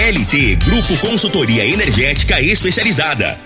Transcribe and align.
LT 0.00 0.56
Grupo 0.64 0.96
Consultoria 0.96 1.66
Energética 1.66 2.40
Especializada. 2.40 3.38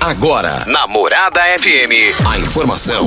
Agora, 0.00 0.64
na 0.66 0.88
Morada 0.88 1.40
FM, 1.60 2.26
a 2.26 2.40
informação 2.40 3.06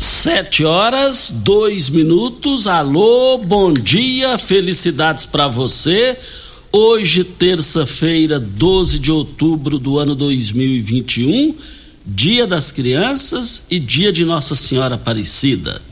Sete 0.00 0.64
horas, 0.64 1.30
dois 1.30 1.90
minutos. 1.90 2.66
Alô, 2.66 3.36
bom 3.36 3.70
dia, 3.70 4.38
felicidades 4.38 5.26
para 5.26 5.46
você. 5.46 6.16
Hoje, 6.72 7.22
terça-feira, 7.22 8.40
12 8.40 8.98
de 8.98 9.12
outubro 9.12 9.78
do 9.78 9.98
ano 9.98 10.14
2021, 10.14 11.54
Dia 12.06 12.46
das 12.46 12.72
Crianças 12.72 13.66
e 13.70 13.78
Dia 13.78 14.10
de 14.10 14.24
Nossa 14.24 14.54
Senhora 14.54 14.94
Aparecida. 14.94 15.82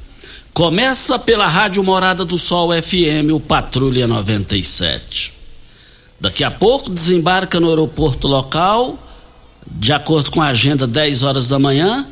Começa 0.55 1.19
pela 1.19 1.47
Rádio 1.47 1.85
Morada 1.85 2.25
do 2.25 2.39
Sol 2.39 2.71
FM, 2.71 3.35
o 3.35 3.41
Patrulha 3.41 4.07
97. 4.07 5.35
Daqui 6.19 6.43
a 6.43 6.51
pouco 6.51 6.89
desembarca 6.89 7.61
no 7.61 7.69
aeroporto 7.69 8.27
local, 8.27 8.99
de 9.71 9.93
acordo 9.93 10.31
com 10.31 10.41
a 10.41 10.47
agenda, 10.47 10.87
10 10.87 11.25
horas 11.25 11.47
da 11.47 11.59
manhã 11.59 12.09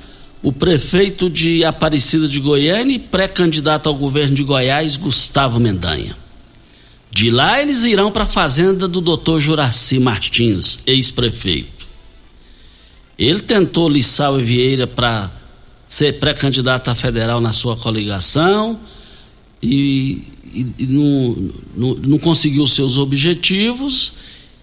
o 0.47 0.53
prefeito 0.53 1.29
de 1.29 1.65
Aparecida 1.65 2.29
de 2.29 2.39
Goiânia 2.39 2.95
e 2.95 3.01
pré-candidato 3.01 3.89
ao 3.89 3.97
governo 3.97 4.37
de 4.37 4.45
Goiás, 4.45 4.97
Gustavo 4.97 5.59
Mendanha. 5.59 6.17
De 7.11 7.33
lá 7.33 7.61
eles 7.61 7.83
irão 7.83 8.13
para 8.13 8.23
a 8.23 8.29
fazenda 8.29 8.87
do 8.87 9.01
Dr. 9.01 9.41
Juraci 9.41 9.99
Martins, 9.99 10.85
ex-prefeito. 10.87 11.89
Ele 13.19 13.41
tentou 13.41 13.89
Lissau 13.89 14.39
e 14.39 14.45
Vieira 14.45 14.87
para 14.87 15.33
ser 15.89 16.21
pré-candidato 16.21 16.91
a 16.91 16.95
federal 16.95 17.41
na 17.41 17.53
sua 17.53 17.77
coligação 17.77 18.79
e, 19.61 20.23
e, 20.55 20.67
e 20.79 20.87
não, 20.87 21.51
não, 21.77 21.95
não 21.95 22.19
conseguiu 22.19 22.69
seus 22.69 22.97
objetivos 22.97 24.13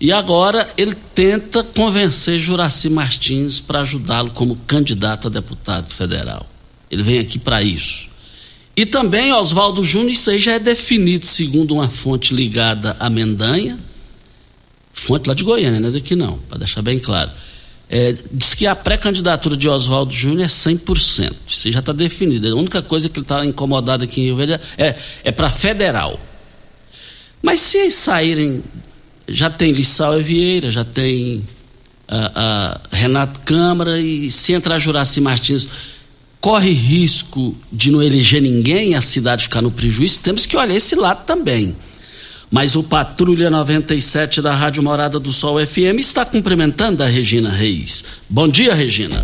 e 0.03 0.12
agora 0.12 0.69
ele 0.78 0.94
tenta 1.16 1.64
convencer 1.64 2.38
Juraci 2.38 2.90
Martins 2.90 3.62
para 3.62 3.80
ajudá-lo 3.80 4.31
como 4.31 4.58
candidato 4.68 5.30
a 5.30 5.31
deputado 5.31 5.94
federal. 5.94 6.46
Ele 6.91 7.02
vem 7.02 7.19
aqui 7.19 7.40
para 7.40 7.64
isso. 7.64 8.09
E 8.75 8.86
também 8.86 9.31
Oswaldo 9.31 9.81
Júnior, 9.81 10.12
isso 10.12 10.30
aí 10.30 10.41
já 10.41 10.52
é 10.52 10.59
definido 10.59 11.25
segundo 11.25 11.74
uma 11.75 11.88
fonte 11.88 12.36
ligada 12.36 12.97
a 13.00 13.09
Mendanha, 13.09 13.80
fonte 14.91 15.30
lá 15.30 15.34
de 15.34 15.41
Goiânia, 15.41 15.80
não 15.80 15.88
é 15.88 15.91
daqui 15.94 16.18
não, 16.18 16.38
para 16.38 16.58
deixar 16.58 16.81
bem 16.81 17.00
claro. 17.00 17.31
É, 17.90 18.14
diz 18.30 18.53
que 18.53 18.68
a 18.68 18.75
pré-candidatura 18.75 19.56
de 19.56 19.70
Oswaldo 19.70 20.12
Júnior 20.12 20.41
é 20.41 20.47
100%. 20.47 21.34
Isso 21.47 21.72
já 21.72 21.80
está 21.80 21.94
definido. 21.94 22.46
A 22.50 22.56
única 22.56 22.81
coisa 22.81 23.08
que 23.08 23.20
ele 23.20 23.24
está 23.24 23.46
incomodado 23.46 24.03
aqui 24.03 24.20
em 24.20 24.25
Rio 24.25 24.35
Verde 24.35 24.59
é, 24.78 24.97
é 25.24 25.31
para 25.31 25.50
federal. 25.50 26.20
Mas 27.41 27.62
se 27.62 27.90
saírem 27.90 28.62
já 29.28 29.50
tem 29.50 29.72
Lissau 29.72 30.19
e 30.19 30.23
Vieira, 30.23 30.72
já 30.72 30.84
tem 30.84 31.44
a, 32.07 32.79
a 32.91 32.95
Renato 32.95 33.39
Câmara 33.41 34.00
e 34.00 34.29
se 34.29 34.53
entrar 34.53 34.79
Juraci 34.79 35.22
Martins 35.22 35.67
corre 36.39 36.72
risco 36.72 37.56
de 37.72 37.89
não 37.89 38.03
eleger 38.03 38.41
ninguém, 38.41 38.95
a 38.95 39.01
cidade 39.01 39.44
ficar 39.44 39.61
no 39.61 39.72
prejuízo, 39.72 40.19
temos 40.19 40.45
que 40.45 40.57
olhar 40.57 40.75
esse 40.75 40.94
lado 40.94 41.25
também. 41.25 41.73
Mas 42.51 42.75
o 42.75 42.84
Patrulha 42.84 43.50
97 43.50 44.41
da 44.41 44.53
Rádio 44.53 44.84
Morada 44.84 45.19
do 45.19 45.34
Sol 45.34 45.66
FM 45.66 45.97
está 46.00 46.25
cumprimentando 46.25 47.01
a 47.01 47.07
Regina 47.07 47.50
Reis. 47.50 48.03
Bom 48.29 48.47
dia, 48.47 48.75
Regina. 48.75 49.22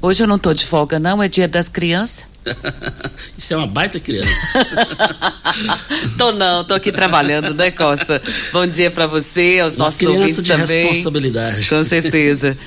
Hoje 0.00 0.22
eu 0.22 0.26
não 0.28 0.38
tô 0.38 0.54
de 0.54 0.64
folga, 0.64 0.98
não, 0.98 1.22
é 1.22 1.28
dia 1.28 1.48
das 1.48 1.68
crianças. 1.68 2.24
Isso 3.38 3.54
é 3.54 3.56
uma 3.56 3.68
baita 3.68 4.00
criança. 4.00 4.66
tô 6.18 6.32
não, 6.32 6.64
tô 6.64 6.74
aqui 6.74 6.90
trabalhando, 6.90 7.54
né, 7.54 7.70
Costa? 7.70 8.20
Bom 8.52 8.66
dia 8.66 8.90
para 8.90 9.06
você, 9.06 9.60
aos 9.60 9.76
uma 9.76 9.84
nossos 9.84 10.02
ouvintes 10.02 10.42
de 10.42 10.52
também. 10.52 10.86
responsabilidade. 10.88 11.68
Com 11.68 11.84
certeza. 11.84 12.58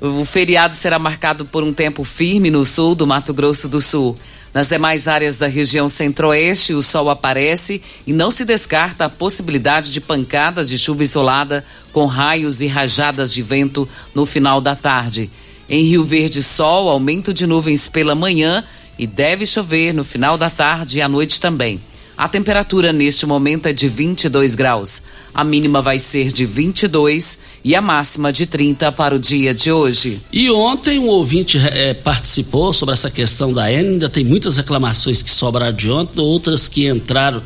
O 0.00 0.24
feriado 0.24 0.74
será 0.74 0.98
marcado 0.98 1.44
por 1.44 1.62
um 1.62 1.70
tempo 1.70 2.02
firme 2.02 2.50
no 2.50 2.64
sul 2.64 2.94
do 2.94 3.06
Mato 3.06 3.34
Grosso 3.34 3.68
do 3.68 3.78
Sul. 3.78 4.16
Nas 4.54 4.68
demais 4.68 5.06
áreas 5.06 5.36
da 5.36 5.48
região 5.48 5.86
centro-oeste, 5.86 6.72
o 6.72 6.80
sol 6.80 7.10
aparece 7.10 7.82
e 8.06 8.12
não 8.14 8.30
se 8.30 8.46
descarta 8.46 9.04
a 9.04 9.10
possibilidade 9.10 9.92
de 9.92 10.00
pancadas 10.00 10.66
de 10.66 10.78
chuva 10.78 11.02
isolada 11.02 11.62
com 11.92 12.06
raios 12.06 12.62
e 12.62 12.66
rajadas 12.66 13.34
de 13.34 13.42
vento 13.42 13.86
no 14.14 14.24
final 14.24 14.62
da 14.62 14.74
tarde. 14.74 15.30
Em 15.68 15.84
Rio 15.84 16.04
Verde, 16.04 16.42
sol, 16.42 16.88
aumento 16.88 17.34
de 17.34 17.46
nuvens 17.46 17.86
pela 17.86 18.14
manhã 18.14 18.64
e 18.98 19.06
deve 19.06 19.46
chover 19.46 19.92
no 19.92 20.04
final 20.04 20.38
da 20.38 20.50
tarde 20.50 20.98
e 20.98 21.02
à 21.02 21.08
noite 21.08 21.40
também. 21.40 21.80
A 22.16 22.28
temperatura 22.28 22.94
neste 22.94 23.26
momento 23.26 23.66
é 23.66 23.74
de 23.74 23.88
22 23.88 24.54
graus. 24.54 25.02
A 25.34 25.44
mínima 25.44 25.82
vai 25.82 25.98
ser 25.98 26.32
de 26.32 26.46
22 26.46 27.40
e 27.62 27.74
a 27.74 27.82
máxima 27.82 28.32
de 28.32 28.46
30 28.46 28.90
para 28.92 29.14
o 29.14 29.18
dia 29.18 29.52
de 29.52 29.70
hoje. 29.70 30.20
E 30.32 30.50
ontem 30.50 30.98
um 30.98 31.08
ouvinte 31.08 31.58
eh, 31.58 31.92
participou 31.92 32.72
sobre 32.72 32.94
essa 32.94 33.10
questão 33.10 33.52
da 33.52 33.70
N. 33.70 33.90
Ainda 33.90 34.08
tem 34.08 34.24
muitas 34.24 34.56
reclamações 34.56 35.20
que 35.20 35.30
sobraram 35.30 35.76
de 35.76 35.90
ontem, 35.90 36.22
outras 36.22 36.68
que 36.68 36.88
entraram, 36.88 37.42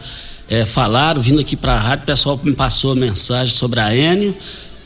eh, 0.48 0.64
falaram, 0.64 1.20
vindo 1.20 1.40
aqui 1.40 1.56
para 1.56 1.72
a 1.72 1.80
rádio. 1.80 2.04
O 2.04 2.06
pessoal 2.06 2.40
me 2.40 2.54
passou 2.54 2.92
a 2.92 2.94
mensagem 2.94 3.52
sobre 3.52 3.80
a 3.80 3.92
N. 3.92 4.32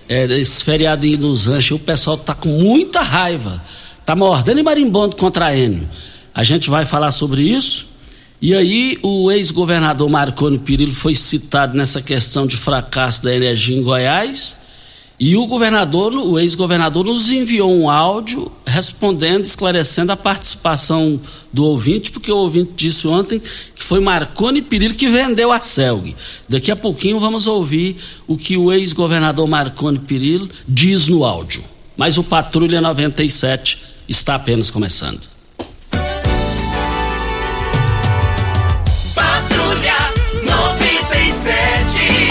esse 0.08 0.64
feriado 0.64 1.04
aí 1.04 1.18
nos 1.18 1.46
Anjos, 1.46 1.72
o 1.72 1.78
pessoal 1.78 2.16
tá 2.16 2.32
com 2.34 2.48
muita 2.48 3.02
raiva 3.02 3.62
tá 4.04 4.14
mordendo 4.14 4.60
e 4.60 4.62
marimbondo 4.62 5.16
contra 5.16 5.46
a 5.46 5.56
Enio. 5.56 5.88
A 6.34 6.42
gente 6.42 6.68
vai 6.68 6.84
falar 6.84 7.12
sobre 7.12 7.42
isso. 7.42 7.88
E 8.42 8.54
aí 8.54 8.98
o 9.02 9.30
ex-governador 9.30 10.08
Marconi 10.10 10.58
Perillo 10.58 10.92
foi 10.92 11.14
citado 11.14 11.76
nessa 11.76 12.02
questão 12.02 12.46
de 12.46 12.56
fracasso 12.56 13.22
da 13.22 13.34
energia 13.34 13.76
em 13.76 13.82
Goiás. 13.82 14.56
E 15.18 15.36
o 15.36 15.46
governador, 15.46 16.12
o 16.12 16.38
ex-governador, 16.40 17.04
nos 17.04 17.30
enviou 17.30 17.72
um 17.72 17.88
áudio 17.88 18.50
respondendo, 18.66 19.44
esclarecendo 19.44 20.10
a 20.10 20.16
participação 20.16 21.20
do 21.52 21.64
ouvinte, 21.64 22.10
porque 22.10 22.32
o 22.32 22.36
ouvinte 22.36 22.72
disse 22.74 23.06
ontem 23.06 23.40
que 23.40 23.82
foi 23.82 24.00
Marconi 24.00 24.60
Perillo 24.60 24.94
que 24.94 25.08
vendeu 25.08 25.52
a 25.52 25.60
CELG. 25.60 26.16
Daqui 26.48 26.72
a 26.72 26.76
pouquinho 26.76 27.20
vamos 27.20 27.46
ouvir 27.46 27.96
o 28.26 28.36
que 28.36 28.56
o 28.56 28.72
ex-governador 28.72 29.46
Marconi 29.46 30.00
Perillo 30.00 30.50
diz 30.66 31.06
no 31.06 31.24
áudio. 31.24 31.62
Mas 31.96 32.18
o 32.18 32.24
Patrulha 32.24 32.80
97 32.80 33.78
está 34.08 34.34
apenas 34.34 34.68
começando. 34.68 35.20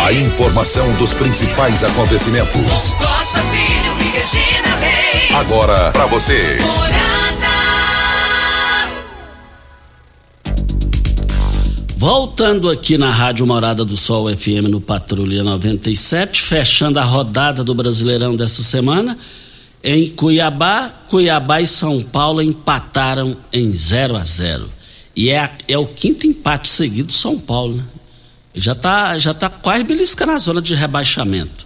A 0.03 0.11
informação 0.11 0.93
dos 0.95 1.13
principais 1.13 1.81
acontecimentos. 1.81 2.91
Costa 2.91 3.39
Filho 3.39 4.01
e 4.01 4.11
Regina 4.11 4.75
Reis. 4.75 5.33
Agora 5.33 5.91
para 5.91 6.05
você. 6.07 6.57
Voltando 11.95 12.69
aqui 12.69 12.97
na 12.97 13.11
Rádio 13.11 13.47
Morada 13.47 13.85
do 13.85 13.95
Sol 13.95 14.27
FM 14.27 14.67
no 14.69 14.81
Patrulha 14.81 15.41
97, 15.41 16.41
fechando 16.41 16.99
a 16.99 17.03
rodada 17.05 17.63
do 17.63 17.73
Brasileirão 17.73 18.35
dessa 18.35 18.61
semana, 18.61 19.17
em 19.81 20.09
Cuiabá, 20.09 20.89
Cuiabá 21.07 21.61
e 21.61 21.67
São 21.67 22.01
Paulo 22.01 22.41
empataram 22.41 23.37
em 23.53 23.73
0 23.73 24.17
a 24.17 24.23
0 24.25 24.69
E 25.15 25.29
é, 25.29 25.49
é 25.65 25.77
o 25.77 25.87
quinto 25.87 26.27
empate 26.27 26.67
seguido 26.67 27.07
do 27.07 27.13
São 27.13 27.39
Paulo, 27.39 27.75
né? 27.75 27.83
Já 28.53 28.75
tá, 28.75 29.17
já 29.17 29.33
tá 29.33 29.49
quase 29.49 29.83
beliscando 29.83 30.33
a 30.33 30.37
zona 30.37 30.61
de 30.61 30.75
rebaixamento. 30.75 31.65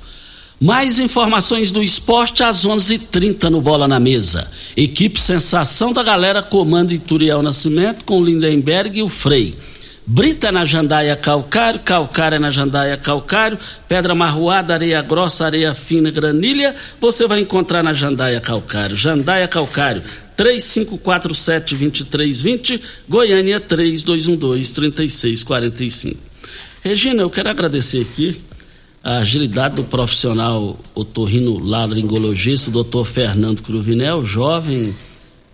Mais 0.60 0.98
informações 0.98 1.69
do 1.69 1.84
esporte 1.84 2.44
às 2.44 2.66
11:30 2.66 3.50
no 3.50 3.62
Bola 3.62 3.88
na 3.88 4.00
Mesa. 4.00 4.50
Equipe 4.75 5.19
Sensação 5.19 5.94
da 5.94 6.01
Galera 6.01 6.42
comanda 6.42 6.92
Ituriel 6.94 7.44
Nascimento 7.44 8.04
com 8.04 8.24
Lindenberg 8.24 8.98
e 8.98 9.04
o 9.04 9.10
Frei. 9.10 9.56
Brita 10.10 10.54
na 10.54 10.63
Jandaia 10.63 11.18
Calcário, 11.18 11.81
Calcária 11.81 12.39
na 12.39 12.50
Jandaia 12.50 12.95
Calcário, 12.95 13.60
Pedra 13.89 14.16
Marroada, 14.16 14.74
Areia 14.74 15.01
Grossa, 15.01 15.44
Areia 15.45 15.75
Fina, 15.75 16.10
Granilha, 16.10 16.74
você 17.00 17.28
vai 17.28 17.42
encontrar 17.42 17.84
na 17.84 17.92
Jandaia 17.92 18.39
Calcário. 18.39 18.95
Jandaia 18.95 19.50
Calcário, 19.50 20.01
3547-2320, 20.38 22.81
Goiânia 23.07 23.60
3212-3645. 23.60 26.26
Regina, 26.88 27.22
eu 27.22 27.30
quero 27.30 27.50
agradecer 27.50 28.01
aqui 28.01 28.42
a 29.04 29.18
agilidade 29.18 29.75
do 29.75 29.84
profissional 29.84 30.80
otorrino 30.95 31.60
laringologista, 31.60 32.72
doutor 32.72 33.04
Fernando 33.04 33.62
Cruvinel, 33.62 34.24
jovem 34.24 34.95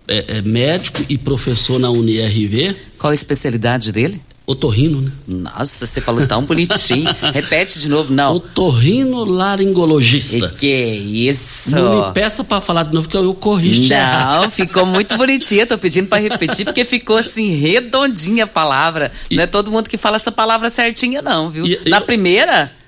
é, 0.06 0.36
é, 0.36 0.42
médico 0.42 1.04
e 1.08 1.18
professor 1.18 1.80
na 1.80 1.90
UniRV, 1.90 2.76
Qual 2.96 3.10
a 3.10 3.14
especialidade 3.14 3.90
dele? 3.90 4.20
Otorrino, 4.46 5.00
né? 5.00 5.10
Nossa, 5.26 5.86
você 5.86 6.00
falou 6.00 6.26
tão 6.26 6.42
bonitinho. 6.44 7.08
Repete 7.32 7.78
de 7.78 7.88
novo, 7.88 8.12
não. 8.12 8.34
Otorrino 8.36 9.24
laringologista. 9.24 10.48
Que, 10.50 10.56
que 10.58 11.28
isso? 11.28 11.70
Não 11.70 12.08
me 12.08 12.12
peça 12.12 12.44
para 12.44 12.60
falar 12.60 12.84
de 12.84 12.94
novo 12.94 13.08
que 13.08 13.16
eu, 13.16 13.24
eu 13.24 13.34
corrijo. 13.34 13.88
Não, 13.92 14.50
ficou 14.52 14.84
muito 14.86 15.16
bonitinha. 15.16 15.66
Tô 15.66 15.78
pedindo 15.78 16.08
pra 16.08 16.18
repetir 16.18 16.64
porque 16.66 16.84
ficou 16.84 17.16
assim 17.16 17.56
redondinha 17.56 18.44
a 18.44 18.46
palavra. 18.46 19.10
E- 19.30 19.36
Não 19.36 19.42
é 19.44 19.46
todo 19.46 19.70
mundo 19.70 19.88
que 19.88 19.96
fala 19.96 20.16
essa 20.16 20.30
palavra 20.32 20.68
certinha, 20.70 21.22
não, 21.22 21.50
viu? 21.50 21.66
E- 21.66 21.80
Na 21.88 21.98
eu- 21.98 22.02
primeira 22.02 22.70
E 22.70 22.83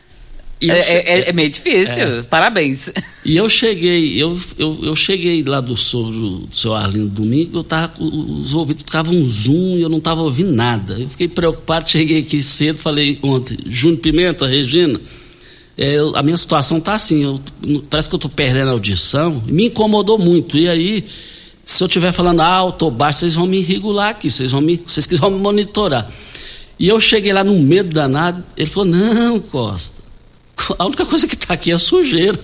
é, 0.61 0.67
é- 0.69 1.19
é- 1.21 1.29
é 1.29 1.33
meio 1.33 1.51
difícil. 1.51 2.25
Parabéns. 2.31 2.91
e 3.25 3.37
eu 3.37 3.49
cheguei, 3.49 4.21
eu, 4.23 4.39
eu, 4.59 4.79
eu 4.83 4.97
cheguei 4.97 5.43
lá 5.45 5.61
do, 5.61 5.77
seu- 5.77 6.05
do 6.11 6.49
seu 6.53 6.75
Arlindo 6.75 7.09
domingo, 7.09 7.59
eu 7.59 7.63
tava 7.65 7.93
os 8.03 8.55
ouvidos 8.55 8.83
ficavam 8.85 9.15
um 9.15 9.27
zoom 9.27 9.77
e 9.77 9.83
eu 9.83 9.89
não 9.89 10.01
tava 10.01 10.23
ouvindo 10.23 10.53
nada. 10.53 10.95
Eu 10.99 11.09
fiquei 11.09 11.29
preocupado, 11.29 11.89
cheguei 11.89 12.21
aqui 12.21 12.43
cedo, 12.43 12.79
falei 12.79 13.19
ontem, 13.23 13.59
Júnior 13.69 14.01
Pimenta, 14.01 14.47
Regina, 14.47 14.99
é, 15.77 15.95
eu- 15.97 16.17
a 16.17 16.23
minha 16.23 16.37
situação 16.39 16.81
tá 16.81 16.95
assim, 16.95 17.23
eu- 17.23 17.41
parece 17.91 18.09
que 18.09 18.15
eu 18.15 18.19
tô 18.19 18.29
perdendo 18.31 18.69
a 18.69 18.73
audição, 18.73 19.43
me 19.47 19.67
incomodou 19.67 20.17
muito. 20.19 20.57
E 20.57 20.69
aí, 20.69 21.05
se 21.67 21.83
eu 21.83 21.87
estiver 21.87 22.13
falando 22.13 22.41
alto 22.41 22.87
ou 22.87 22.91
baixo, 22.91 23.19
vocês 23.19 23.35
vão 23.35 23.47
me 23.47 23.61
regular 23.61 24.09
aqui, 24.11 24.31
vocês 24.31 24.53
vão 24.53 24.63
me, 24.63 24.81
vocês 24.87 25.07
vão 25.21 25.31
me 25.33 25.39
monitorar. 25.39 26.11
E 26.79 26.89
eu 26.89 26.99
cheguei 27.01 27.33
lá 27.33 27.43
num 27.45 27.59
medo 27.61 27.91
danado, 27.91 28.43
ele 28.57 28.69
falou, 28.71 28.89
não, 28.89 29.39
Costa, 29.41 30.03
a 30.79 30.85
única 30.87 31.05
coisa 31.07 31.27
que 31.27 31.37
tá 31.37 31.55
aqui 31.55 31.71
é 31.73 31.79
sujeira. 31.79 32.39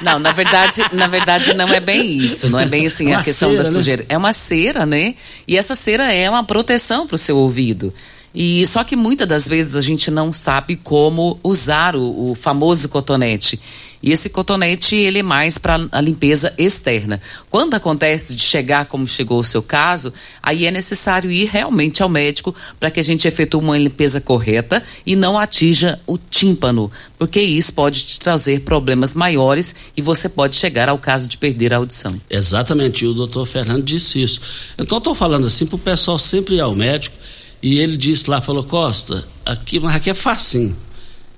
Não, 0.00 0.18
na 0.18 0.32
verdade, 0.32 0.82
na 0.92 1.06
verdade 1.06 1.52
não 1.54 1.68
é 1.68 1.80
bem 1.80 2.16
isso, 2.16 2.48
não 2.48 2.58
é 2.58 2.66
bem 2.66 2.86
assim 2.86 3.10
É 3.10 3.14
a 3.14 3.18
uma 3.18 3.24
questão 3.24 3.50
cera, 3.50 3.62
da 3.62 3.68
né? 3.70 3.74
sujeira. 3.74 4.06
É 4.08 4.16
uma 4.16 4.32
cera, 4.32 4.86
né? 4.86 5.14
E 5.46 5.56
essa 5.56 5.74
cera 5.74 6.12
é 6.12 6.28
uma 6.28 6.44
proteção 6.44 7.06
para 7.06 7.16
o 7.16 7.18
seu 7.18 7.36
ouvido. 7.36 7.92
E 8.34 8.64
só 8.66 8.84
que 8.84 8.94
muitas 8.94 9.26
das 9.26 9.48
vezes 9.48 9.74
a 9.74 9.80
gente 9.80 10.10
não 10.10 10.32
sabe 10.32 10.76
como 10.76 11.38
usar 11.42 11.96
o, 11.96 12.30
o 12.30 12.34
famoso 12.34 12.88
cotonete. 12.88 13.58
E 14.02 14.10
esse 14.10 14.30
cotonete 14.30 14.96
ele 14.96 15.18
é 15.18 15.22
mais 15.22 15.58
para 15.58 15.86
a 15.92 16.00
limpeza 16.00 16.54
externa. 16.56 17.20
Quando 17.50 17.74
acontece 17.74 18.34
de 18.34 18.42
chegar 18.42 18.86
como 18.86 19.06
chegou 19.06 19.40
o 19.40 19.44
seu 19.44 19.62
caso, 19.62 20.12
aí 20.42 20.64
é 20.64 20.70
necessário 20.70 21.30
ir 21.30 21.46
realmente 21.46 22.02
ao 22.02 22.08
médico 22.08 22.54
para 22.78 22.90
que 22.90 22.98
a 22.98 23.02
gente 23.02 23.28
efetue 23.28 23.60
uma 23.60 23.76
limpeza 23.76 24.20
correta 24.20 24.82
e 25.04 25.14
não 25.14 25.38
atinja 25.38 26.00
o 26.06 26.16
tímpano, 26.16 26.90
porque 27.18 27.40
isso 27.40 27.74
pode 27.74 28.06
te 28.06 28.20
trazer 28.20 28.60
problemas 28.60 29.14
maiores 29.14 29.74
e 29.94 30.00
você 30.00 30.28
pode 30.30 30.56
chegar 30.56 30.88
ao 30.88 30.98
caso 30.98 31.28
de 31.28 31.36
perder 31.36 31.74
a 31.74 31.76
audição. 31.76 32.18
Exatamente, 32.30 33.04
e 33.04 33.08
o 33.08 33.12
doutor 33.12 33.44
Fernando 33.44 33.82
disse 33.82 34.22
isso. 34.22 34.40
Então, 34.78 34.96
estou 34.96 35.14
falando 35.14 35.46
assim 35.46 35.66
para 35.66 35.76
o 35.76 35.78
pessoal 35.78 36.18
sempre 36.18 36.54
ir 36.54 36.60
ao 36.60 36.74
médico, 36.74 37.16
e 37.62 37.78
ele 37.78 37.96
disse 37.96 38.30
lá, 38.30 38.40
falou, 38.40 38.62
Costa, 38.64 39.26
aqui, 39.44 39.78
mas 39.80 39.94
aqui 39.96 40.10
é 40.10 40.14
facinho. 40.14 40.76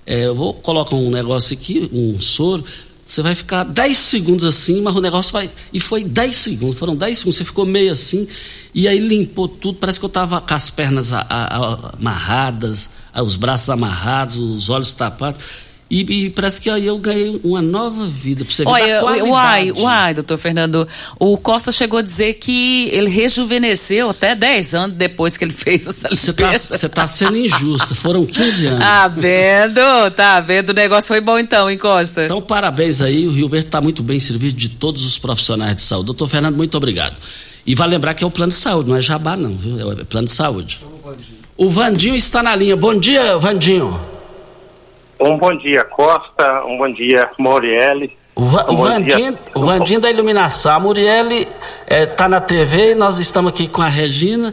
É, 0.07 0.27
eu 0.27 0.35
vou 0.35 0.55
colocar 0.55 0.97
um 0.97 1.11
negócio 1.11 1.55
aqui, 1.55 1.89
um 1.93 2.21
soro, 2.21 2.65
você 3.05 3.23
vai 3.23 3.35
ficar 3.35 3.65
10 3.65 3.97
segundos 3.97 4.45
assim, 4.45 4.81
mas 4.81 4.97
o 4.97 5.01
negócio 5.01 5.33
vai. 5.33 5.51
E 5.73 5.79
foi 5.81 6.05
10 6.05 6.35
segundos, 6.35 6.79
foram 6.79 6.97
10 6.97 7.19
segundos, 7.19 7.37
você 7.37 7.45
ficou 7.45 7.67
meio 7.67 7.93
assim, 7.93 8.27
e 8.75 8.89
aí 8.89 8.99
limpou 8.99 9.47
tudo, 9.49 9.79
parece 9.79 9.99
que 9.99 10.05
eu 10.05 10.09
estava 10.09 10.41
com 10.41 10.55
as 10.55 10.71
pernas 10.71 11.13
a- 11.13 11.27
a- 11.29 11.57
a- 11.57 11.95
amarradas, 11.99 12.91
os 13.23 13.37
braços 13.37 13.69
amarrados, 13.71 14.37
os 14.37 14.71
olhos 14.71 14.93
tapados. 14.93 15.72
E, 15.93 16.25
e 16.25 16.31
parece 16.31 16.59
que 16.59 16.71
aí 16.71 16.87
eu 16.87 16.97
ganhei 16.97 17.39
uma 17.45 17.61
nova 17.61 18.07
vida, 18.07 18.47
pra 18.47 18.55
você 18.55 18.63
Olha, 18.67 19.01
qualidade. 19.01 19.31
uai, 19.31 19.73
uai, 19.73 20.15
doutor 20.15 20.39
Fernando, 20.39 20.89
o 21.21 21.37
Costa 21.37 21.71
chegou 21.71 21.99
a 21.99 22.03
dizer 22.03 22.33
que 22.33 22.89
ele 22.93 23.11
rejuvenesceu 23.11 24.09
até 24.09 24.35
10 24.35 24.75
anos 24.75 24.97
depois 24.97 25.37
que 25.37 25.45
ele 25.45 25.53
fez 25.53 25.87
essa 25.87 26.09
Você 26.09 26.33
tá, 26.33 26.47
limpeza. 26.47 26.79
você 26.79 26.89
tá 26.89 27.07
sendo 27.07 27.37
injusta. 27.37 27.95
Foram 27.95 28.25
15 28.25 28.67
anos. 28.69 28.79
Tá 28.81 29.07
vendo? 29.07 30.11
Tá 30.17 30.41
vendo? 30.41 30.71
O 30.71 30.73
negócio 30.73 31.09
foi 31.09 31.21
bom 31.21 31.39
então, 31.39 31.71
hein, 31.71 31.77
Costa? 31.77 32.25
Então, 32.25 32.41
parabéns 32.41 33.03
aí. 33.03 33.29
O 33.29 33.31
Rio 33.31 33.51
Verde 33.51 33.67
está 33.67 33.83
muito 33.83 34.03
bem 34.03 34.19
servido 34.19 34.57
de 34.57 34.71
todos 34.71 35.05
os 35.05 35.19
profissionais 35.19 35.77
de 35.77 35.83
saúde. 35.83 36.07
Doutor 36.07 36.27
Fernando, 36.27 36.57
muito 36.57 36.75
obrigado. 36.75 37.17
E 37.67 37.75
vai 37.75 37.87
lembrar 37.87 38.15
que 38.15 38.25
é 38.25 38.27
o 38.27 38.31
plano 38.31 38.51
de 38.51 38.57
saúde, 38.59 38.89
não 38.89 38.97
é 38.97 39.01
jabá, 39.03 39.37
não, 39.37 39.55
viu? 39.59 39.79
É 39.79 39.85
o 39.85 40.07
plano 40.07 40.25
de 40.27 40.33
saúde. 40.33 40.79
O 41.55 41.69
Vandinho 41.69 42.17
está 42.17 42.43
na 42.43 42.57
linha. 42.57 42.75
Bom 42.77 42.99
dia, 42.99 43.37
Vandinho. 43.37 44.12
Um 45.23 45.39
bom 45.39 45.57
dia, 45.57 45.85
Costa. 45.85 46.65
Um 46.65 46.77
bom 46.79 46.93
dia, 46.93 47.31
Morielli. 47.39 48.17
O, 48.35 48.45
Va- 48.45 48.67
o 48.69 48.77
Vandinho, 48.77 49.33
dia. 49.33 49.39
o 49.55 49.61
Vandinho 49.61 50.01
da 50.01 50.11
iluminação. 50.11 50.75
A 50.75 50.81
Muriele 50.81 51.47
está 51.89 52.29
na 52.29 52.41
TV 52.41 52.93
e 52.93 52.95
nós 52.95 53.19
estamos 53.19 53.53
aqui 53.53 53.69
com 53.69 53.83
a 53.83 53.89
Regina. 53.89 54.53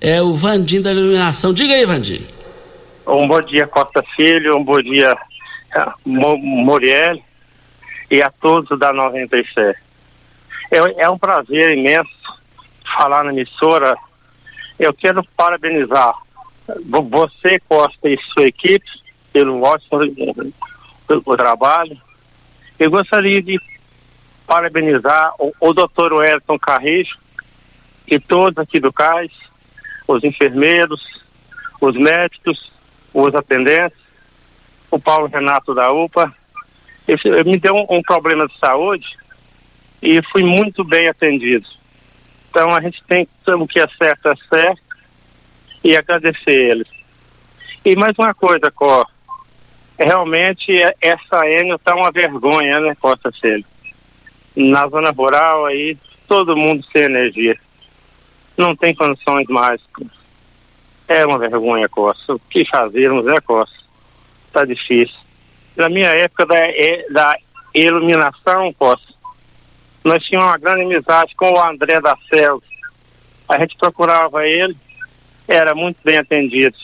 É 0.00 0.20
o 0.22 0.34
Vandinho 0.34 0.82
da 0.82 0.92
iluminação. 0.92 1.52
Diga 1.52 1.74
aí, 1.74 1.84
Vandinho. 1.84 2.24
Um 3.06 3.26
bom 3.26 3.40
dia, 3.40 3.66
Costa 3.66 4.04
Filho. 4.14 4.56
Um 4.56 4.62
bom 4.64 4.80
dia, 4.80 5.16
eh, 5.76 5.86
Mo-. 6.04 6.78
E 8.10 8.22
a 8.22 8.30
todos 8.30 8.78
da 8.78 8.92
97. 8.92 9.78
É, 10.70 11.02
é 11.04 11.10
um 11.10 11.18
prazer 11.18 11.76
imenso 11.76 12.08
falar 12.96 13.24
na 13.24 13.32
emissora. 13.32 13.96
Eu 14.78 14.92
quero 14.92 15.24
parabenizar 15.36 16.12
vo- 16.88 17.02
você, 17.02 17.58
Costa, 17.68 18.08
e 18.08 18.18
sua 18.32 18.46
equipe 18.46 18.84
pelo 19.34 19.60
ótimo 19.62 20.04
eh, 20.04 20.52
pelo 21.08 21.36
trabalho. 21.36 22.00
Eu 22.78 22.88
gostaria 22.88 23.42
de 23.42 23.60
parabenizar 24.46 25.34
o, 25.40 25.52
o 25.60 25.72
doutor 25.74 26.12
Wellington 26.12 26.56
Carrijo 26.56 27.18
e 28.06 28.20
todos 28.20 28.58
aqui 28.58 28.78
do 28.78 28.92
CAIS, 28.92 29.32
os 30.06 30.22
enfermeiros, 30.22 31.02
os 31.80 31.96
médicos, 31.96 32.72
os 33.12 33.34
atendentes, 33.34 33.98
o 34.88 35.00
Paulo 35.00 35.26
Renato 35.26 35.74
da 35.74 35.90
UPA. 35.90 36.32
Esse, 37.08 37.28
me 37.42 37.58
deu 37.58 37.74
um, 37.74 37.86
um 37.90 38.02
problema 38.02 38.46
de 38.46 38.56
saúde 38.58 39.16
e 40.00 40.22
fui 40.30 40.44
muito 40.44 40.84
bem 40.84 41.08
atendido. 41.08 41.66
Então 42.50 42.70
a 42.70 42.80
gente 42.80 43.02
tem 43.08 43.26
que 43.26 43.50
o 43.50 43.66
que 43.66 43.80
é 43.80 43.88
certo 43.98 44.28
é 44.28 44.34
certo 44.48 44.82
e 45.82 45.96
agradecer 45.96 46.70
eles. 46.70 46.88
E 47.84 47.96
mais 47.96 48.14
uma 48.16 48.32
coisa, 48.32 48.70
Có, 48.70 49.04
realmente 49.98 50.80
é- 50.80 50.94
essa 51.00 51.48
Enio 51.48 51.78
tá 51.78 51.94
uma 51.94 52.10
vergonha, 52.10 52.80
né, 52.80 52.94
Costa 53.00 53.30
Filho? 53.32 53.64
Na 54.56 54.86
zona 54.88 55.10
rural 55.10 55.66
aí, 55.66 55.96
todo 56.28 56.56
mundo 56.56 56.84
sem 56.92 57.02
energia. 57.02 57.58
Não 58.56 58.74
tem 58.74 58.94
condições 58.94 59.46
mais. 59.48 59.80
É 61.08 61.26
uma 61.26 61.38
vergonha, 61.38 61.88
Costa. 61.88 62.34
O 62.34 62.38
que 62.38 62.64
fazermos, 62.64 63.24
né, 63.24 63.36
Costa? 63.44 63.76
Tá 64.52 64.64
difícil. 64.64 65.16
Na 65.76 65.88
minha 65.88 66.08
época 66.10 66.46
da, 66.46 66.70
e- 66.70 67.06
da 67.10 67.36
iluminação, 67.74 68.72
Costa, 68.74 69.12
nós 70.04 70.22
tínhamos 70.22 70.50
uma 70.50 70.58
grande 70.58 70.82
amizade 70.82 71.34
com 71.34 71.50
o 71.50 71.60
André 71.60 72.00
da 72.00 72.16
Céu. 72.32 72.62
A 73.48 73.58
gente 73.58 73.76
procurava 73.76 74.46
ele, 74.46 74.76
era 75.48 75.74
muito 75.74 75.96
bem 76.04 76.18
atendido. 76.18 76.76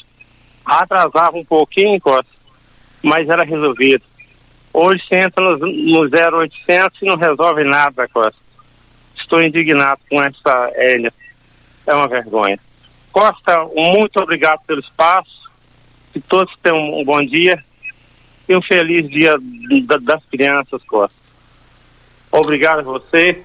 Atrasava 0.65 1.37
um 1.37 1.45
pouquinho, 1.45 2.01
Costa, 2.01 2.27
mas 3.03 3.29
era 3.29 3.43
resolvido. 3.45 4.03
Hoje 4.73 5.03
você 5.09 5.17
entra 5.17 5.43
no, 5.43 5.59
no 5.59 6.01
0800 6.03 7.03
e 7.03 7.07
não 7.07 7.17
resolve 7.17 7.65
nada, 7.65 8.07
Costa. 8.09 8.39
Estou 9.17 9.43
indignado 9.43 10.01
com 10.09 10.23
essa 10.23 10.71
Hélia. 10.75 11.13
É 11.87 11.95
uma 11.95 12.07
vergonha. 12.09 12.59
Costa, 13.13 13.65
muito 13.75 14.21
obrigado 14.21 14.61
pelo 14.67 14.81
espaço. 14.81 15.41
Que 16.13 16.21
todos 16.21 16.53
tenham 16.63 17.01
um 17.01 17.05
bom 17.05 17.25
dia 17.25 17.63
e 18.49 18.57
um 18.57 18.63
feliz 18.63 19.09
dia 19.09 19.37
da- 19.87 19.97
das 19.99 20.23
crianças, 20.31 20.81
Costa. 20.89 21.15
Obrigado 22.33 22.81
a 22.81 22.83
você. 22.83 23.43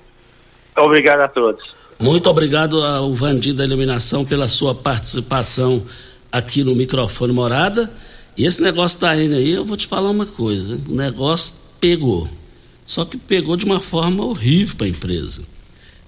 Obrigado 0.78 1.22
a 1.22 1.28
todos. 1.28 1.64
Muito 2.00 2.30
obrigado 2.30 2.84
ao 2.84 3.14
Vandir 3.14 3.54
da 3.56 3.64
Iluminação 3.64 4.26
pela 4.26 4.48
sua 4.48 4.76
participação 4.76 5.84
aqui 6.32 6.64
no 6.64 6.76
microfone 6.76 7.32
Morada. 7.34 7.92
E 8.38 8.46
esse 8.46 8.62
negócio 8.62 9.00
da 9.00 9.16
N 9.16 9.34
aí, 9.36 9.52
eu 9.52 9.64
vou 9.66 9.78
te 9.78 9.88
falar 9.88 10.10
uma 10.10 10.26
coisa. 10.26 10.80
O 10.90 10.94
negócio 10.96 11.54
pegou. 11.80 12.30
Só 12.86 13.06
que 13.06 13.18
pegou 13.18 13.56
de 13.56 13.66
uma 13.66 13.80
forma 13.80 14.24
horrível 14.26 14.76
para 14.76 14.88
a 14.88 14.90
empresa. 14.90 15.42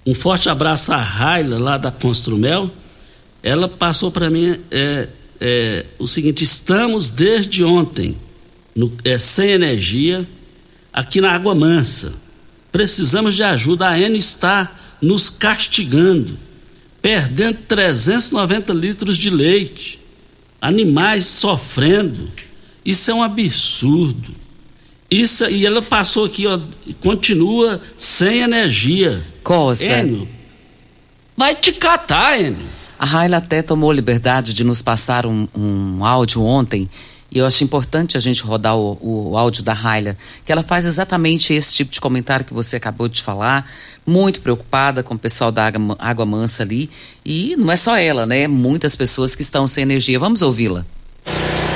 Um 0.06 0.14
forte 0.14 0.48
abraço 0.48 0.92
à 0.92 0.96
Raila, 0.98 1.58
lá 1.58 1.76
da 1.78 1.90
Construmel. 1.90 2.70
Ela 3.42 3.68
passou 3.68 4.10
para 4.10 4.30
mim 4.30 4.56
é, 4.70 5.08
é, 5.40 5.86
o 5.98 6.06
seguinte: 6.06 6.44
estamos 6.44 7.08
desde 7.10 7.64
ontem 7.64 8.16
no- 8.74 8.92
é, 9.04 9.16
sem 9.18 9.50
energia 9.50 10.26
aqui 10.92 11.20
na 11.20 11.32
Água 11.32 11.54
Mansa. 11.54 12.14
Precisamos 12.70 13.34
de 13.34 13.42
ajuda. 13.42 13.88
A 13.88 13.98
N 13.98 14.16
está 14.18 14.70
nos 15.00 15.28
castigando, 15.30 16.38
perdendo 17.00 17.58
390 17.66 18.72
litros 18.72 19.16
de 19.16 19.30
leite, 19.30 19.98
animais 20.60 21.26
sofrendo. 21.26 22.28
Isso 22.84 23.10
é 23.10 23.14
um 23.14 23.22
absurdo. 23.22 24.34
Isso, 25.10 25.46
e 25.46 25.64
ela 25.64 25.80
passou 25.80 26.26
aqui, 26.26 26.46
ó, 26.46 26.60
continua 27.00 27.80
sem 27.96 28.40
energia. 28.40 29.22
Costa. 29.42 29.84
Enio, 29.84 30.28
vai 31.36 31.54
te 31.54 31.72
catar, 31.72 32.38
Enio. 32.38 32.78
A 32.98 33.06
Raila 33.06 33.36
até 33.36 33.62
tomou 33.62 33.92
liberdade 33.92 34.52
de 34.52 34.64
nos 34.64 34.82
passar 34.82 35.24
um, 35.24 35.46
um 35.56 36.04
áudio 36.04 36.44
ontem. 36.44 36.90
E 37.30 37.38
eu 37.38 37.46
acho 37.46 37.62
importante 37.62 38.16
a 38.16 38.20
gente 38.20 38.42
rodar 38.42 38.76
o, 38.76 38.98
o 39.00 39.36
áudio 39.36 39.62
da 39.62 39.72
Raila, 39.72 40.16
que 40.44 40.50
ela 40.50 40.62
faz 40.62 40.84
exatamente 40.84 41.54
esse 41.54 41.74
tipo 41.74 41.92
de 41.92 42.00
comentário 42.00 42.44
que 42.44 42.52
você 42.52 42.76
acabou 42.76 43.06
de 43.06 43.22
falar, 43.22 43.70
muito 44.08 44.40
preocupada 44.40 45.02
com 45.02 45.14
o 45.14 45.18
pessoal 45.18 45.52
da 45.52 45.66
Água, 45.66 45.96
Água 45.98 46.26
Mansa 46.26 46.62
ali. 46.62 46.90
E 47.24 47.54
não 47.56 47.70
é 47.70 47.76
só 47.76 47.96
ela, 47.96 48.24
né? 48.24 48.48
Muitas 48.48 48.96
pessoas 48.96 49.34
que 49.34 49.42
estão 49.42 49.66
sem 49.66 49.82
energia. 49.82 50.18
Vamos 50.18 50.40
ouvi-la. 50.40 50.84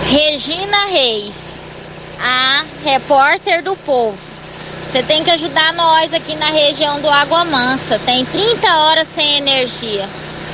Regina 0.06 0.86
Reis, 0.86 1.62
a 2.18 2.64
repórter 2.84 3.62
do 3.62 3.76
povo. 3.76 4.18
Você 4.86 5.02
tem 5.02 5.22
que 5.22 5.30
ajudar 5.30 5.72
nós 5.72 6.12
aqui 6.12 6.34
na 6.36 6.46
região 6.46 7.00
do 7.00 7.08
Água 7.08 7.44
Mansa. 7.44 7.98
Tem 8.00 8.24
30 8.24 8.76
horas 8.76 9.08
sem 9.14 9.36
energia. 9.36 10.08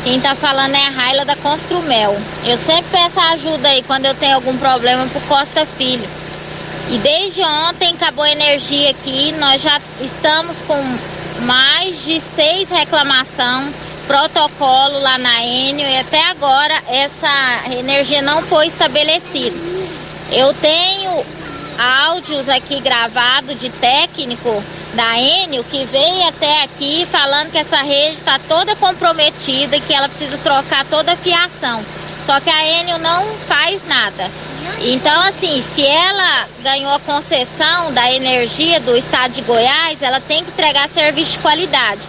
Quem 0.04 0.20
tá 0.20 0.34
falando 0.34 0.74
é 0.74 0.86
a 0.86 0.90
Raila 0.90 1.24
da 1.24 1.34
Construmel. 1.36 2.16
Eu 2.44 2.56
sempre 2.56 2.84
peço 2.90 3.18
ajuda 3.18 3.68
aí 3.68 3.82
quando 3.82 4.06
eu 4.06 4.14
tenho 4.14 4.36
algum 4.36 4.56
problema 4.56 5.06
pro 5.06 5.20
Costa 5.22 5.66
Filho. 5.66 6.08
E 6.90 6.98
desde 6.98 7.42
ontem 7.42 7.94
acabou 7.94 8.24
a 8.24 8.30
energia 8.30 8.90
aqui. 8.90 9.32
Nós 9.32 9.60
já 9.60 9.80
estamos 10.00 10.60
com 10.60 10.76
mais 11.40 12.04
de 12.04 12.20
seis 12.20 12.68
reclamação, 12.68 13.72
protocolo 14.06 14.98
lá 15.00 15.18
na 15.18 15.44
Enio 15.44 15.86
e 15.86 15.98
até 15.98 16.24
agora 16.28 16.74
essa 16.88 17.28
energia 17.78 18.22
não 18.22 18.42
foi 18.42 18.66
estabelecida. 18.66 19.56
Eu 20.30 20.52
tenho 20.54 21.24
áudios 21.78 22.48
aqui 22.48 22.80
gravados 22.80 23.58
de 23.58 23.70
técnico 23.70 24.62
da 24.94 25.18
Enio 25.18 25.62
que 25.64 25.84
veio 25.84 26.26
até 26.26 26.62
aqui 26.64 27.06
falando 27.10 27.50
que 27.50 27.58
essa 27.58 27.82
rede 27.82 28.16
está 28.16 28.38
toda 28.48 28.74
comprometida 28.76 29.76
e 29.76 29.80
que 29.80 29.94
ela 29.94 30.08
precisa 30.08 30.38
trocar 30.38 30.84
toda 30.86 31.12
a 31.12 31.16
fiação. 31.16 31.84
Só 32.26 32.40
que 32.40 32.50
a 32.50 32.80
Enio 32.80 32.98
não 32.98 33.26
faz 33.46 33.80
nada. 33.86 34.30
Então, 34.80 35.20
assim, 35.22 35.62
se 35.74 35.84
ela 35.84 36.48
ganhou 36.62 36.94
a 36.94 37.00
concessão 37.00 37.92
da 37.92 38.12
energia 38.12 38.78
do 38.80 38.96
estado 38.96 39.32
de 39.32 39.42
Goiás, 39.42 40.02
ela 40.02 40.20
tem 40.20 40.44
que 40.44 40.50
entregar 40.50 40.88
serviço 40.88 41.32
de 41.32 41.38
qualidade. 41.38 42.02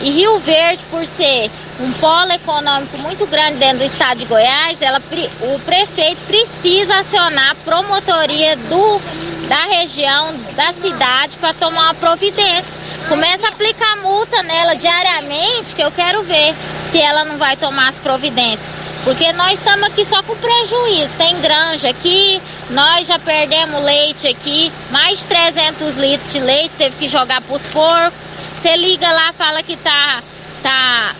E 0.00 0.10
Rio 0.10 0.38
Verde, 0.40 0.84
por 0.90 1.06
ser 1.06 1.50
um 1.80 1.92
polo 1.94 2.32
econômico 2.32 2.96
muito 2.98 3.26
grande 3.26 3.56
dentro 3.56 3.78
do 3.78 3.84
estado 3.84 4.18
de 4.18 4.24
Goiás, 4.24 4.80
ela, 4.80 5.00
o 5.42 5.58
prefeito 5.60 6.20
precisa 6.26 6.98
acionar 6.98 7.50
a 7.50 7.54
promotoria 7.56 8.56
do, 8.56 9.00
da 9.48 9.64
região, 9.78 10.34
da 10.54 10.72
cidade, 10.72 11.36
para 11.36 11.54
tomar 11.54 11.84
uma 11.84 11.94
providência. 11.94 12.84
Começa 13.08 13.46
a 13.46 13.50
aplicar 13.50 13.96
multa 13.98 14.42
nela 14.42 14.74
diariamente, 14.74 15.74
que 15.74 15.82
eu 15.82 15.90
quero 15.90 16.22
ver 16.22 16.54
se 16.90 17.00
ela 17.00 17.24
não 17.24 17.36
vai 17.36 17.56
tomar 17.56 17.88
as 17.88 17.98
providências. 17.98 18.83
Porque 19.04 19.32
nós 19.34 19.52
estamos 19.52 19.86
aqui 19.86 20.04
só 20.04 20.22
com 20.22 20.34
prejuízo. 20.36 21.10
Tem 21.18 21.38
granja 21.40 21.90
aqui, 21.90 22.40
nós 22.70 23.06
já 23.06 23.18
perdemos 23.18 23.84
leite 23.84 24.26
aqui, 24.26 24.72
mais 24.90 25.18
de 25.18 25.26
300 25.26 25.94
litros 25.96 26.32
de 26.32 26.40
leite, 26.40 26.72
teve 26.78 26.96
que 26.96 27.06
jogar 27.06 27.42
para 27.42 27.54
os 27.54 27.64
porcos. 27.66 28.18
Você 28.60 28.76
liga 28.78 29.10
lá, 29.12 29.32
fala 29.34 29.62
que 29.62 29.76
tá, 29.76 30.22
tá, 30.62 31.14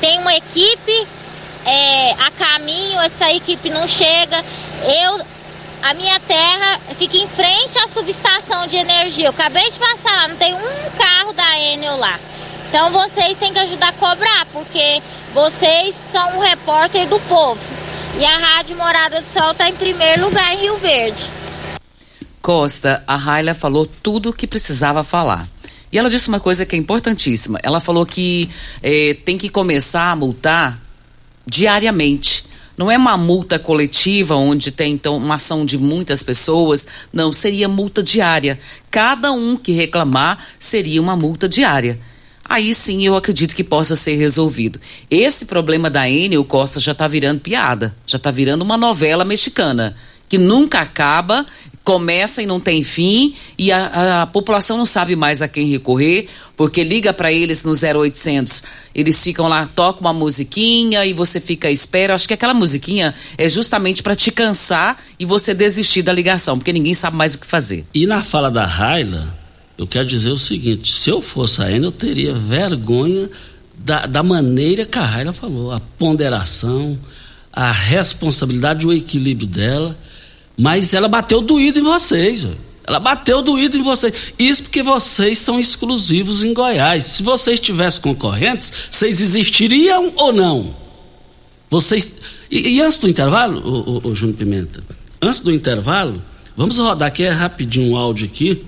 tem 0.00 0.18
uma 0.18 0.34
equipe 0.34 1.06
é, 1.64 2.12
a 2.12 2.30
caminho, 2.32 3.00
essa 3.00 3.32
equipe 3.32 3.70
não 3.70 3.86
chega. 3.86 4.44
Eu, 4.82 5.24
a 5.82 5.94
minha 5.94 6.18
terra 6.20 6.80
fica 6.98 7.16
em 7.16 7.28
frente 7.28 7.78
à 7.78 7.86
subestação 7.86 8.66
de 8.66 8.76
energia. 8.76 9.26
Eu 9.26 9.30
acabei 9.30 9.70
de 9.70 9.78
passar 9.78 10.12
lá, 10.16 10.28
não 10.28 10.36
tem 10.36 10.52
um 10.52 10.90
carro 10.98 11.32
da 11.32 11.58
Enel 11.60 11.96
lá. 11.96 12.18
Então 12.70 12.88
vocês 12.92 13.36
têm 13.36 13.52
que 13.52 13.58
ajudar 13.58 13.88
a 13.88 13.92
cobrar, 13.92 14.46
porque 14.52 15.02
vocês 15.34 15.92
são 15.92 16.38
um 16.38 16.40
repórter 16.40 17.08
do 17.08 17.18
povo. 17.20 17.60
E 18.16 18.24
a 18.24 18.38
Rádio 18.38 18.76
Morada 18.76 19.20
do 19.20 19.24
Sol 19.24 19.50
está 19.50 19.68
em 19.68 19.74
primeiro 19.74 20.26
lugar 20.26 20.54
em 20.54 20.58
Rio 20.58 20.76
Verde. 20.76 21.28
Costa, 22.40 23.02
a 23.08 23.16
Raila 23.16 23.54
falou 23.54 23.86
tudo 23.86 24.30
o 24.30 24.32
que 24.32 24.46
precisava 24.46 25.02
falar. 25.02 25.48
E 25.90 25.98
ela 25.98 26.08
disse 26.08 26.28
uma 26.28 26.38
coisa 26.38 26.64
que 26.64 26.76
é 26.76 26.78
importantíssima. 26.78 27.58
Ela 27.60 27.80
falou 27.80 28.06
que 28.06 28.48
eh, 28.80 29.16
tem 29.24 29.36
que 29.36 29.48
começar 29.48 30.12
a 30.12 30.16
multar 30.16 30.80
diariamente. 31.44 32.44
Não 32.78 32.88
é 32.88 32.96
uma 32.96 33.16
multa 33.16 33.58
coletiva 33.58 34.36
onde 34.36 34.70
tem 34.70 34.92
então 34.92 35.16
uma 35.16 35.34
ação 35.34 35.66
de 35.66 35.76
muitas 35.76 36.22
pessoas. 36.22 36.86
Não, 37.12 37.32
seria 37.32 37.68
multa 37.68 38.00
diária. 38.00 38.60
Cada 38.92 39.32
um 39.32 39.56
que 39.56 39.72
reclamar 39.72 40.38
seria 40.56 41.02
uma 41.02 41.16
multa 41.16 41.48
diária. 41.48 41.98
Aí 42.50 42.74
sim 42.74 43.06
eu 43.06 43.14
acredito 43.14 43.54
que 43.54 43.62
possa 43.62 43.94
ser 43.94 44.16
resolvido. 44.16 44.80
Esse 45.08 45.46
problema 45.46 45.88
da 45.88 46.10
Enel 46.10 46.44
Costa 46.44 46.80
já 46.80 46.90
está 46.90 47.06
virando 47.06 47.38
piada, 47.40 47.94
já 48.04 48.16
está 48.16 48.32
virando 48.32 48.62
uma 48.62 48.76
novela 48.76 49.24
mexicana 49.24 49.94
que 50.28 50.36
nunca 50.36 50.80
acaba, 50.80 51.46
começa 51.84 52.42
e 52.42 52.46
não 52.46 52.58
tem 52.60 52.82
fim, 52.84 53.34
e 53.58 53.70
a, 53.72 54.22
a- 54.22 54.26
população 54.26 54.78
não 54.78 54.86
sabe 54.86 55.14
mais 55.16 55.42
a 55.42 55.48
quem 55.48 55.68
recorrer, 55.68 56.28
porque 56.56 56.84
liga 56.84 57.12
para 57.12 57.32
eles 57.32 57.64
no 57.64 57.72
0800, 57.72 58.62
eles 58.94 59.22
ficam 59.24 59.48
lá, 59.48 59.66
tocam 59.74 60.00
uma 60.02 60.12
musiquinha 60.12 61.04
e 61.06 61.12
você 61.12 61.40
fica 61.40 61.66
à 61.68 61.70
espera. 61.70 62.14
Acho 62.14 62.28
que 62.28 62.34
aquela 62.34 62.54
musiquinha 62.54 63.14
é 63.38 63.48
justamente 63.48 64.02
para 64.04 64.14
te 64.14 64.30
cansar 64.30 64.96
e 65.18 65.24
você 65.24 65.52
desistir 65.54 66.02
da 66.02 66.12
ligação, 66.12 66.58
porque 66.58 66.72
ninguém 66.72 66.94
sabe 66.94 67.16
mais 67.16 67.34
o 67.34 67.40
que 67.40 67.46
fazer. 67.46 67.84
E 67.94 68.06
na 68.06 68.22
fala 68.22 68.50
da 68.52 68.64
Raila, 68.66 69.36
eu 69.80 69.86
quero 69.86 70.04
dizer 70.04 70.28
o 70.28 70.36
seguinte: 70.36 70.92
se 70.92 71.08
eu 71.08 71.22
fosse 71.22 71.62
a 71.62 71.64
Ana, 71.64 71.86
eu 71.86 71.90
teria 71.90 72.34
vergonha 72.34 73.30
da, 73.78 74.04
da 74.04 74.22
maneira 74.22 74.84
que 74.84 74.98
a 74.98 75.06
Raila 75.06 75.32
falou, 75.32 75.72
a 75.72 75.80
ponderação, 75.80 76.98
a 77.50 77.72
responsabilidade, 77.72 78.86
o 78.86 78.92
equilíbrio 78.92 79.48
dela. 79.48 79.98
Mas 80.54 80.92
ela 80.92 81.08
bateu 81.08 81.40
doído 81.40 81.78
em 81.78 81.82
vocês. 81.82 82.46
Ela 82.86 83.00
bateu 83.00 83.40
doído 83.40 83.78
em 83.78 83.82
vocês. 83.82 84.34
Isso 84.38 84.64
porque 84.64 84.82
vocês 84.82 85.38
são 85.38 85.58
exclusivos 85.58 86.42
em 86.42 86.52
Goiás. 86.52 87.06
Se 87.06 87.22
vocês 87.22 87.58
tivessem 87.58 88.02
concorrentes, 88.02 88.70
vocês 88.90 89.18
existiriam 89.18 90.12
ou 90.16 90.30
não? 90.30 90.76
Vocês. 91.70 92.20
E, 92.50 92.76
e 92.76 92.82
antes 92.82 92.98
do 92.98 93.08
intervalo, 93.08 94.02
o 94.04 94.14
Júnior 94.14 94.36
Pimenta, 94.36 94.84
antes 95.22 95.40
do 95.40 95.50
intervalo, 95.50 96.22
vamos 96.54 96.76
rodar 96.76 97.08
aqui 97.08 97.22
é 97.22 97.30
rapidinho 97.30 97.92
um 97.92 97.96
áudio 97.96 98.26
aqui. 98.26 98.62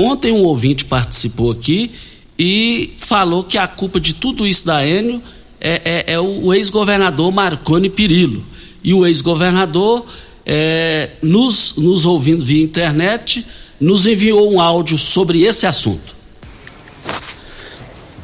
Ontem 0.00 0.30
um 0.30 0.44
ouvinte 0.44 0.84
participou 0.84 1.50
aqui 1.50 1.90
e 2.38 2.94
falou 2.98 3.42
que 3.42 3.58
a 3.58 3.66
culpa 3.66 3.98
de 3.98 4.14
tudo 4.14 4.46
isso 4.46 4.64
da 4.64 4.86
Enio 4.86 5.20
é, 5.60 6.04
é, 6.06 6.12
é 6.14 6.20
o 6.20 6.54
ex-governador 6.54 7.32
Marconi 7.32 7.90
Pirillo. 7.90 8.44
E 8.84 8.94
o 8.94 9.04
ex-governador, 9.04 10.06
é, 10.46 11.10
nos, 11.20 11.74
nos 11.76 12.06
ouvindo 12.06 12.44
via 12.44 12.62
internet, 12.62 13.44
nos 13.80 14.06
enviou 14.06 14.52
um 14.52 14.60
áudio 14.60 14.96
sobre 14.96 15.42
esse 15.42 15.66
assunto. 15.66 16.14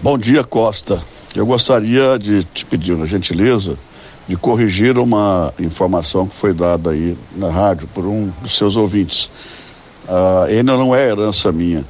Bom 0.00 0.16
dia, 0.16 0.45
Costa. 0.45 1.02
Eu 1.35 1.45
gostaria 1.45 2.16
de 2.21 2.45
te 2.45 2.64
pedir 2.64 2.93
uma 2.93 3.07
gentileza 3.07 3.76
de 4.28 4.37
corrigir 4.37 4.97
uma 4.97 5.52
informação 5.59 6.26
que 6.28 6.37
foi 6.37 6.54
dada 6.54 6.90
aí 6.90 7.16
na 7.37 7.50
rádio 7.50 7.88
por 7.93 8.07
um 8.07 8.31
dos 8.40 8.52
seus 8.52 8.76
ouvintes. 8.76 9.28
A 10.08 10.50
Enel 10.52 10.78
não 10.78 10.94
é 10.94 11.08
herança 11.08 11.50
minha. 11.50 11.84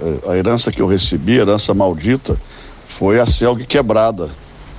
É, 0.00 0.30
a 0.30 0.36
herança 0.36 0.70
que 0.70 0.80
eu 0.80 0.86
recebi, 0.86 1.38
a 1.38 1.42
herança 1.42 1.74
maldita, 1.74 2.36
foi 2.86 3.18
a 3.18 3.26
CELG 3.26 3.66
quebrada 3.66 4.30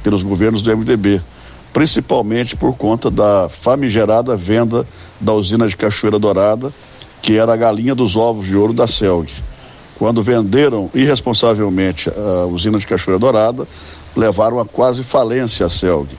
pelos 0.03 0.23
governos 0.23 0.61
do 0.61 0.75
MDB, 0.75 1.21
principalmente 1.73 2.55
por 2.55 2.75
conta 2.75 3.11
da 3.11 3.49
famigerada 3.49 4.35
venda 4.35 4.87
da 5.19 5.33
usina 5.33 5.67
de 5.67 5.75
Cachoeira 5.75 6.17
Dourada, 6.17 6.73
que 7.21 7.37
era 7.37 7.53
a 7.53 7.57
galinha 7.57 7.93
dos 7.93 8.15
ovos 8.15 8.45
de 8.45 8.55
ouro 8.55 8.73
da 8.73 8.87
CELG. 8.87 9.31
Quando 9.97 10.21
venderam 10.21 10.89
irresponsavelmente 10.93 12.09
a 12.09 12.45
usina 12.45 12.77
de 12.77 12.87
Cachoeira 12.87 13.19
Dourada, 13.19 13.67
levaram 14.15 14.59
a 14.59 14.65
quase 14.65 15.03
falência 15.03 15.65
a 15.65 15.69
CELG. 15.69 16.09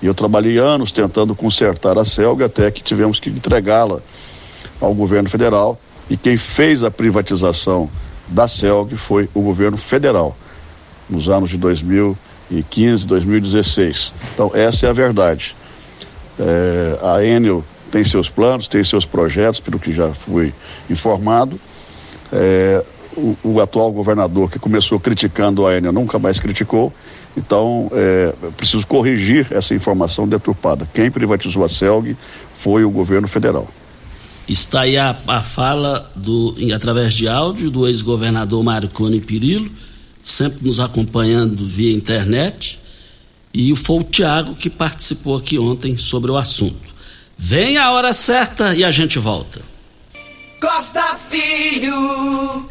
E 0.00 0.06
eu 0.06 0.14
trabalhei 0.14 0.58
anos 0.58 0.92
tentando 0.92 1.34
consertar 1.34 1.98
a 1.98 2.04
CELG 2.04 2.44
até 2.44 2.70
que 2.70 2.82
tivemos 2.82 3.18
que 3.18 3.28
entregá-la 3.28 4.00
ao 4.80 4.94
governo 4.94 5.28
federal. 5.28 5.80
E 6.08 6.16
quem 6.16 6.36
fez 6.36 6.82
a 6.82 6.90
privatização 6.90 7.90
da 8.28 8.48
CELG 8.48 8.96
foi 8.96 9.28
o 9.34 9.40
governo 9.40 9.76
federal, 9.76 10.36
nos 11.08 11.28
anos 11.28 11.50
de 11.50 11.58
2015, 11.58 13.06
2016. 13.06 14.14
Então, 14.34 14.50
essa 14.54 14.86
é 14.86 14.90
a 14.90 14.92
verdade. 14.92 15.54
É, 16.38 16.98
a 17.02 17.24
Enel 17.24 17.64
tem 17.90 18.04
seus 18.04 18.28
planos, 18.28 18.68
tem 18.68 18.84
seus 18.84 19.04
projetos, 19.04 19.60
pelo 19.60 19.78
que 19.78 19.92
já 19.92 20.12
fui 20.12 20.52
informado. 20.90 21.58
É, 22.32 22.84
o, 23.16 23.36
o, 23.42 23.60
atual 23.60 23.90
governador 23.90 24.50
que 24.50 24.58
começou 24.58 25.00
criticando 25.00 25.66
a 25.66 25.74
Enel 25.76 25.92
nunca 25.92 26.18
mais 26.18 26.38
criticou. 26.38 26.92
Então, 27.36 27.90
é, 27.92 28.32
preciso 28.56 28.86
corrigir 28.86 29.46
essa 29.50 29.74
informação 29.74 30.26
deturpada. 30.28 30.88
Quem 30.92 31.10
privatizou 31.10 31.64
a 31.64 31.68
CELG 31.68 32.16
foi 32.52 32.84
o 32.84 32.90
governo 32.90 33.28
federal. 33.28 33.68
Está 34.48 34.82
aí 34.82 34.96
a, 34.96 35.16
a 35.26 35.42
fala, 35.42 36.10
do, 36.14 36.54
através 36.74 37.12
de 37.12 37.26
áudio, 37.26 37.70
do 37.70 37.86
ex-governador 37.86 38.62
Marconi 38.62 39.20
Pirillo, 39.20 39.70
sempre 40.22 40.64
nos 40.64 40.78
acompanhando 40.78 41.66
via 41.66 41.92
internet. 41.92 42.78
E 43.52 43.74
foi 43.74 44.00
o 44.00 44.04
Tiago 44.04 44.54
que 44.54 44.70
participou 44.70 45.36
aqui 45.36 45.58
ontem 45.58 45.96
sobre 45.96 46.30
o 46.30 46.36
assunto. 46.36 46.94
Vem 47.36 47.76
a 47.76 47.90
hora 47.90 48.12
certa 48.12 48.74
e 48.74 48.84
a 48.84 48.90
gente 48.90 49.18
volta. 49.18 49.60
Costa 50.60 51.16
Filho. 51.28 52.68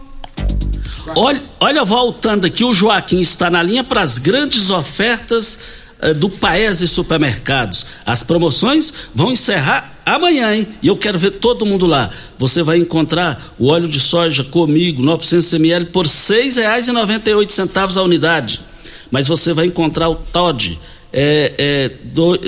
Olha, 1.15 1.43
olha, 1.59 1.85
voltando 1.85 2.45
aqui, 2.45 2.63
o 2.63 2.73
Joaquim 2.73 3.19
está 3.19 3.49
na 3.49 3.61
linha 3.61 3.83
para 3.83 4.01
as 4.01 4.17
grandes 4.17 4.69
ofertas 4.69 5.59
uh, 6.01 6.13
do 6.13 6.29
Paese 6.29 6.87
Supermercados. 6.87 7.85
As 8.05 8.23
promoções 8.23 8.91
vão 9.13 9.31
encerrar 9.31 9.94
amanhã, 10.13 10.53
hein? 10.53 10.67
E 10.81 10.87
eu 10.87 10.97
quero 10.97 11.17
ver 11.17 11.31
todo 11.31 11.65
mundo 11.65 11.85
lá. 11.85 12.09
Você 12.37 12.61
vai 12.61 12.77
encontrar 12.77 13.55
o 13.57 13.67
óleo 13.67 13.87
de 13.87 13.99
soja 13.99 14.43
comigo, 14.43 15.01
900 15.01 15.53
ml, 15.53 15.85
por 15.87 16.05
R$ 16.05 16.11
6,98 16.11 17.97
a 17.97 18.03
unidade. 18.03 18.61
Mas 19.09 19.27
você 19.27 19.53
vai 19.53 19.65
encontrar 19.65 20.09
o 20.09 20.15
Todd. 20.15 20.79
É, 21.11 21.53
é, 21.57 21.89
do, 22.13 22.35
é, 22.35 22.39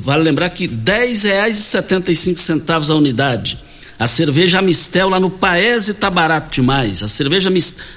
vale 0.00 0.22
lembrar 0.22 0.50
que 0.50 0.66
R$ 0.66 0.74
10,75 0.74 2.90
a 2.90 2.94
unidade. 2.94 3.58
A 3.98 4.06
cerveja 4.06 4.58
Amistel 4.58 5.08
lá 5.08 5.18
no 5.20 5.30
Paese 5.30 5.94
tá 5.94 6.10
barato 6.10 6.54
demais. 6.54 7.02
A 7.02 7.08
cerveja 7.08 7.50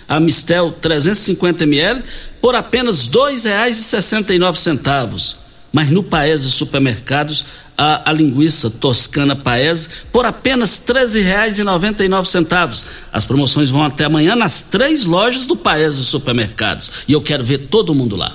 Amistel 0.08 0.72
350 0.72 1.64
ml 1.64 2.04
por 2.40 2.56
apenas 2.56 3.08
R$ 3.08 3.14
2,69. 3.14 5.47
Mas 5.72 5.90
no 5.90 6.02
Paese 6.04 6.50
Supermercados 6.50 7.46
a, 7.78 8.10
a 8.10 8.14
linguiça 8.14 8.70
toscana 8.70 9.36
Paese 9.36 9.90
por 10.12 10.26
apenas 10.26 10.84
R$ 10.88 10.96
13,99. 10.96 12.86
As 13.14 13.26
promoções 13.26 13.70
vão 13.70 13.84
até 13.84 14.06
amanhã 14.06 14.36
nas 14.36 14.64
três 14.64 15.06
lojas 15.06 15.46
do 15.46 15.56
Paese 15.56 16.04
Supermercados. 16.04 17.04
E 17.08 17.14
eu 17.14 17.22
quero 17.22 17.44
ver 17.44 17.68
todo 17.68 17.94
mundo 17.94 18.16
lá. 18.16 18.34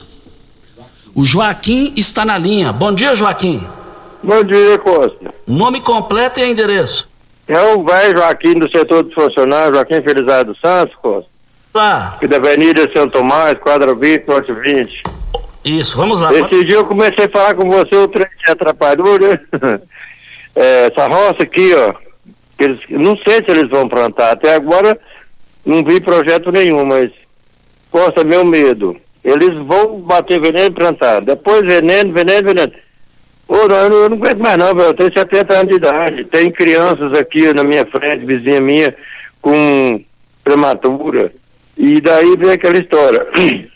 O 1.14 1.24
Joaquim 1.24 1.92
está 1.96 2.24
na 2.24 2.38
linha. 2.38 2.72
Bom 2.72 2.92
dia, 2.92 3.14
Joaquim. 3.14 3.66
Bom 4.22 4.42
dia, 4.44 4.78
Costa. 4.78 5.34
Nome 5.46 5.80
completo 5.80 6.40
e 6.40 6.50
endereço. 6.50 7.08
É 7.46 7.60
o 7.74 7.84
velho 7.84 8.18
Joaquim 8.18 8.54
do 8.54 8.70
setor 8.70 9.02
dos 9.02 9.12
funcionários, 9.12 9.76
Joaquim 9.76 10.00
Felizardo 10.00 10.56
Santos, 10.64 10.94
Costa. 11.02 11.30
Tá. 11.72 12.14
Aqui 12.16 12.28
da 12.28 12.36
Avenida 12.36 12.88
São 12.92 13.08
Tomás, 13.08 13.58
quadra 13.58 13.94
20, 13.94 14.26
norte 14.28 14.52
20. 14.52 15.02
Isso, 15.64 15.96
vamos 15.96 16.20
lá. 16.20 16.32
Esse 16.34 16.64
dia 16.64 16.76
eu 16.76 16.86
comecei 16.86 17.24
a 17.24 17.30
falar 17.30 17.54
com 17.54 17.70
você, 17.70 17.94
o 17.96 18.08
trem 18.08 18.26
que 18.44 18.50
atrapalhou, 18.50 19.18
né? 19.18 19.40
É, 20.54 20.88
essa 20.88 21.06
roça 21.06 21.44
aqui, 21.44 21.72
ó, 21.72 21.94
eles, 22.58 22.78
não 22.90 23.16
sei 23.16 23.36
se 23.36 23.50
eles 23.50 23.70
vão 23.70 23.88
plantar. 23.88 24.32
Até 24.32 24.54
agora 24.54 25.00
não 25.64 25.82
vi 25.82 25.98
projeto 25.98 26.52
nenhum, 26.52 26.84
mas 26.84 27.10
Costa, 27.92 28.24
meu 28.24 28.44
medo. 28.44 28.96
Eles 29.22 29.54
vão 29.66 30.00
bater 30.00 30.40
veneno 30.40 30.68
e 30.68 30.70
plantar. 30.70 31.20
Depois 31.20 31.60
veneno, 31.60 32.12
veneno, 32.12 32.48
veneno. 32.48 32.72
Ô, 33.46 33.68
não, 33.68 33.76
eu 33.76 34.08
não 34.08 34.16
aguento 34.16 34.38
mais 34.38 34.56
não, 34.56 34.74
velho. 34.74 34.88
Eu 34.88 34.94
tenho 34.94 35.12
70 35.12 35.54
anos 35.54 35.68
de 35.68 35.74
idade. 35.76 36.24
Tem 36.24 36.50
crianças 36.50 37.12
aqui 37.12 37.52
na 37.52 37.62
minha 37.62 37.84
frente, 37.84 38.24
vizinha 38.24 38.60
minha, 38.60 38.96
com 39.42 40.02
prematura. 40.42 41.30
E 41.76 42.00
daí 42.00 42.34
vem 42.36 42.50
aquela 42.50 42.78
história. 42.78 43.26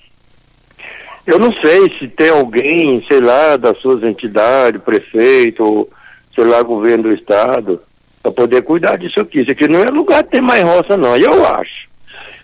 Eu 1.27 1.39
não 1.41 1.53
sei 1.55 1.93
se 1.99 2.07
tem 2.07 2.29
alguém, 2.29 3.05
sei 3.09 3.21
lá, 3.21 3.57
das 3.57 3.79
suas 3.79 4.03
entidades, 4.05 4.81
prefeito, 4.81 5.89
sei 6.35 6.45
lá, 6.45 6.63
governo 6.63 7.05
do 7.05 7.13
estado, 7.13 7.81
para 8.23 8.31
poder 8.31 8.63
cuidar 8.63 8.97
disso 8.97 9.21
aqui. 9.21 9.41
Isso 9.41 9.51
aqui 9.51 9.67
não 9.67 9.81
é 9.81 9.91
lugar 9.91 10.23
de 10.23 10.31
ter 10.31 10.41
mais 10.41 10.63
roça, 10.63 10.97
não, 10.97 11.17
eu 11.17 11.45
acho. 11.45 11.89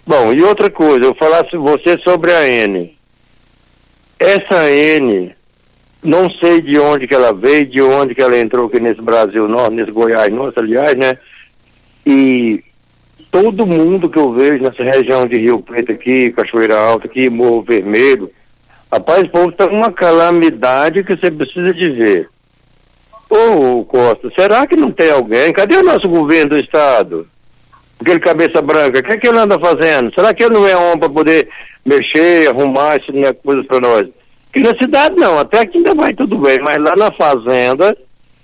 Bom, 0.05 0.33
e 0.33 0.43
outra 0.43 0.69
coisa, 0.69 1.05
eu 1.05 1.15
falasse 1.15 1.57
você 1.57 1.97
sobre 1.99 2.33
a 2.33 2.49
N. 2.49 2.97
Essa 4.19 4.69
N, 4.69 5.33
não 6.03 6.29
sei 6.29 6.61
de 6.61 6.77
onde 6.79 7.07
que 7.07 7.15
ela 7.15 7.33
veio, 7.33 7.67
de 7.67 7.81
onde 7.81 8.17
que 8.17 8.23
ela 8.23 8.37
entrou 8.37 8.67
aqui 8.67 8.81
nesse 8.81 9.01
Brasil 9.01 9.47
nosso, 9.47 9.71
nesse 9.71 9.93
Goiás 9.93 10.33
nosso, 10.33 10.59
aliás, 10.59 10.97
né? 10.97 11.17
E 12.05 12.65
todo 13.31 13.67
mundo 13.67 14.11
que 14.11 14.19
eu 14.19 14.33
vejo 14.33 14.63
nessa 14.63 14.83
região 14.83 15.25
de 15.25 15.37
Rio 15.37 15.61
Preto 15.61 15.93
aqui, 15.93 16.33
Cachoeira 16.33 16.77
Alta 16.77 17.07
aqui, 17.07 17.31
Morro 17.31 17.63
Vermelho, 17.63 18.29
Rapaz, 18.93 19.23
o 19.23 19.31
povo 19.31 19.49
está 19.49 19.67
uma 19.69 19.91
calamidade 19.91 21.03
que 21.03 21.17
você 21.17 21.31
precisa 21.31 21.73
de 21.73 21.89
ver. 21.89 22.29
Ô, 23.31 23.83
Costa, 23.87 24.31
será 24.39 24.67
que 24.67 24.77
não 24.77 24.93
tem 24.93 25.11
alguém? 25.11 25.51
Cadê 25.51 25.77
o 25.77 25.83
nosso 25.83 26.07
governo 26.07 26.51
do 26.51 26.59
Estado? 26.59 27.27
Aquele 27.99 28.21
cabeça 28.21 28.61
branca, 28.61 28.99
o 28.99 29.03
que, 29.03 29.13
é 29.13 29.17
que 29.17 29.27
ele 29.27 29.39
anda 29.39 29.59
fazendo? 29.59 30.13
Será 30.15 30.35
que 30.35 30.43
ele 30.43 30.53
não 30.53 30.69
é 30.69 30.77
homem 30.77 30.99
para 30.99 31.09
poder 31.09 31.49
mexer, 31.87 32.49
arrumar 32.49 32.97
esse 32.97 33.11
né, 33.13 33.33
coisas 33.33 33.65
para 33.65 33.81
nós? 33.81 34.09
Aqui 34.51 34.61
na 34.61 34.77
cidade 34.77 35.17
não, 35.17 35.39
até 35.39 35.61
aqui 35.61 35.79
ainda 35.79 35.95
vai 35.95 36.13
tudo 36.13 36.37
bem, 36.37 36.59
mas 36.59 36.79
lá 36.79 36.95
na 36.95 37.11
fazenda, 37.13 37.97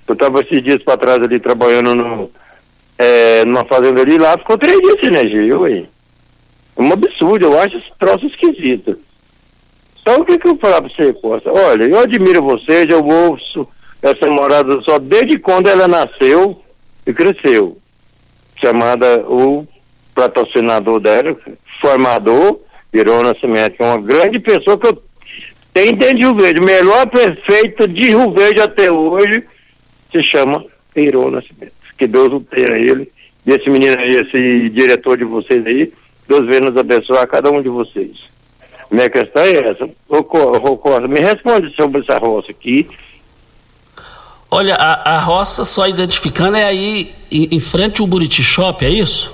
eu 0.07 0.15
estava 0.15 0.41
esses 0.41 0.63
dias 0.63 0.83
para 0.83 0.97
trás 0.97 1.23
ali 1.23 1.39
trabalhando 1.39 1.95
no, 1.95 2.31
é, 2.97 3.45
numa 3.45 3.67
fazenda 3.67 4.01
ali, 4.01 4.17
lá 4.17 4.39
ficou 4.39 4.57
três 4.57 4.81
dias 4.81 4.99
sem 4.99 5.09
energia, 5.09 5.59
ué. 5.59 5.85
É 6.75 6.81
um 6.81 6.91
absurdo, 6.91 7.45
eu 7.45 7.61
acho 7.61 7.77
esse 7.77 7.91
troço 7.99 8.25
esquisito. 8.25 8.99
Então, 10.09 10.23
o 10.23 10.25
que, 10.25 10.39
que 10.39 10.49
eu 10.49 10.57
falar 10.57 10.81
para 10.81 10.91
você, 10.91 11.13
Costa? 11.13 11.53
Olha, 11.53 11.85
eu 11.85 11.99
admiro 11.99 12.43
vocês, 12.43 12.89
eu 12.89 13.05
ouço 13.05 13.69
essa 14.01 14.27
morada 14.27 14.81
só 14.81 14.99
desde 14.99 15.39
quando 15.39 15.67
ela 15.67 15.87
nasceu 15.87 16.63
e 17.07 17.13
cresceu. 17.13 17.77
Chamada 18.57 19.21
o 19.29 19.69
patrocinador 20.15 20.99
dela, 20.99 21.37
formador, 21.79 22.59
virou 22.91 23.23
Nascimento, 23.23 23.83
é 23.83 23.85
uma 23.85 24.01
grande 24.01 24.39
pessoa 24.39 24.79
que 24.79 24.87
eu 24.87 25.03
tenho 25.75 25.95
dentro 25.95 26.17
de 26.17 26.23
Rio 26.23 26.35
Verde. 26.35 26.61
Melhor 26.63 27.07
prefeito 27.09 27.87
de 27.87 28.09
Rio 28.09 28.31
Verde 28.31 28.63
até 28.63 28.91
hoje 28.91 29.45
se 30.11 30.23
chama 30.23 30.65
Irô 30.97 31.31
Nascimento. 31.31 31.75
Que 31.99 32.07
Deus 32.07 32.33
o 32.33 32.41
tenha 32.41 32.79
ele 32.79 33.13
desse 33.45 33.69
menino 33.69 34.01
aí, 34.01 34.17
esse 34.17 34.71
diretor 34.71 35.19
de 35.19 35.25
vocês 35.25 35.67
aí. 35.67 35.93
Deus 36.27 36.47
venha 36.47 36.63
nos 36.63 36.79
abençoar 36.79 37.29
cada 37.29 37.51
um 37.51 37.61
de 37.61 37.69
vocês. 37.69 38.38
Minha 38.91 39.11
questão 39.11 39.43
é 39.43 39.71
essa. 39.71 39.89
Ô, 40.09 40.23
Co- 40.23 40.53
ô, 40.57 40.77
Costa, 40.79 41.07
me 41.07 41.21
responde 41.21 41.75
sobre 41.77 42.01
essa 42.01 42.19
roça 42.19 42.51
aqui. 42.51 42.87
Olha, 44.51 44.75
a, 44.77 45.17
a 45.17 45.21
roça 45.21 45.65
só 45.65 45.87
identificando 45.87 46.57
é 46.57 46.65
aí 46.65 47.13
em, 47.31 47.49
em 47.57 47.61
frente 47.61 48.01
ao 48.01 48.07
Buriti 48.07 48.43
Shop, 48.43 48.83
é 48.85 48.89
isso? 48.89 49.33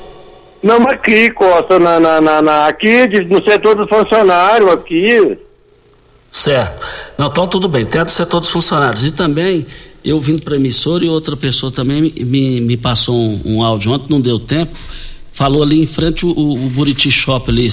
Não, 0.62 0.80
mas 0.80 0.94
aqui, 0.94 1.30
Costa, 1.30 1.78
na, 1.78 2.00
na, 2.00 2.20
na, 2.20 2.42
na- 2.42 2.66
aqui 2.66 3.06
no 3.24 3.42
setor 3.48 3.76
dos 3.76 3.88
funcionários, 3.88 4.70
aqui. 4.70 5.38
Certo. 6.30 6.84
Não, 7.16 7.26
então 7.28 7.46
tudo 7.46 7.68
bem, 7.68 7.84
tem 7.84 8.00
a 8.00 8.04
do 8.04 8.10
setor 8.10 8.40
dos 8.40 8.50
funcionários. 8.50 9.04
E 9.04 9.12
também, 9.12 9.64
eu 10.04 10.20
vim 10.20 10.36
para 10.36 10.54
a 10.54 10.56
emissora 10.58 11.04
e 11.04 11.08
outra 11.08 11.36
pessoa 11.36 11.70
também 11.70 12.02
me, 12.02 12.10
me, 12.24 12.60
me 12.60 12.76
passou 12.76 13.14
um, 13.14 13.40
um 13.44 13.62
áudio 13.62 13.92
ontem, 13.92 14.06
não 14.10 14.20
deu 14.20 14.40
tempo. 14.40 14.76
Falou 15.34 15.64
ali 15.64 15.82
em 15.82 15.86
frente 15.86 16.24
o, 16.24 16.30
o, 16.30 16.56
Buriti 16.70 17.10
Shop 17.10 17.50
ali. 17.50 17.68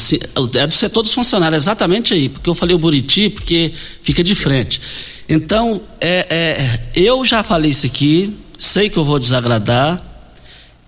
É 0.56 0.66
do 0.66 0.74
setor 0.74 1.04
dos 1.04 1.14
funcionários, 1.14 1.64
exatamente 1.64 2.12
aí. 2.12 2.28
Porque 2.28 2.50
eu 2.50 2.56
falei 2.56 2.76
o 2.76 2.80
Buriti, 2.80 3.30
porque 3.30 3.72
fica 4.02 4.24
de 4.24 4.34
frente. 4.34 4.82
Então, 5.30 5.80
é, 6.00 6.26
é, 6.28 6.80
eu 7.00 7.24
já 7.24 7.44
falei 7.44 7.70
isso 7.70 7.86
aqui, 7.86 8.36
sei 8.58 8.90
que 8.90 8.98
eu 8.98 9.04
vou 9.04 9.20
desagradar. 9.20 10.02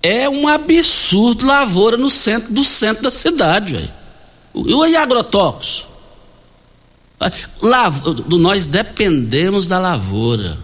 É 0.01 0.27
um 0.27 0.47
absurdo 0.47 1.45
lavoura 1.45 1.95
no 1.95 2.09
centro 2.09 2.51
do 2.51 2.63
centro 2.63 3.03
da 3.03 3.11
cidade, 3.11 3.73
velho. 3.73 4.89
E 4.89 4.95
agrotóxicos? 4.95 5.85
Lav- 7.61 8.03
nós 8.31 8.65
dependemos 8.65 9.67
da 9.67 9.77
lavoura. 9.77 10.57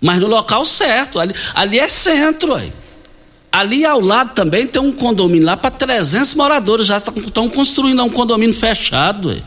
Mas 0.00 0.20
no 0.20 0.28
local 0.28 0.64
certo. 0.64 1.18
Ali, 1.18 1.34
ali 1.52 1.80
é 1.80 1.88
centro. 1.88 2.54
Aí. 2.54 2.72
Ali 3.52 3.84
ao 3.84 4.00
lado 4.00 4.32
também 4.32 4.66
tem 4.66 4.80
um 4.80 4.92
condomínio 4.92 5.44
lá 5.44 5.56
para 5.56 5.70
300 5.70 6.34
moradores. 6.34 6.86
Já 6.86 6.98
estão 6.98 7.48
construindo 7.48 8.02
um 8.04 8.10
condomínio 8.10 8.54
fechado. 8.54 9.30
Aí. 9.30 9.42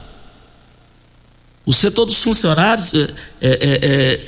O 1.66 1.72
setor 1.72 2.06
dos 2.06 2.22
funcionários 2.22 2.94
é, 2.94 2.98
é, 3.00 3.10
é, 3.42 3.80
é, 3.82 4.20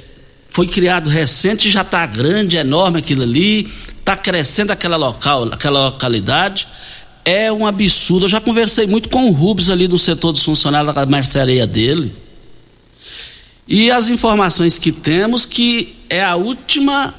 foi 0.47 0.67
criado 0.67 1.09
recente, 1.09 1.69
já 1.69 1.81
está 1.81 2.05
grande, 2.05 2.55
enorme 2.55 2.99
aquilo 2.99 3.23
ali. 3.23 3.69
Está 3.99 4.15
crescendo 4.15 4.71
aquela, 4.71 4.95
local, 4.95 5.45
aquela 5.51 5.87
localidade. 5.87 6.67
É 7.25 7.51
um 7.51 7.67
absurdo. 7.67 8.25
Eu 8.25 8.29
já 8.29 8.39
conversei 8.39 8.87
muito 8.87 9.09
com 9.09 9.27
o 9.27 9.31
Rubens 9.31 9.69
ali 9.69 9.87
do 9.87 9.99
setor 9.99 10.31
dos 10.31 10.43
funcionários 10.43 10.93
da 10.95 11.05
mercearia 11.05 11.67
dele. 11.67 12.15
E 13.67 13.91
as 13.91 14.09
informações 14.09 14.77
que 14.77 14.91
temos 14.91 15.45
que 15.45 15.95
é 16.09 16.23
a 16.23 16.35
última 16.35 17.13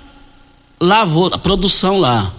lavoura, 0.81 1.35
a 1.35 1.38
produção 1.38 1.99
lá. 1.99 2.33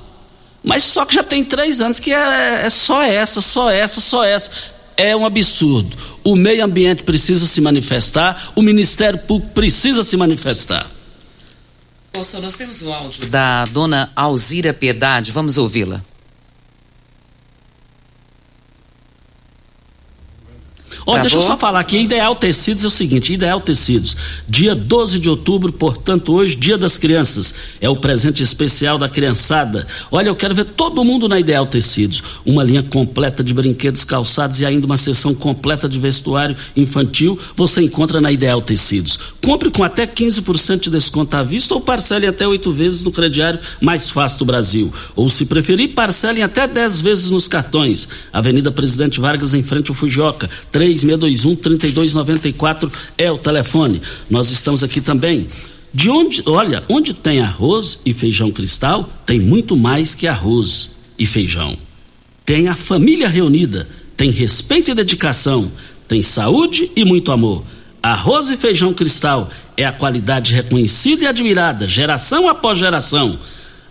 Mas 0.68 0.84
só 0.84 1.06
que 1.06 1.16
já 1.16 1.24
tem 1.24 1.46
três 1.46 1.80
anos 1.80 1.98
que 1.98 2.12
é, 2.14 2.66
é 2.66 2.70
só 2.70 3.02
essa, 3.02 3.40
só 3.40 3.72
essa, 3.72 4.02
só 4.02 4.26
essa. 4.26 4.52
É 4.98 5.16
um 5.16 5.26
absurdo. 5.26 5.96
O 6.26 6.36
meio 6.36 6.62
ambiente 6.62 7.04
precisa 7.04 7.48
se 7.48 7.62
manifestar, 7.62 8.52
o 8.54 8.62
Ministério 8.62 9.18
Público 9.18 9.54
precisa 9.54 10.04
se 10.04 10.18
manifestar. 10.18 10.92
Moça, 12.14 12.42
nós 12.42 12.56
temos 12.56 12.82
o 12.82 12.92
áudio 12.92 13.28
da 13.28 13.64
dona 13.66 14.12
Alzira 14.14 14.74
Piedade, 14.74 15.32
vamos 15.32 15.58
ouvi-la. 15.58 16.04
Ó, 21.08 21.14
deixa 21.14 21.38
eu 21.38 21.40
Travou? 21.40 21.48
só 21.48 21.58
falar 21.58 21.80
aqui, 21.80 22.00
Ideal 22.00 22.36
Tecidos 22.36 22.84
é 22.84 22.88
o 22.88 22.90
seguinte, 22.90 23.34
Ideal 23.34 23.62
Tecidos, 23.62 24.18
dia 24.46 24.76
12 24.76 25.20
de 25.20 25.30
outubro, 25.30 25.72
portanto 25.72 26.34
hoje, 26.34 26.58
dia 26.58 26.78
das 26.78 26.98
crianças, 26.98 27.56
é 27.80 27.90
o 27.90 27.96
presente 27.96 28.44
especial 28.44 28.98
da 28.98 29.08
criançada. 29.08 29.88
Olha, 30.12 30.28
eu 30.28 30.36
quero 30.36 30.54
ver 30.54 30.66
todo 30.66 31.06
mundo 31.06 31.30
na 31.30 31.40
Ideal 31.40 31.66
Tecidos, 31.66 32.22
uma 32.46 32.62
linha 32.62 32.84
completa 32.84 33.42
de 33.42 33.54
brinquedos, 33.54 34.04
calçados 34.04 34.60
e 34.60 34.66
ainda 34.66 34.86
uma 34.86 34.98
seção 34.98 35.34
completa 35.34 35.88
de 35.88 35.98
vestuário 35.98 36.58
infantil, 36.76 37.40
você 37.56 37.82
encontra 37.82 38.20
na 38.20 38.30
Ideal 38.30 38.60
Tecidos. 38.60 39.18
Compre 39.42 39.72
com 39.72 39.86
até 39.86 40.06
15% 40.06 40.82
de 40.82 40.90
desconto 40.90 41.38
à 41.38 41.42
vista 41.42 41.74
ou 41.74 41.80
parcele 41.80 42.28
até 42.28 42.46
oito 42.46 42.70
vezes 42.74 43.02
no 43.04 43.14
crediário 43.14 43.62
mais 43.80 44.10
fácil 44.10 44.40
do 44.40 44.46
Brasil. 44.46 44.92
Ou 45.16 45.30
se 45.30 45.46
preferir, 45.46 45.94
parcelem 45.94 46.44
até 46.44 46.68
10 46.68 47.00
vezes 47.00 47.30
nos 47.32 47.48
cartões. 47.48 48.10
Avenida 48.34 48.74
Presidente 48.74 49.22
Vargas, 49.22 49.54
em 49.54 49.64
frente 49.64 49.90
ao 49.90 49.96
Fujioka, 50.98 51.28
3621-3294 51.28 52.92
é 53.18 53.32
o 53.32 53.38
telefone. 53.38 54.02
Nós 54.30 54.50
estamos 54.50 54.84
aqui 54.84 55.02
também. 55.02 55.46
De 55.94 56.10
onde, 56.10 56.44
olha, 56.46 56.84
onde 56.90 57.14
tem 57.14 57.40
arroz 57.40 58.00
e 58.06 58.14
feijão 58.14 58.52
cristal, 58.52 59.10
tem 59.26 59.40
muito 59.40 59.76
mais 59.76 60.14
que 60.14 60.28
arroz 60.28 60.92
e 61.18 61.26
feijão. 61.26 61.78
Tem 62.46 62.68
a 62.68 62.76
família 62.76 63.28
reunida, 63.28 63.88
tem 64.16 64.30
respeito 64.30 64.92
e 64.92 64.94
dedicação, 64.94 65.72
tem 66.08 66.22
saúde 66.22 66.92
e 66.96 67.04
muito 67.04 67.32
amor. 67.32 67.64
Arroz 68.02 68.50
e 68.50 68.58
feijão 68.58 68.94
cristal 68.94 69.50
é 69.76 69.86
a 69.86 69.92
qualidade 69.92 70.54
reconhecida 70.54 71.24
e 71.24 71.28
admirada, 71.28 71.88
geração 71.88 72.48
após 72.48 72.78
geração. 72.78 73.38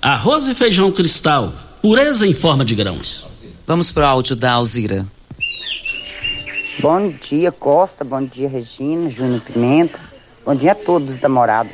Arroz 0.00 0.46
e 0.46 0.54
feijão 0.54 0.92
cristal, 0.92 1.52
pureza 1.82 2.26
em 2.26 2.32
forma 2.32 2.64
de 2.64 2.74
grãos. 2.74 3.26
Vamos 3.66 3.90
pro 3.90 4.04
áudio 4.04 4.36
da 4.36 4.52
Alzira. 4.52 5.06
Bom 6.88 7.08
dia, 7.08 7.50
Costa. 7.50 8.04
Bom 8.04 8.24
dia, 8.24 8.48
Regina, 8.48 9.10
Júnior 9.10 9.40
Pimenta. 9.40 9.98
Bom 10.44 10.54
dia 10.54 10.70
a 10.70 10.74
todos 10.76 11.18
da 11.18 11.28
morada. 11.28 11.68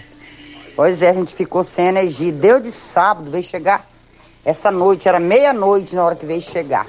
Pois 0.75 1.03
é, 1.03 1.11
a 1.11 1.12
gente 1.12 1.35
ficou 1.35 1.62
sem 1.62 1.88
energia. 1.88 2.33
Deu 2.33 2.59
de 2.59 2.70
sábado, 2.70 3.31
veio 3.31 3.44
chegar 3.44 3.87
essa 4.42 4.70
noite, 4.70 5.07
era 5.07 5.20
meia-noite 5.20 5.94
na 5.94 6.03
hora 6.03 6.16
que 6.16 6.25
veio 6.25 6.40
chegar. 6.40 6.87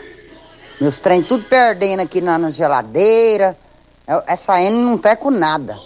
Meus 0.80 1.00
trem 1.00 1.22
tudo 1.22 1.44
perdendo 1.50 2.00
aqui 2.00 2.22
na, 2.22 2.38
na 2.38 2.50
geladeira. 2.50 3.58
Essa 4.26 4.58
N 4.62 4.82
não 4.82 4.98
tá 4.98 5.18
com 5.18 5.30
nada. 5.30 5.78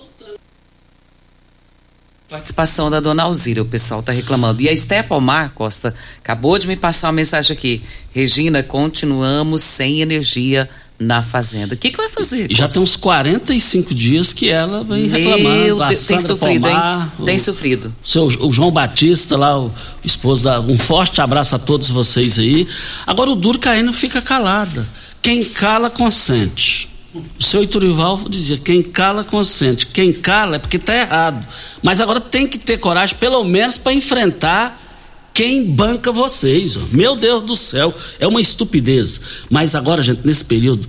Participação 2.29 2.91
da 2.91 2.99
dona 2.99 3.23
Alzira, 3.23 3.63
o 3.63 3.65
pessoal 3.65 4.01
está 4.01 4.11
reclamando. 4.11 4.61
E 4.61 4.69
a 4.69 4.71
Esté 4.71 5.01
Palmar 5.01 5.53
Costa 5.55 5.95
acabou 6.19 6.59
de 6.59 6.67
me 6.67 6.75
passar 6.75 7.07
uma 7.07 7.13
mensagem 7.13 7.57
aqui. 7.57 7.83
Regina, 8.11 8.61
continuamos 8.61 9.63
sem 9.63 10.01
energia 10.01 10.69
na 10.99 11.21
fazenda. 11.21 11.75
O 11.75 11.77
que, 11.77 11.91
que 11.91 11.97
vai 11.97 12.09
fazer? 12.09 12.47
Já 12.51 12.67
tem 12.67 12.81
uns 12.81 12.95
45 12.95 13.93
dias 13.93 14.33
que 14.33 14.49
ela 14.49 14.83
vem 14.83 15.07
reclamando. 15.07 15.43
Meu 15.63 15.83
a 15.83 15.89
Deus, 15.89 16.05
tem 16.07 16.19
sofrido, 16.19 16.67
hein? 16.67 16.75
o- 17.19 17.25
Tem 17.25 17.37
sofrido. 17.37 17.93
seu, 18.03 18.25
o 18.25 18.51
João 18.51 18.71
Batista 18.71 19.37
lá, 19.37 19.59
o 19.59 19.71
esposo 20.03 20.43
da. 20.43 20.59
Um 20.59 20.77
forte 20.77 21.21
abraço 21.21 21.55
a 21.55 21.59
todos 21.59 21.89
vocês 21.89 22.39
aí. 22.39 22.67
Agora 23.05 23.29
o 23.29 23.35
duro 23.35 23.59
caindo 23.59 23.93
fica 23.93 24.21
calada. 24.21 24.87
Quem 25.21 25.43
cala, 25.43 25.89
consente. 25.89 26.89
O 27.39 27.43
seu 27.43 27.63
Iturival 27.63 28.17
dizia: 28.29 28.57
quem 28.57 28.81
cala, 28.81 29.23
consente. 29.23 29.85
Quem 29.87 30.11
cala 30.11 30.55
é 30.55 30.59
porque 30.59 30.77
está 30.77 30.95
errado. 30.95 31.45
Mas 31.83 31.99
agora 32.01 32.19
tem 32.19 32.47
que 32.47 32.57
ter 32.57 32.77
coragem, 32.77 33.15
pelo 33.17 33.43
menos, 33.43 33.77
para 33.77 33.93
enfrentar 33.93 34.86
quem 35.37 35.63
banca 35.63 36.11
vocês. 36.11 36.93
Meu 36.93 37.15
Deus 37.15 37.43
do 37.43 37.55
céu, 37.55 37.93
é 38.19 38.25
uma 38.25 38.41
estupidez. 38.41 39.21
Mas 39.51 39.75
agora, 39.75 40.01
gente, 40.01 40.21
nesse 40.25 40.43
período, 40.43 40.87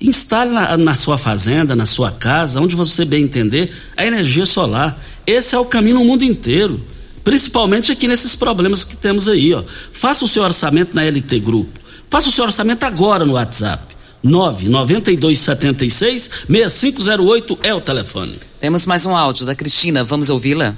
instale 0.00 0.50
na, 0.50 0.76
na 0.76 0.92
sua 0.92 1.16
fazenda, 1.16 1.76
na 1.76 1.86
sua 1.86 2.10
casa, 2.10 2.60
onde 2.60 2.74
você 2.74 3.04
bem 3.04 3.22
entender, 3.22 3.72
a 3.96 4.04
energia 4.04 4.44
solar. 4.44 5.00
Esse 5.24 5.54
é 5.54 5.58
o 5.60 5.64
caminho 5.64 6.00
no 6.00 6.04
mundo 6.04 6.24
inteiro. 6.24 6.80
Principalmente 7.22 7.92
aqui 7.92 8.08
nesses 8.08 8.34
problemas 8.34 8.82
que 8.82 8.96
temos 8.96 9.28
aí, 9.28 9.54
ó. 9.54 9.62
Faça 9.92 10.24
o 10.24 10.28
seu 10.28 10.42
orçamento 10.42 10.92
na 10.92 11.04
LT 11.04 11.38
Grupo. 11.38 11.78
Faça 12.10 12.28
o 12.28 12.32
seu 12.32 12.44
orçamento 12.44 12.82
agora 12.82 13.24
no 13.24 13.34
WhatsApp. 13.34 13.95
99276 14.26 16.46
6508 16.48 17.58
é 17.62 17.72
o 17.72 17.80
telefone. 17.80 18.38
Temos 18.60 18.84
mais 18.84 19.06
um 19.06 19.14
áudio 19.14 19.46
da 19.46 19.54
Cristina, 19.54 20.02
vamos 20.02 20.30
ouvi-la? 20.30 20.74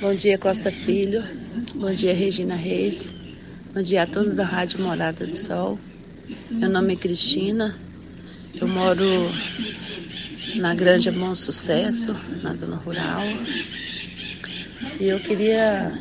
Bom 0.00 0.14
dia, 0.14 0.36
Costa 0.36 0.70
Filho. 0.70 1.22
Bom 1.74 1.92
dia, 1.92 2.12
Regina 2.12 2.56
Reis. 2.56 3.12
Bom 3.72 3.82
dia 3.82 4.02
a 4.02 4.06
todos 4.06 4.34
da 4.34 4.44
Rádio 4.44 4.80
Morada 4.80 5.24
do 5.24 5.36
Sol. 5.36 5.78
Meu 6.50 6.68
nome 6.68 6.94
é 6.94 6.96
Cristina. 6.96 7.74
Eu 8.60 8.66
moro 8.66 9.04
na 10.56 10.74
Granja 10.74 11.12
Bom 11.12 11.34
Sucesso, 11.34 12.14
na 12.42 12.54
zona 12.54 12.76
rural. 12.76 13.22
E 15.00 15.06
eu 15.06 15.18
queria 15.20 15.92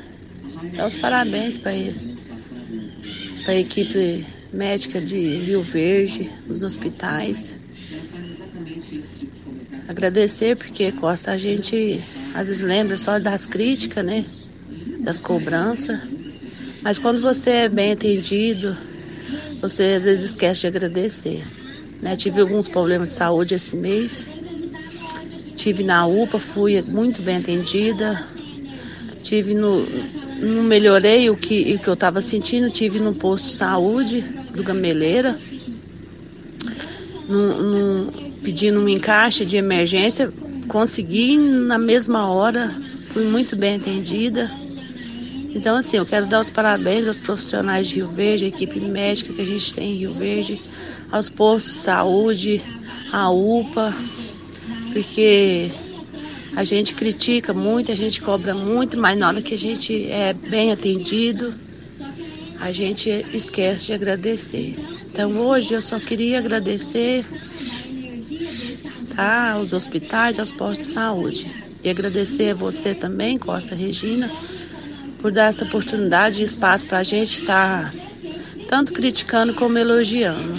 dar 0.76 0.88
os 0.88 0.96
parabéns 0.96 1.58
para 1.58 1.72
a 1.72 3.56
equipe 3.56 4.26
médica 4.51 4.99
de 4.99 5.17
Rio 5.17 5.61
Verde, 5.61 6.29
os 6.49 6.61
hospitais. 6.61 7.53
Agradecer 9.87 10.55
porque 10.57 10.91
Costa 10.91 11.31
a 11.31 11.37
gente 11.37 12.01
às 12.33 12.47
vezes 12.47 12.63
lembra 12.63 12.97
só 12.97 13.19
das 13.19 13.45
críticas, 13.45 14.05
né? 14.05 14.25
Das 14.99 15.19
cobranças. 15.19 15.99
Mas 16.81 16.97
quando 16.97 17.21
você 17.21 17.49
é 17.51 17.69
bem 17.69 17.93
atendido, 17.93 18.75
você 19.59 19.95
às 19.97 20.03
vezes 20.05 20.31
esquece 20.31 20.61
de 20.61 20.67
agradecer. 20.67 21.43
Né? 22.01 22.15
Tive 22.15 22.41
alguns 22.41 22.67
problemas 22.67 23.09
de 23.09 23.15
saúde 23.15 23.53
esse 23.53 23.75
mês. 23.75 24.25
Tive 25.55 25.83
na 25.83 26.07
UPA, 26.07 26.39
fui 26.39 26.81
muito 26.81 27.21
bem 27.21 27.37
atendida. 27.37 28.25
Tive 29.21 29.53
no, 29.53 29.85
não 30.41 30.63
melhorei 30.63 31.30
o 31.30 31.38
que, 31.38 31.75
o 31.75 31.80
que 31.80 31.88
eu 31.88 31.93
estava 31.93 32.21
sentindo, 32.21 32.69
tive 32.69 32.99
no 32.99 33.13
posto 33.13 33.47
de 33.47 33.54
saúde 33.54 34.21
do 34.54 34.63
Gameleira, 34.63 35.38
pedindo 38.43 38.80
um 38.80 38.89
encaixe 38.89 39.45
de 39.45 39.56
emergência, 39.56 40.34
consegui 40.67 41.38
na 41.38 41.77
mesma 41.77 42.32
hora, 42.32 42.75
fui 43.13 43.25
muito 43.25 43.56
bem 43.56 43.75
atendida. 43.75 44.51
Então, 45.54 45.75
assim, 45.75 45.97
eu 45.97 46.06
quero 46.06 46.25
dar 46.25 46.39
os 46.39 46.49
parabéns 46.49 47.08
aos 47.08 47.19
profissionais 47.19 47.88
de 47.88 47.95
Rio 47.95 48.10
Verde, 48.10 48.45
a 48.45 48.47
equipe 48.47 48.80
médica 48.80 49.34
que 49.34 49.41
a 49.41 49.45
gente 49.45 49.73
tem 49.73 49.91
em 49.91 49.97
Rio 49.97 50.13
Verde, 50.13 50.62
aos 51.12 51.30
postos 51.30 51.73
de 51.73 51.80
saúde, 51.80 52.62
à 53.12 53.30
UPA, 53.30 53.93
porque 54.93 55.71
a 56.55 56.63
gente 56.63 56.93
critica 56.93 57.53
muito, 57.53 57.91
a 57.91 57.95
gente 57.95 58.21
cobra 58.21 58.53
muito, 58.53 58.97
mas 58.97 59.17
na 59.17 59.27
hora 59.27 59.41
que 59.41 59.53
a 59.53 59.57
gente 59.57 60.09
é 60.11 60.33
bem 60.33 60.71
atendido, 60.71 61.53
a 62.59 62.71
gente 62.71 63.09
esquece 63.33 63.87
de 63.87 63.93
agradecer. 63.93 64.75
Então 65.11 65.37
hoje 65.37 65.73
eu 65.73 65.81
só 65.81 65.99
queria 65.99 66.39
agradecer 66.39 67.25
tá, 69.15 69.53
aos 69.53 69.73
hospitais, 69.73 70.39
aos 70.39 70.51
postos 70.51 70.87
de 70.87 70.93
saúde. 70.93 71.51
E 71.83 71.89
agradecer 71.89 72.51
a 72.51 72.55
você 72.55 72.93
também, 72.93 73.39
Costa 73.39 73.73
Regina, 73.73 74.29
por 75.19 75.31
dar 75.31 75.45
essa 75.45 75.65
oportunidade 75.65 76.41
e 76.41 76.45
espaço 76.45 76.85
para 76.85 76.99
a 76.99 77.03
gente 77.03 77.39
estar 77.39 77.91
tá, 77.91 77.93
tanto 78.67 78.93
criticando 78.93 79.53
como 79.53 79.77
elogiando. 79.77 80.55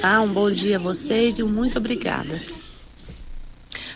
Tá? 0.00 0.20
Um 0.20 0.28
bom 0.28 0.50
dia 0.50 0.76
a 0.76 0.80
vocês 0.80 1.38
e 1.38 1.42
muito 1.42 1.78
obrigada. 1.78 2.61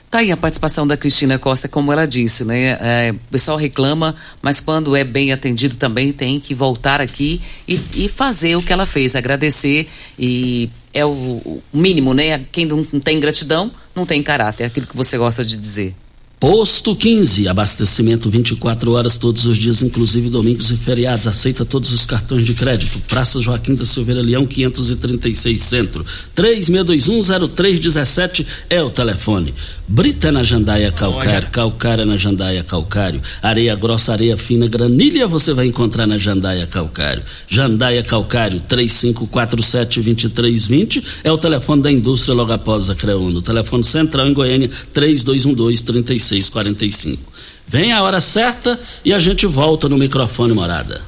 Tá 0.08 0.18
aí 0.18 0.30
a 0.30 0.36
participação 0.36 0.86
da 0.86 0.96
Cristina 0.96 1.38
Costa, 1.38 1.68
como 1.68 1.92
ela 1.92 2.06
disse, 2.06 2.44
né? 2.44 2.78
É, 2.80 3.10
o 3.12 3.30
pessoal 3.30 3.56
reclama, 3.56 4.14
mas 4.40 4.60
quando 4.60 4.94
é 4.94 5.02
bem 5.02 5.32
atendido 5.32 5.76
também 5.76 6.12
tem 6.12 6.38
que 6.38 6.54
voltar 6.54 7.00
aqui 7.00 7.40
e, 7.66 7.80
e 7.96 8.08
fazer 8.08 8.56
o 8.56 8.62
que 8.62 8.72
ela 8.72 8.86
fez, 8.86 9.16
agradecer 9.16 9.88
e 10.18 10.70
é 10.94 11.04
o, 11.04 11.10
o 11.10 11.62
mínimo, 11.72 12.14
né? 12.14 12.40
Quem 12.52 12.64
não 12.64 12.84
tem 12.84 13.18
gratidão 13.18 13.70
não 13.94 14.06
tem 14.06 14.22
caráter, 14.22 14.64
é 14.64 14.66
aquilo 14.68 14.86
que 14.86 14.96
você 14.96 15.18
gosta 15.18 15.44
de 15.44 15.56
dizer. 15.56 15.94
Posto 16.38 16.94
15, 16.94 17.48
abastecimento 17.48 18.28
24 18.28 18.92
horas 18.92 19.16
todos 19.16 19.46
os 19.46 19.56
dias, 19.56 19.80
inclusive 19.80 20.28
domingos 20.28 20.70
e 20.70 20.76
feriados. 20.76 21.26
Aceita 21.26 21.64
todos 21.64 21.90
os 21.92 22.04
cartões 22.04 22.44
de 22.44 22.52
crédito. 22.52 22.98
Praça 23.08 23.40
Joaquim 23.40 23.74
da 23.74 23.86
Silveira 23.86 24.20
Leão, 24.20 24.44
536 24.44 25.58
Centro. 25.58 26.04
36210317 26.36 28.46
é 28.68 28.82
o 28.82 28.90
telefone. 28.90 29.54
Brita 29.88 30.30
na 30.30 30.42
Jandaia 30.42 30.92
Calcário, 30.92 31.48
Calcária 31.48 32.04
na 32.04 32.18
Jandaia 32.18 32.62
Calcário. 32.62 33.22
Areia 33.40 33.74
grossa, 33.74 34.12
areia 34.12 34.36
fina, 34.36 34.66
granilha 34.66 35.26
você 35.26 35.54
vai 35.54 35.64
encontrar 35.66 36.06
na 36.06 36.18
Jandaia 36.18 36.66
Calcário. 36.66 37.22
Jandaia 37.48 38.02
Calcário, 38.02 38.60
3547-2320 38.68 41.02
é 41.24 41.32
o 41.32 41.38
telefone 41.38 41.80
da 41.80 41.90
indústria 41.90 42.34
logo 42.34 42.52
após 42.52 42.90
a 42.90 42.94
Creuno. 42.94 43.40
Telefone 43.40 43.84
central 43.84 44.28
em 44.28 44.34
Goiânia, 44.34 44.68
3212-36 44.92 46.25
3645. 46.28 47.32
Vem 47.66 47.92
a 47.92 48.02
hora 48.02 48.20
certa 48.20 48.78
e 49.04 49.12
a 49.12 49.18
gente 49.18 49.46
volta 49.46 49.88
no 49.88 49.98
microfone 49.98 50.52
morada. 50.52 51.00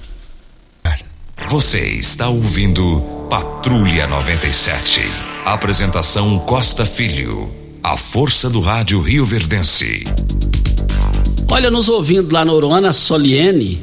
Você 1.48 1.78
está 1.90 2.28
ouvindo 2.28 3.00
Patrulha 3.30 4.06
97. 4.06 5.00
Apresentação 5.44 6.38
Costa 6.40 6.84
Filho. 6.84 7.54
A 7.82 7.96
força 7.96 8.50
do 8.50 8.60
rádio 8.60 9.00
Rio 9.00 9.24
Verdense. 9.24 10.04
Olha, 11.50 11.70
nos 11.70 11.88
ouvindo 11.88 12.32
lá 12.32 12.44
no 12.44 12.54
Uruana, 12.54 12.88
a 12.88 12.92
Soliene, 12.92 13.80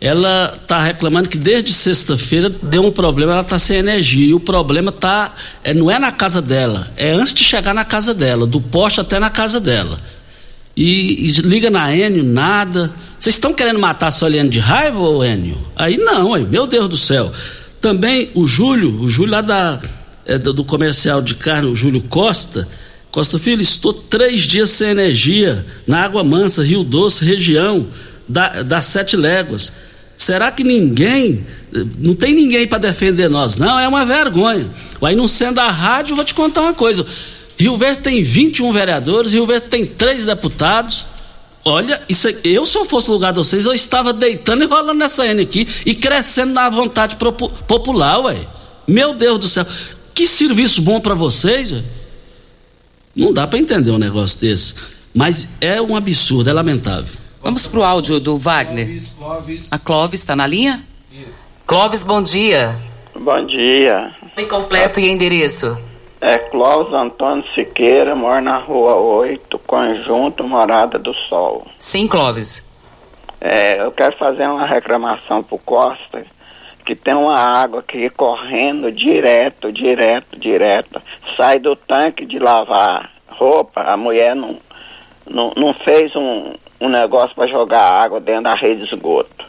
ela 0.00 0.58
tá 0.66 0.80
reclamando 0.80 1.28
que 1.28 1.36
desde 1.36 1.72
sexta-feira 1.72 2.48
deu 2.48 2.86
um 2.86 2.92
problema, 2.92 3.32
ela 3.32 3.44
tá 3.44 3.58
sem 3.58 3.78
energia. 3.78 4.28
E 4.28 4.34
o 4.34 4.40
problema 4.40 4.92
tá, 4.92 5.34
é, 5.62 5.74
não 5.74 5.90
é 5.90 5.98
na 5.98 6.12
casa 6.12 6.40
dela, 6.40 6.90
é 6.96 7.10
antes 7.10 7.34
de 7.34 7.42
chegar 7.42 7.74
na 7.74 7.84
casa 7.84 8.14
dela, 8.14 8.46
do 8.46 8.60
poste 8.60 9.00
até 9.00 9.18
na 9.18 9.28
casa 9.28 9.60
dela 9.60 9.98
e, 10.76 11.28
e 11.28 11.32
liga 11.42 11.70
na 11.70 11.94
Enio, 11.94 12.24
nada. 12.24 12.92
Vocês 13.18 13.36
estão 13.36 13.52
querendo 13.52 13.78
matar 13.78 14.08
a 14.08 14.10
Soliane 14.10 14.48
de 14.48 14.58
raiva, 14.58 14.98
ô 14.98 15.24
Enio? 15.24 15.56
Aí 15.76 15.96
não, 15.96 16.34
aí, 16.34 16.44
meu 16.44 16.66
Deus 16.66 16.88
do 16.88 16.96
céu. 16.96 17.30
Também 17.80 18.30
o 18.34 18.46
Júlio, 18.46 19.00
o 19.00 19.08
Júlio 19.08 19.32
lá 19.32 19.40
da, 19.40 19.80
é, 20.24 20.38
do 20.38 20.64
comercial 20.64 21.20
de 21.20 21.34
carne, 21.34 21.68
o 21.68 21.76
Júlio 21.76 22.00
Costa. 22.02 22.68
Costa 23.10 23.38
Filho, 23.38 23.60
estou 23.60 23.92
três 23.92 24.42
dias 24.42 24.70
sem 24.70 24.88
energia 24.88 25.64
na 25.86 26.02
Água 26.02 26.24
Mansa, 26.24 26.62
Rio 26.62 26.82
Doce, 26.82 27.24
região 27.24 27.86
da, 28.26 28.62
das 28.62 28.86
Sete 28.86 29.16
Léguas. 29.16 29.74
Será 30.16 30.50
que 30.50 30.64
ninguém, 30.64 31.44
não 31.98 32.14
tem 32.14 32.32
ninguém 32.32 32.66
para 32.66 32.78
defender 32.78 33.28
nós? 33.28 33.58
Não, 33.58 33.78
é 33.78 33.86
uma 33.86 34.06
vergonha. 34.06 34.70
Aí 35.02 35.14
não 35.14 35.28
sendo 35.28 35.60
a 35.60 35.70
rádio, 35.70 36.16
vou 36.16 36.24
te 36.24 36.32
contar 36.32 36.62
uma 36.62 36.74
coisa. 36.74 37.04
Rio 37.58 37.76
Verde 37.76 38.00
tem 38.00 38.22
21 38.22 38.72
vereadores, 38.72 39.32
Rio 39.32 39.46
Verde 39.46 39.66
tem 39.68 39.86
três 39.86 40.26
deputados. 40.26 41.06
Olha, 41.64 42.02
isso, 42.08 42.28
eu 42.42 42.66
se 42.66 42.76
eu 42.76 42.84
fosse 42.84 43.08
no 43.08 43.14
lugar 43.14 43.32
de 43.32 43.38
vocês, 43.38 43.66
eu 43.66 43.72
estava 43.72 44.12
deitando 44.12 44.64
e 44.64 44.66
rolando 44.66 44.94
nessa 44.94 45.26
N 45.26 45.42
aqui 45.42 45.66
e 45.86 45.94
crescendo 45.94 46.52
na 46.52 46.68
vontade 46.68 47.16
popular, 47.16 48.18
ué. 48.18 48.36
Meu 48.86 49.14
Deus 49.14 49.38
do 49.38 49.46
céu, 49.46 49.64
que 50.12 50.26
serviço 50.26 50.82
bom 50.82 51.00
para 51.00 51.14
vocês, 51.14 51.70
ué. 51.70 51.82
Não 53.14 53.32
dá 53.32 53.46
para 53.46 53.58
entender 53.58 53.90
um 53.90 53.98
negócio 53.98 54.40
desse. 54.40 54.74
Mas 55.14 55.50
é 55.60 55.80
um 55.80 55.94
absurdo, 55.94 56.48
é 56.48 56.52
lamentável. 56.52 57.12
Vamos 57.42 57.66
pro 57.66 57.82
áudio 57.82 58.18
do 58.18 58.38
Wagner. 58.38 58.86
Clóvis, 58.86 59.08
Clóvis. 59.18 59.72
A 59.72 59.78
Clóvis 59.78 60.20
está 60.20 60.34
na 60.34 60.46
linha? 60.46 60.82
Isso. 61.12 61.42
Clóvis, 61.66 62.02
bom 62.02 62.22
dia. 62.22 62.78
Bom 63.14 63.44
dia. 63.46 64.14
Bem 64.34 64.48
completo 64.48 64.98
e 65.00 65.08
endereço. 65.08 65.76
É 66.22 66.38
Clóvis 66.38 66.94
Antônio 66.94 67.44
Siqueira, 67.52 68.14
mora 68.14 68.40
na 68.40 68.56
rua 68.56 68.94
8, 68.94 69.58
conjunto 69.58 70.44
Morada 70.44 70.96
do 70.96 71.12
Sol. 71.12 71.66
Sim, 71.76 72.06
Clóvis. 72.06 72.70
É, 73.40 73.82
eu 73.82 73.90
quero 73.90 74.16
fazer 74.16 74.46
uma 74.46 74.64
reclamação 74.64 75.42
pro 75.42 75.58
Costa, 75.58 76.24
que 76.86 76.94
tem 76.94 77.12
uma 77.12 77.36
água 77.36 77.80
aqui 77.80 78.08
correndo 78.08 78.92
direto, 78.92 79.72
direto, 79.72 80.38
direto. 80.38 81.02
Sai 81.36 81.58
do 81.58 81.74
tanque 81.74 82.24
de 82.24 82.38
lavar 82.38 83.10
roupa, 83.26 83.82
a 83.82 83.96
mulher 83.96 84.36
não, 84.36 84.58
não, 85.28 85.52
não 85.56 85.74
fez 85.74 86.14
um, 86.14 86.54
um 86.80 86.88
negócio 86.88 87.34
para 87.34 87.48
jogar 87.48 87.82
água 87.82 88.20
dentro 88.20 88.44
da 88.44 88.54
rede 88.54 88.86
de 88.86 88.94
esgoto. 88.94 89.44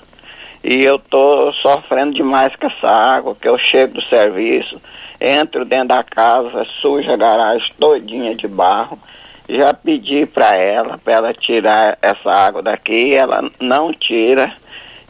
E 0.63 0.83
eu 0.83 0.97
tô 0.97 1.53
sofrendo 1.53 2.15
demais 2.15 2.55
com 2.55 2.65
essa 2.65 2.87
água, 2.87 3.37
que 3.39 3.47
eu 3.47 3.59
chego 3.59 3.93
do 3.93 4.01
serviço, 4.01 4.81
entro 5.23 5.63
dentro 5.63 5.87
da 5.87 6.03
casa, 6.03 6.67
suja 6.81 7.13
a 7.13 7.17
garagem 7.17 7.71
todinha 7.79 8.35
de 8.35 8.47
barro. 8.47 8.99
Já 9.47 9.73
pedi 9.73 10.25
para 10.25 10.55
ela, 10.55 10.97
para 10.97 11.13
ela 11.13 11.33
tirar 11.33 11.97
essa 12.01 12.29
água 12.29 12.61
daqui, 12.61 13.13
ela 13.13 13.49
não 13.59 13.93
tira. 13.93 14.51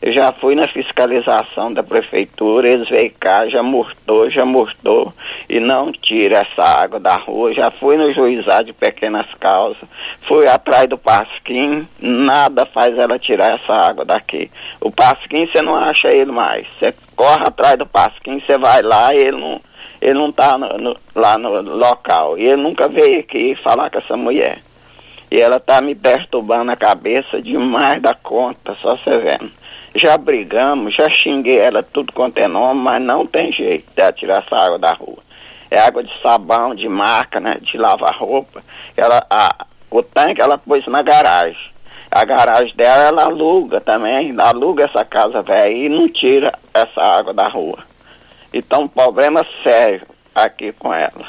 Eu 0.01 0.11
já 0.11 0.33
fui 0.33 0.53
na 0.53 0.67
fiscalização 0.67 1.71
da 1.71 1.81
prefeitura, 1.81 2.67
eles 2.67 2.89
veio 2.89 3.13
cá, 3.17 3.47
já 3.47 3.63
murtou, 3.63 4.29
já 4.29 4.43
murtou 4.43 5.13
e 5.47 5.61
não 5.61 5.93
tira 5.93 6.39
essa 6.39 6.61
água 6.61 6.99
da 6.99 7.15
rua. 7.15 7.53
Já 7.53 7.71
fui 7.71 7.95
no 7.95 8.11
juizado 8.11 8.65
de 8.65 8.73
pequenas 8.73 9.27
causas, 9.39 9.87
fui 10.23 10.45
atrás 10.45 10.89
do 10.89 10.97
Pasquim, 10.97 11.87
nada 12.01 12.65
faz 12.65 12.97
ela 12.97 13.17
tirar 13.17 13.53
essa 13.53 13.73
água 13.73 14.03
daqui. 14.03 14.51
O 14.81 14.91
Pasquim 14.91 15.47
você 15.47 15.61
não 15.61 15.75
acha 15.75 16.09
ele 16.09 16.33
mais. 16.33 16.67
Você 16.77 16.93
corre 17.15 17.47
atrás 17.47 17.77
do 17.77 17.85
Pasquim, 17.85 18.41
você 18.41 18.57
vai 18.57 18.81
lá 18.81 19.15
e 19.15 19.19
ele 19.19 19.39
não 19.39 19.61
ele 20.03 20.19
não 20.19 20.29
está 20.29 20.57
lá 21.15 21.37
no 21.37 21.61
local. 21.61 22.37
E 22.37 22.43
ele 22.43 22.61
nunca 22.61 22.89
veio 22.89 23.21
aqui 23.21 23.55
falar 23.55 23.89
com 23.89 23.99
essa 23.99 24.17
mulher. 24.17 24.61
E 25.31 25.39
ela 25.39 25.55
está 25.55 25.81
me 25.81 25.95
perturbando 25.95 26.71
a 26.71 26.75
cabeça 26.75 27.41
demais 27.41 28.01
da 28.01 28.13
conta, 28.13 28.75
só 28.81 28.97
você 28.97 29.17
vendo. 29.17 29.49
Já 29.95 30.17
brigamos, 30.17 30.93
já 30.93 31.09
xinguei 31.09 31.57
ela 31.57 31.81
tudo 31.81 32.11
quanto 32.11 32.37
é 32.37 32.49
nome, 32.49 32.81
mas 32.81 33.01
não 33.01 33.25
tem 33.25 33.49
jeito 33.49 33.85
de 33.95 34.11
tirar 34.11 34.43
essa 34.45 34.57
água 34.57 34.77
da 34.77 34.91
rua. 34.91 35.19
É 35.71 35.79
água 35.79 36.03
de 36.03 36.11
sabão, 36.21 36.75
de 36.75 36.89
marca, 36.89 37.39
né? 37.39 37.57
De 37.61 37.77
lavar 37.77 38.13
roupa. 38.17 38.61
Ela, 38.97 39.25
a, 39.29 39.65
o 39.89 40.03
tanque 40.03 40.41
ela 40.41 40.57
pôs 40.57 40.85
na 40.87 41.01
garagem. 41.01 41.71
A 42.11 42.25
garagem 42.25 42.75
dela 42.75 43.03
ela 43.03 43.23
aluga 43.23 43.79
também, 43.79 44.35
aluga 44.37 44.83
essa 44.83 45.05
casa 45.05 45.41
velha 45.41 45.71
e 45.71 45.87
não 45.87 46.09
tira 46.09 46.53
essa 46.73 47.01
água 47.01 47.33
da 47.33 47.47
rua. 47.47 47.92
Então, 48.53 48.87
problema 48.87 49.45
sério 49.63 50.05
aqui 50.35 50.71
com 50.73 50.93
ela. 50.93 51.25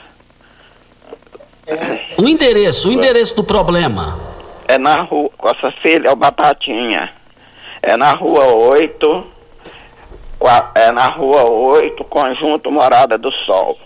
O 2.18 2.28
endereço, 2.28 2.88
o 2.88 2.92
endereço 2.92 3.34
do 3.34 3.42
problema. 3.42 4.18
É 4.68 4.78
na 4.78 5.02
rua, 5.02 5.30
com 5.36 5.48
essa 5.48 5.70
filha, 5.72 6.08
é 6.08 6.12
o 6.12 6.16
Batatinha. 6.16 7.10
É 7.82 7.96
na 7.96 8.12
rua 8.12 8.44
8, 8.44 9.26
é 10.74 10.90
na 10.90 11.06
rua 11.06 11.44
8, 11.44 12.04
conjunto 12.04 12.70
Morada 12.70 13.16
do 13.16 13.32
Sol. 13.32 13.78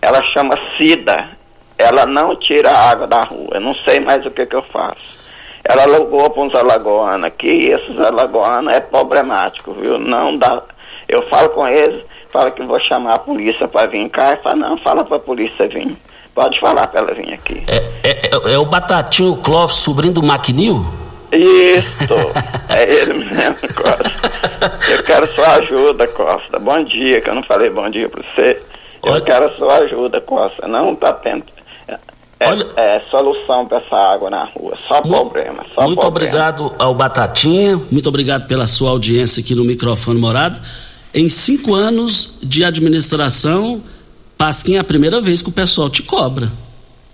Ela 0.00 0.22
chama 0.22 0.58
Cida. 0.76 1.36
Ela 1.76 2.06
não 2.06 2.34
tira 2.36 2.70
a 2.70 2.90
água 2.90 3.06
da 3.06 3.22
rua. 3.22 3.50
Eu 3.54 3.60
não 3.60 3.74
sei 3.74 4.00
mais 4.00 4.24
o 4.26 4.30
que, 4.30 4.46
que 4.46 4.56
eu 4.56 4.62
faço. 4.62 5.18
ela 5.64 5.82
alugou 5.84 6.30
para 6.30 6.42
uns 6.42 6.54
alagoanos 6.54 7.24
aqui, 7.24 7.48
e 7.48 7.72
esses 7.72 7.98
alagoanos 8.00 8.74
é 8.74 8.80
problemático, 8.80 9.72
viu? 9.72 9.98
Não 9.98 10.36
dá. 10.36 10.62
Eu 11.08 11.28
falo 11.28 11.50
com 11.50 11.66
eles, 11.66 12.02
falo 12.30 12.50
que 12.52 12.62
vou 12.62 12.78
chamar 12.80 13.14
a 13.14 13.18
polícia 13.18 13.66
para 13.68 13.88
vir 13.88 14.08
cá, 14.10 14.34
e 14.34 14.42
fala, 14.42 14.56
não, 14.56 14.78
fala 14.78 15.04
para 15.04 15.16
a 15.16 15.20
polícia 15.20 15.66
vir. 15.68 15.96
Pode 16.34 16.60
falar 16.60 16.86
para 16.86 17.00
ela 17.00 17.14
vir 17.14 17.32
aqui. 17.34 17.64
É, 17.66 17.76
é, 18.02 18.10
é, 18.50 18.52
é 18.52 18.58
o 18.58 18.64
Batatinho 18.64 19.36
Clóvis, 19.38 19.76
sobrinho 19.76 20.12
do 20.14 20.22
Maquinil? 20.22 20.84
Isso, 21.32 22.14
é 22.68 22.90
ele 22.90 23.14
mesmo, 23.14 23.56
Costa. 23.74 24.90
Eu 24.90 25.02
quero 25.02 25.34
sua 25.34 25.56
ajuda, 25.56 26.06
Costa. 26.08 26.58
Bom 26.58 26.82
dia, 26.84 27.20
que 27.20 27.28
eu 27.28 27.34
não 27.34 27.42
falei 27.42 27.68
bom 27.70 27.90
dia 27.90 28.08
para 28.08 28.22
você. 28.22 28.60
Eu 29.04 29.12
Olha- 29.12 29.20
quero 29.24 29.56
sua 29.56 29.78
ajuda, 29.78 30.20
Costa. 30.20 30.66
Não 30.68 30.94
tá 30.94 31.12
tendo. 31.12 31.44
É, 32.40 32.46
é 32.96 33.02
solução 33.10 33.66
para 33.66 33.78
essa 33.78 33.96
água 33.96 34.30
na 34.30 34.44
rua. 34.44 34.78
Só 34.86 35.02
problema, 35.02 35.64
só 35.74 35.82
Muito 35.82 35.98
problema. 36.00 36.06
obrigado 36.06 36.72
ao 36.78 36.94
Batatinha, 36.94 37.76
muito 37.90 38.08
obrigado 38.08 38.46
pela 38.46 38.68
sua 38.68 38.90
audiência 38.90 39.42
aqui 39.42 39.56
no 39.56 39.64
microfone 39.64 40.20
morado. 40.20 40.60
Em 41.14 41.28
cinco 41.28 41.74
anos 41.74 42.36
de 42.42 42.64
administração, 42.64 43.82
Pasquim 44.36 44.74
é 44.74 44.78
a 44.78 44.84
primeira 44.84 45.20
vez 45.20 45.42
que 45.42 45.48
o 45.48 45.52
pessoal 45.52 45.88
te 45.88 46.02
cobra. 46.02 46.50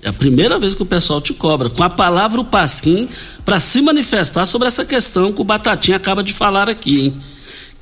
É 0.03 0.09
a 0.09 0.13
primeira 0.13 0.59
vez 0.59 0.75
que 0.75 0.83
o 0.83 0.87
pessoal 0.87 1.21
te 1.21 1.33
cobra. 1.33 1.71
Com 1.71 1.83
a 1.83 1.89
palavra 1.89 2.41
o 2.41 2.45
Pasquim 2.45 3.09
para 3.45 3.59
se 3.59 3.81
manifestar 3.81 4.45
sobre 4.45 4.69
essa 4.69 4.85
questão 4.85 5.33
que 5.33 5.41
o 5.41 5.45
Batatinha 5.45 5.97
acaba 5.97 6.23
de 6.23 6.33
falar 6.33 6.69
aqui, 6.69 7.07
hein? 7.07 7.15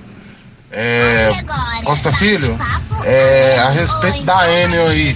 É, 0.72 1.28
Costa 1.84 2.12
Filho, 2.12 2.56
é, 3.04 3.60
a 3.60 3.70
respeito 3.70 4.22
da 4.22 4.52
Enel 4.52 4.88
aí, 4.88 5.16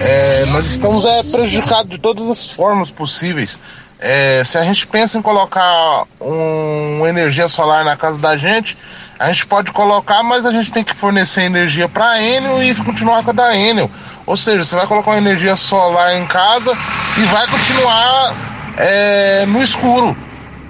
é, 0.00 0.46
nós 0.46 0.66
estamos 0.66 1.04
é, 1.04 1.22
prejudicados 1.22 1.88
de 1.88 1.98
todas 1.98 2.28
as 2.28 2.50
formas 2.50 2.90
possíveis. 2.90 3.60
É, 4.00 4.42
se 4.44 4.58
a 4.58 4.62
gente 4.64 4.86
pensa 4.88 5.18
em 5.18 5.22
colocar 5.22 6.04
um, 6.20 7.06
energia 7.06 7.46
solar 7.46 7.84
na 7.84 7.96
casa 7.96 8.20
da 8.20 8.36
gente, 8.36 8.76
a 9.18 9.32
gente 9.32 9.46
pode 9.46 9.72
colocar, 9.72 10.22
mas 10.22 10.46
a 10.46 10.52
gente 10.52 10.70
tem 10.70 10.84
que 10.84 10.94
fornecer 10.94 11.42
energia 11.42 11.88
para 11.88 12.08
a 12.10 12.22
Enel 12.22 12.62
e 12.62 12.74
continuar 12.76 13.22
com 13.24 13.30
a 13.30 13.32
da 13.32 13.56
Enel. 13.56 13.90
Ou 14.24 14.36
seja, 14.36 14.62
você 14.62 14.76
vai 14.76 14.86
colocar 14.86 15.10
uma 15.10 15.18
energia 15.18 15.56
solar 15.56 16.14
em 16.16 16.26
casa 16.26 16.72
e 17.16 17.22
vai 17.22 17.46
continuar 17.48 18.34
é, 18.76 19.46
no 19.46 19.62
escuro 19.62 20.16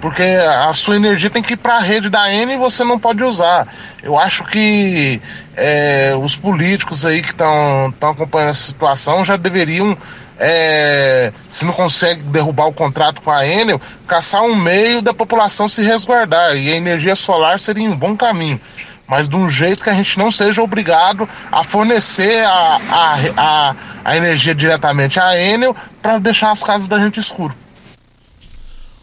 porque 0.01 0.23
a 0.23 0.71
sua 0.73 0.95
energia 0.95 1.29
tem 1.29 1.43
que 1.43 1.53
ir 1.53 1.57
para 1.57 1.75
a 1.75 1.79
rede 1.81 2.09
da 2.09 2.31
N 2.31 2.53
e 2.53 2.57
você 2.57 2.83
não 2.83 2.97
pode 2.97 3.23
usar. 3.23 3.67
Eu 4.01 4.17
acho 4.17 4.45
que 4.45 5.21
é, 5.55 6.13
os 6.21 6.37
políticos 6.37 7.05
aí 7.05 7.21
que 7.21 7.31
estão 7.31 7.93
acompanhando 8.01 8.51
essa 8.51 8.63
situação 8.63 9.25
já 9.25 9.35
deveriam, 9.35 9.97
é, 10.39 11.33
se 11.49 11.65
não 11.65 11.73
consegue 11.73 12.21
derrubar 12.23 12.67
o 12.67 12.73
contrato 12.73 13.21
com 13.21 13.29
a 13.29 13.45
Enel, 13.45 13.79
caçar 14.07 14.41
um 14.41 14.55
meio 14.55 15.01
da 15.01 15.13
população 15.13 15.67
se 15.67 15.81
resguardar. 15.81 16.55
E 16.55 16.71
a 16.71 16.77
energia 16.77 17.15
solar 17.15 17.59
seria 17.59 17.89
um 17.89 17.95
bom 17.95 18.15
caminho. 18.15 18.59
Mas 19.05 19.27
de 19.27 19.35
um 19.35 19.49
jeito 19.49 19.83
que 19.83 19.89
a 19.89 19.93
gente 19.93 20.17
não 20.17 20.31
seja 20.31 20.61
obrigado 20.61 21.27
a 21.51 21.63
fornecer 21.63 22.45
a, 22.45 22.79
a, 22.89 23.17
a, 23.37 23.75
a 24.05 24.17
energia 24.17 24.55
diretamente 24.55 25.19
à 25.19 25.37
Enel 25.37 25.75
para 26.01 26.19
deixar 26.19 26.51
as 26.51 26.63
casas 26.63 26.87
da 26.87 26.99
gente 26.99 27.19
escuro. 27.19 27.53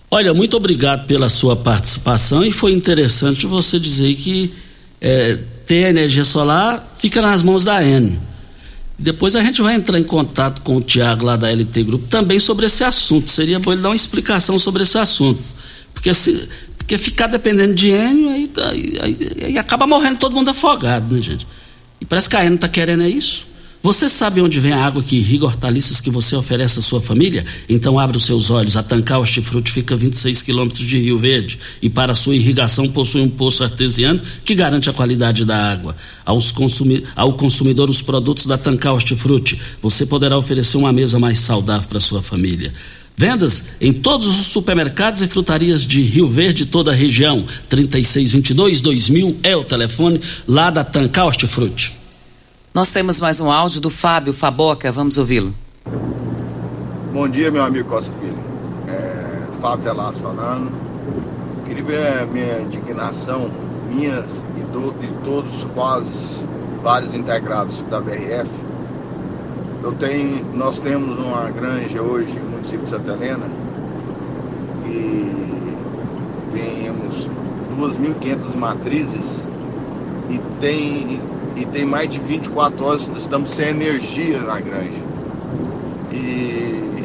Olha, 0.08 0.32
muito 0.32 0.56
obrigado 0.56 1.06
pela 1.06 1.28
sua 1.28 1.56
participação 1.56 2.44
e 2.44 2.52
foi 2.52 2.72
interessante 2.72 3.44
você 3.46 3.78
dizer 3.78 4.14
que 4.14 4.54
é, 5.00 5.38
ter 5.66 5.88
energia 5.88 6.24
solar 6.24 6.82
fica 6.96 7.20
nas 7.20 7.42
mãos 7.42 7.64
da 7.64 7.84
Enel. 7.84 8.16
Depois 8.98 9.36
a 9.36 9.42
gente 9.42 9.60
vai 9.60 9.74
entrar 9.74 9.98
em 9.98 10.02
contato 10.02 10.62
com 10.62 10.76
o 10.76 10.80
Tiago 10.80 11.24
lá 11.24 11.36
da 11.36 11.50
LT 11.50 11.82
Grupo 11.84 12.06
também 12.08 12.38
sobre 12.40 12.66
esse 12.66 12.82
assunto. 12.82 13.28
Seria 13.30 13.58
bom 13.58 13.72
ele 13.72 13.82
dar 13.82 13.90
uma 13.90 13.96
explicação 13.96 14.58
sobre 14.58 14.82
esse 14.84 14.96
assunto. 14.96 15.38
Porque, 15.92 16.14
se, 16.14 16.48
porque 16.78 16.96
ficar 16.96 17.26
dependendo 17.26 17.74
de 17.74 17.88
Enel, 17.90 18.30
aí, 18.30 18.46
tá- 18.48 18.68
aí, 18.70 18.98
aí- 19.02 19.18
aí 19.44 19.58
acaba 19.58 19.86
morrendo 19.86 20.18
todo 20.18 20.34
mundo 20.34 20.48
afogado, 20.50 21.14
né, 21.14 21.20
gente? 21.20 21.46
E 22.00 22.04
parece 22.06 22.28
que 22.30 22.36
a 22.36 22.40
Enel 22.44 22.54
está 22.54 22.68
querendo 22.68 23.02
é 23.02 23.08
isso. 23.08 23.46
Você 23.86 24.08
sabe 24.08 24.40
onde 24.40 24.58
vem 24.58 24.72
a 24.72 24.84
água 24.84 25.00
que 25.00 25.14
irriga 25.14 25.44
hortaliças 25.44 26.00
que 26.00 26.10
você 26.10 26.34
oferece 26.34 26.80
à 26.80 26.82
sua 26.82 27.00
família? 27.00 27.46
Então 27.68 28.00
abra 28.00 28.16
os 28.16 28.24
seus 28.24 28.50
olhos. 28.50 28.76
A 28.76 28.82
Tancar 28.82 29.20
Hortifruti 29.20 29.70
fica 29.70 29.94
a 29.94 29.96
26 29.96 30.42
quilômetros 30.42 30.84
de 30.84 30.98
Rio 30.98 31.16
Verde 31.20 31.56
e 31.80 31.88
para 31.88 32.12
sua 32.12 32.34
irrigação 32.34 32.88
possui 32.88 33.20
um 33.20 33.28
poço 33.28 33.62
artesiano 33.62 34.20
que 34.44 34.56
garante 34.56 34.90
a 34.90 34.92
qualidade 34.92 35.44
da 35.44 35.70
água. 35.70 35.94
Consumi 36.52 37.04
ao 37.14 37.34
consumidor 37.34 37.88
os 37.88 38.02
produtos 38.02 38.46
da 38.46 38.58
Tancar 38.58 38.92
Hortifruti, 38.92 39.56
você 39.80 40.04
poderá 40.04 40.36
oferecer 40.36 40.78
uma 40.78 40.92
mesa 40.92 41.20
mais 41.20 41.38
saudável 41.38 41.88
para 41.88 42.00
sua 42.00 42.20
família. 42.20 42.74
Vendas 43.16 43.66
em 43.80 43.92
todos 43.92 44.26
os 44.26 44.46
supermercados 44.46 45.22
e 45.22 45.28
frutarias 45.28 45.86
de 45.86 46.02
Rio 46.02 46.28
Verde 46.28 46.64
e 46.64 46.66
toda 46.66 46.90
a 46.90 46.94
região. 46.94 47.46
3622-2000 47.70 49.36
é 49.44 49.56
o 49.56 49.62
telefone 49.62 50.20
lá 50.44 50.70
da 50.70 50.82
Tancar 50.82 51.26
Hortifruti. 51.26 52.05
Nós 52.76 52.92
temos 52.92 53.18
mais 53.22 53.40
um 53.40 53.50
áudio 53.50 53.80
do 53.80 53.88
Fábio 53.88 54.34
Faboca, 54.34 54.92
vamos 54.92 55.16
ouvi-lo. 55.16 55.50
Bom 57.10 57.26
dia, 57.26 57.50
meu 57.50 57.64
amigo 57.64 57.88
Costa 57.88 58.12
Filho. 58.20 58.36
É, 58.86 59.46
Fábio 59.62 59.84
Velasco 59.84 60.20
falando. 60.20 60.70
Queria 61.64 61.82
ver 61.82 62.18
a 62.18 62.26
minha 62.26 62.60
indignação, 62.60 63.50
minha 63.88 64.22
e, 64.58 64.60
do, 64.74 64.94
e 65.02 65.06
todos 65.24 65.64
quase 65.72 66.10
vários 66.82 67.14
integrados 67.14 67.80
da 67.88 67.98
BRF. 67.98 68.50
Eu 69.82 69.92
tenho, 69.92 70.44
nós 70.54 70.78
temos 70.78 71.16
uma 71.16 71.48
granja 71.48 72.02
hoje 72.02 72.38
no 72.38 72.50
município 72.50 72.84
de 72.84 72.90
Santa 72.90 73.12
Helena 73.12 73.46
e 74.84 75.74
temos 76.52 77.26
2.500 77.78 78.54
matrizes 78.54 79.42
e 80.28 80.38
tem, 80.60 81.22
e 81.56 81.64
tem 81.66 81.84
mais 81.84 82.10
de 82.10 82.18
24 82.18 82.84
horas 82.84 83.06
nós 83.08 83.22
estamos 83.22 83.50
sem 83.50 83.68
energia 83.68 84.38
na 84.40 84.60
granja. 84.60 85.00
E 86.12 87.04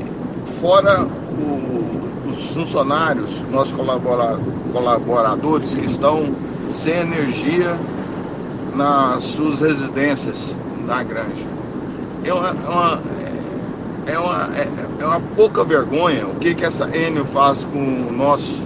fora 0.60 1.04
o- 1.04 2.30
os 2.30 2.54
funcionários, 2.54 3.44
nossos 3.52 3.74
colabora- 3.74 4.38
colaboradores 4.72 5.74
que 5.74 5.86
estão 5.86 6.30
sem 6.74 6.94
energia 7.00 7.76
nas 8.76 9.24
suas 9.24 9.60
residências 9.62 10.56
na 10.88 11.04
granja. 11.04 11.46
É 12.24 12.34
uma, 12.34 12.50
é 12.50 12.70
uma, 12.70 13.02
é 14.06 14.20
uma, 14.20 14.50
é- 14.56 14.68
é 15.00 15.06
uma 15.06 15.20
pouca 15.36 15.64
vergonha 15.64 16.28
o 16.28 16.36
que, 16.36 16.54
que 16.54 16.64
essa 16.64 16.86
Enel 16.96 17.26
faz 17.26 17.66
com 17.66 18.12
nossos 18.12 18.60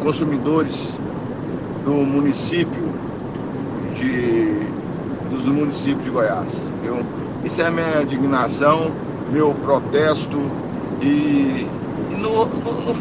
consumidores 0.00 0.92
do 1.84 1.92
município 1.92 2.84
de, 3.98 4.52
dos 5.44 5.52
municípios 5.52 6.04
de 6.04 6.10
Goiás. 6.10 6.48
Viu? 6.82 7.04
Isso 7.44 7.60
é 7.60 7.66
a 7.66 7.70
minha 7.70 8.02
indignação, 8.02 8.90
meu 9.30 9.54
protesto 9.54 10.40
e, 11.02 11.66
e, 12.10 12.16
não, 12.18 12.46
não- 12.46 12.96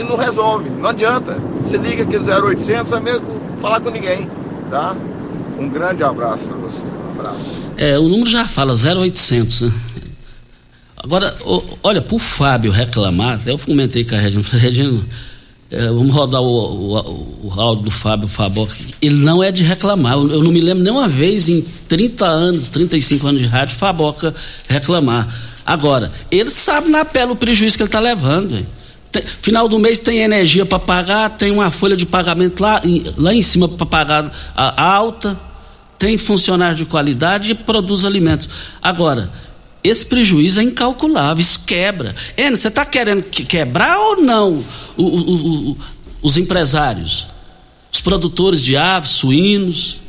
e- 0.00 0.02
não 0.02 0.16
resolve, 0.16 0.70
não 0.70 0.88
adianta. 0.88 1.36
Você 1.62 1.76
liga 1.76 2.02
aqui 2.02 2.16
0800, 2.16 2.92
é 2.92 3.00
mesmo 3.00 3.40
falar 3.60 3.80
com 3.80 3.90
ninguém, 3.90 4.28
tá? 4.70 4.96
Um 5.58 5.68
grande 5.68 6.02
abraço 6.02 6.44
para 6.46 6.56
você, 6.56 6.78
um 6.80 7.20
abraço. 7.20 7.50
É, 7.76 7.98
o 7.98 8.08
número 8.08 8.28
já 8.30 8.46
fala 8.46 8.72
0800, 8.74 9.60
né? 9.62 9.72
Agora, 10.96 11.34
olha, 11.82 12.00
pro 12.00 12.18
Fábio 12.18 12.70
reclamar, 12.72 13.34
até 13.34 13.50
eu 13.52 13.58
comentei 13.58 14.04
com 14.04 14.14
a 14.14 14.18
Regina, 14.18 14.42
Regina, 14.52 15.02
é, 15.74 15.86
vamos 15.88 16.12
rodar 16.14 16.40
o, 16.40 16.46
o, 16.46 17.48
o 17.54 17.60
áudio 17.60 17.84
do 17.84 17.90
Fábio 17.90 18.28
Faboca. 18.28 18.74
Ele 19.02 19.16
não 19.24 19.42
é 19.42 19.50
de 19.52 19.62
reclamar. 19.62 20.14
Eu, 20.14 20.30
eu 20.30 20.42
não 20.44 20.52
me 20.52 20.60
lembro 20.60 20.82
nenhuma 20.82 21.08
vez 21.08 21.48
em 21.48 21.60
30 21.88 22.26
anos, 22.26 22.70
35 22.70 23.26
anos 23.26 23.40
de 23.40 23.46
rádio, 23.46 23.74
Faboca 23.76 24.34
reclamar. 24.68 25.28
Agora, 25.66 26.10
ele 26.30 26.50
sabe 26.50 26.88
na 26.90 27.04
pele 27.04 27.32
o 27.32 27.36
prejuízo 27.36 27.76
que 27.76 27.82
ele 27.82 27.88
está 27.88 28.00
levando. 28.00 28.56
hein? 28.56 28.66
Final 29.40 29.68
do 29.68 29.78
mês 29.78 30.00
tem 30.00 30.18
energia 30.18 30.66
para 30.66 30.78
pagar, 30.78 31.30
tem 31.30 31.50
uma 31.52 31.70
folha 31.70 31.96
de 31.96 32.04
pagamento 32.04 32.60
lá, 32.60 32.80
em- 32.84 33.04
lá 33.16 33.32
em 33.32 33.40
cima 33.42 33.68
para 33.68 33.86
pagar 33.86 34.32
a, 34.56 34.82
a 34.82 34.92
alta. 34.94 35.38
tem 35.98 36.18
funcionário 36.18 36.76
de 36.76 36.84
qualidade 36.84 37.52
e 37.52 37.54
produz 37.54 38.04
alimentos. 38.04 38.48
Agora, 38.82 39.30
esse 39.84 40.06
prejuízo 40.06 40.60
é 40.60 40.64
incalculável, 40.64 41.40
isso 41.40 41.60
quebra. 41.66 42.16
Enio, 42.38 42.56
você 42.56 42.68
está 42.68 42.86
querendo 42.86 43.22
que 43.22 43.44
quebrar 43.44 43.98
ou 43.98 44.22
não 44.22 44.64
o, 44.96 45.02
o, 45.02 45.70
o, 45.72 45.78
os 46.22 46.38
empresários? 46.38 47.26
Os 47.92 48.00
produtores 48.00 48.62
de 48.62 48.76
aves, 48.78 49.10
suínos, 49.10 50.00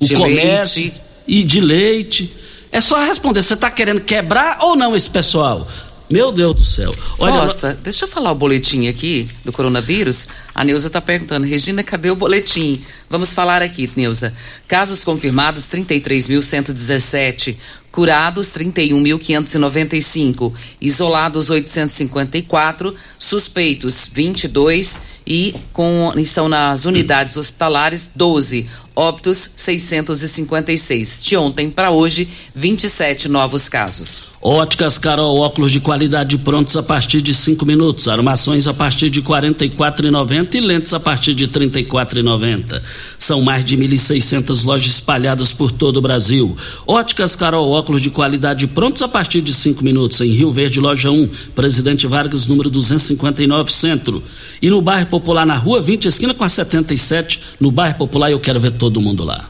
o 0.00 0.06
De 0.06 0.14
comércio 0.14 0.80
leite. 0.82 1.00
e 1.26 1.42
de 1.42 1.60
leite. 1.60 2.32
É 2.70 2.80
só 2.80 3.04
responder, 3.04 3.42
você 3.42 3.54
está 3.54 3.70
querendo 3.70 4.00
quebrar 4.00 4.58
ou 4.62 4.76
não 4.76 4.94
esse 4.94 5.10
pessoal? 5.10 5.66
Meu 6.08 6.30
Deus 6.30 6.54
do 6.54 6.64
céu. 6.64 6.94
Olha, 7.18 7.40
Costa, 7.40 7.76
deixa 7.82 8.04
eu 8.04 8.08
falar 8.08 8.30
o 8.30 8.34
boletim 8.34 8.86
aqui 8.86 9.28
do 9.44 9.52
coronavírus. 9.52 10.28
A 10.54 10.62
Neuza 10.62 10.86
está 10.86 11.00
perguntando, 11.00 11.46
Regina, 11.46 11.82
cadê 11.82 12.10
o 12.10 12.16
boletim? 12.16 12.80
Vamos 13.10 13.32
falar 13.32 13.60
aqui, 13.60 13.90
Neuza. 13.96 14.32
Casos 14.68 15.02
confirmados, 15.02 15.64
33.117. 15.64 17.56
Curados, 17.90 18.50
31.595. 18.50 20.52
Isolados, 20.80 21.50
854. 21.50 22.94
Suspeitos, 23.18 24.08
22. 24.12 25.02
E 25.26 25.56
com, 25.72 26.12
estão 26.16 26.48
nas 26.48 26.84
unidades 26.84 27.36
hospitalares, 27.36 28.12
12. 28.14 28.70
Óbitos, 28.98 29.36
656. 29.58 31.22
De 31.22 31.36
ontem 31.36 31.70
para 31.70 31.90
hoje, 31.90 32.26
27 32.54 33.28
novos 33.28 33.68
casos. 33.68 34.36
Óticas 34.48 34.96
Carol, 34.96 35.38
óculos 35.38 35.72
de 35.72 35.80
qualidade 35.80 36.38
prontos 36.38 36.76
a 36.76 36.82
partir 36.82 37.20
de 37.20 37.34
5 37.34 37.66
minutos, 37.66 38.06
armações 38.06 38.68
a 38.68 38.72
partir 38.72 39.10
de 39.10 39.18
R$ 39.18 39.26
44,90 39.26 40.54
e 40.54 40.60
lentes 40.60 40.94
a 40.94 41.00
partir 41.00 41.34
de 41.34 41.46
R$ 41.46 41.50
34,90. 41.50 42.80
São 43.18 43.42
mais 43.42 43.64
de 43.64 43.76
1.600 43.76 44.64
lojas 44.64 44.92
espalhadas 44.92 45.52
por 45.52 45.72
todo 45.72 45.96
o 45.96 46.00
Brasil. 46.00 46.56
Óticas 46.86 47.34
Carol, 47.34 47.70
óculos 47.70 48.00
de 48.00 48.08
qualidade 48.08 48.68
prontos 48.68 49.02
a 49.02 49.08
partir 49.08 49.42
de 49.42 49.52
5 49.52 49.82
minutos, 49.82 50.20
em 50.20 50.30
Rio 50.30 50.52
Verde, 50.52 50.78
loja 50.78 51.10
1, 51.10 51.28
Presidente 51.54 52.06
Vargas, 52.06 52.46
número 52.46 52.70
259, 52.70 53.72
Centro. 53.72 54.22
E 54.62 54.70
no 54.70 54.80
bairro 54.80 55.06
Popular, 55.06 55.44
na 55.44 55.56
rua 55.56 55.82
20, 55.82 56.06
esquina 56.06 56.32
com 56.32 56.44
a 56.44 56.48
77, 56.48 57.40
no 57.58 57.72
bairro 57.72 57.98
Popular, 57.98 58.30
eu 58.30 58.38
quero 58.38 58.60
ver 58.60 58.70
todo 58.86 59.00
mundo 59.00 59.24
lá. 59.24 59.48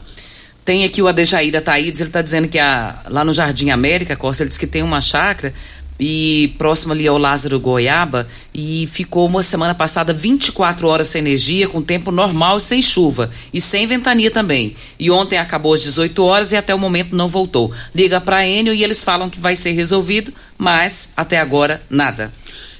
Tem 0.65 0.83
aqui 0.83 1.01
o 1.01 1.07
Adejaíra 1.07 1.61
Taídes, 1.61 2.01
ele 2.01 2.09
está 2.09 2.21
dizendo 2.21 2.47
que 2.47 2.57
a- 2.59 3.03
lá 3.09 3.23
no 3.23 3.31
Jardim 3.31 3.69
América, 3.69 4.15
Costa, 4.15 4.43
ele 4.43 4.49
diz 4.49 4.57
que 4.57 4.65
tem 4.67 4.81
uma 4.81 4.99
chácara 4.99 5.53
e 5.99 6.53
próximo 6.57 6.93
ali 6.93 7.07
ao 7.07 7.17
Lázaro 7.17 7.59
Goiaba 7.59 8.27
e 8.53 8.87
ficou 8.91 9.25
uma 9.27 9.41
semana 9.41 9.73
passada 9.73 10.11
24 10.13 10.87
horas 10.87 11.07
sem 11.07 11.21
energia, 11.21 11.67
com 11.67 11.81
tempo 11.81 12.11
normal 12.11 12.59
sem 12.59 12.81
chuva 12.81 13.29
e 13.53 13.61
sem 13.61 13.87
ventania 13.87 14.29
também. 14.29 14.75
E 14.99 15.09
ontem 15.09 15.37
acabou 15.37 15.73
às 15.73 15.81
18 15.83 16.23
horas 16.23 16.51
e 16.51 16.57
até 16.57 16.73
o 16.75 16.79
momento 16.79 17.15
não 17.15 17.27
voltou. 17.27 17.71
Liga 17.95 18.19
para 18.19 18.45
Enio 18.45 18.73
e 18.73 18.83
eles 18.83 19.03
falam 19.03 19.29
que 19.29 19.39
vai 19.39 19.55
ser 19.55 19.71
resolvido, 19.71 20.33
mas 20.57 21.13
até 21.15 21.39
agora 21.39 21.81
nada. 21.89 22.31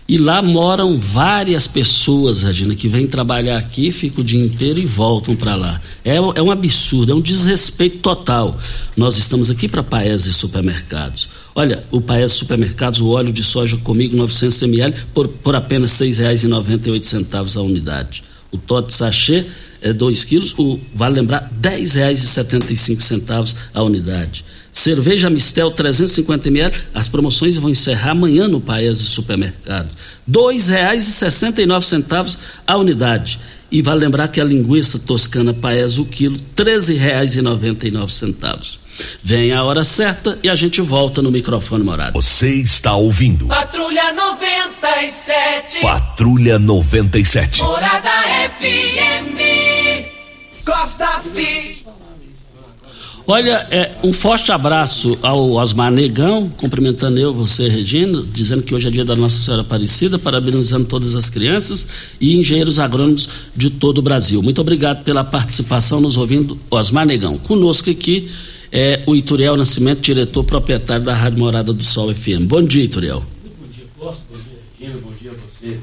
E 0.09 0.17
lá 0.17 0.41
moram 0.41 0.97
várias 0.97 1.67
pessoas, 1.67 2.41
Regina, 2.41 2.73
que 2.73 2.87
vêm 2.87 3.05
trabalhar 3.05 3.57
aqui, 3.57 3.91
ficam 3.91 4.21
o 4.21 4.25
dia 4.25 4.39
inteiro 4.39 4.79
e 4.79 4.85
voltam 4.85 5.35
para 5.35 5.53
lá. 5.53 5.81
É, 6.05 6.15
é 6.15 6.41
um 6.41 6.49
absurdo, 6.49 7.11
é 7.11 7.15
um 7.15 7.19
desrespeito 7.19 7.97
total. 7.97 8.57
Nós 8.95 9.17
estamos 9.17 9.49
aqui 9.49 9.67
para 9.67 9.83
Paese 9.83 10.31
Supermercados. 10.31 11.27
Olha, 11.53 11.83
o 11.91 11.99
Paese 11.99 12.35
Supermercados, 12.35 13.01
o 13.01 13.09
óleo 13.09 13.33
de 13.33 13.43
soja 13.43 13.75
comigo 13.77 14.15
900 14.15 14.61
ml 14.61 14.95
por, 15.13 15.27
por 15.27 15.57
apenas 15.57 15.99
R$ 15.99 16.07
6,98 16.07 17.57
a 17.57 17.61
unidade. 17.61 18.23
O 18.49 18.57
Tote 18.57 18.93
Sachê 18.93 19.45
é 19.81 19.91
2 19.91 20.23
quilos, 20.23 20.55
o, 20.57 20.79
vale 20.95 21.15
lembrar, 21.15 21.51
R$ 21.61 21.69
10,75 21.69 23.55
a 23.73 23.83
unidade. 23.83 24.45
Cerveja 24.77 25.27
Mistel 25.27 25.71
350 25.71 26.49
ml, 26.49 26.77
as 26.93 27.07
promoções 27.07 27.57
vão 27.57 27.67
encerrar 27.67 28.11
amanhã 28.11 28.47
no 28.47 28.61
Paese 28.61 29.07
Supermercado. 29.07 29.87
R$ 29.87 30.31
2,69 30.31 32.37
a 32.65 32.77
unidade. 32.77 33.39
E 33.71 33.81
vale 33.81 34.01
lembrar 34.01 34.27
que 34.27 34.39
a 34.39 34.43
linguiça 34.43 34.99
toscana 34.99 35.51
Paese 35.51 35.99
o 35.99 36.05
quilo, 36.05 36.37
R$ 36.37 36.43
13,99. 36.63 38.77
Vem 39.23 39.51
a 39.51 39.63
hora 39.63 39.83
certa 39.83 40.37
e 40.43 40.49
a 40.49 40.53
gente 40.53 40.79
volta 40.79 41.23
no 41.23 41.31
microfone 41.31 41.83
morado. 41.83 42.13
Você 42.13 42.53
está 42.53 42.95
ouvindo 42.95 43.47
Patrulha 43.47 44.13
97. 44.13 45.81
Patrulha 45.81 46.59
97. 46.59 47.63
Morada 47.63 48.11
FM. 48.59 49.39
Costa 50.63 51.19
Filho. 51.33 51.77
Olha, 53.29 53.57
é, 53.71 53.91
um 54.05 54.13
forte 54.13 54.53
abraço 54.53 55.11
ao 55.21 55.51
Osmar 55.51 55.91
Negão, 55.91 56.47
cumprimentando 56.47 57.19
eu, 57.19 57.33
você, 57.33 57.67
Regina, 57.67 58.23
dizendo 58.31 58.63
que 58.63 58.73
hoje 58.73 58.87
é 58.87 58.89
dia 58.89 59.03
da 59.03 59.17
Nossa 59.17 59.41
Senhora 59.41 59.63
Aparecida, 59.63 60.17
parabenizando 60.17 60.85
todas 60.85 61.13
as 61.13 61.29
crianças 61.29 62.15
e 62.21 62.37
engenheiros 62.37 62.79
agrônomos 62.79 63.27
de 63.53 63.69
todo 63.69 63.97
o 63.97 64.01
Brasil. 64.01 64.41
Muito 64.41 64.61
obrigado 64.61 65.03
pela 65.03 65.25
participação, 65.25 65.99
nos 65.99 66.15
ouvindo, 66.15 66.57
Osmar 66.71 67.05
Negão. 67.05 67.37
Conosco 67.37 67.89
aqui 67.89 68.29
é 68.71 69.03
o 69.05 69.13
Ituriel 69.13 69.57
Nascimento, 69.57 69.99
diretor 69.99 70.45
proprietário 70.45 71.03
da 71.03 71.13
Rádio 71.13 71.39
Morada 71.39 71.73
do 71.73 71.83
Sol 71.83 72.15
FM. 72.15 72.43
Bom 72.47 72.63
dia, 72.63 72.85
Ituriel. 72.85 73.19
Bom 73.19 73.67
dia, 73.75 73.83
Costa. 73.99 74.23
Bom 74.31 74.39
dia, 74.39 74.87
Regina. 74.87 75.01
Bom 75.03 75.11
dia 75.21 75.31
a 75.31 75.33
você 75.33 75.77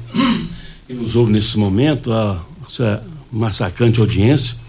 que 0.87 0.93
nos 0.95 1.15
ouve 1.15 1.31
nesse 1.31 1.59
momento, 1.59 2.11
a 2.11 2.43
essa 2.67 3.03
massacrante 3.31 3.99
audiência. 3.99 4.64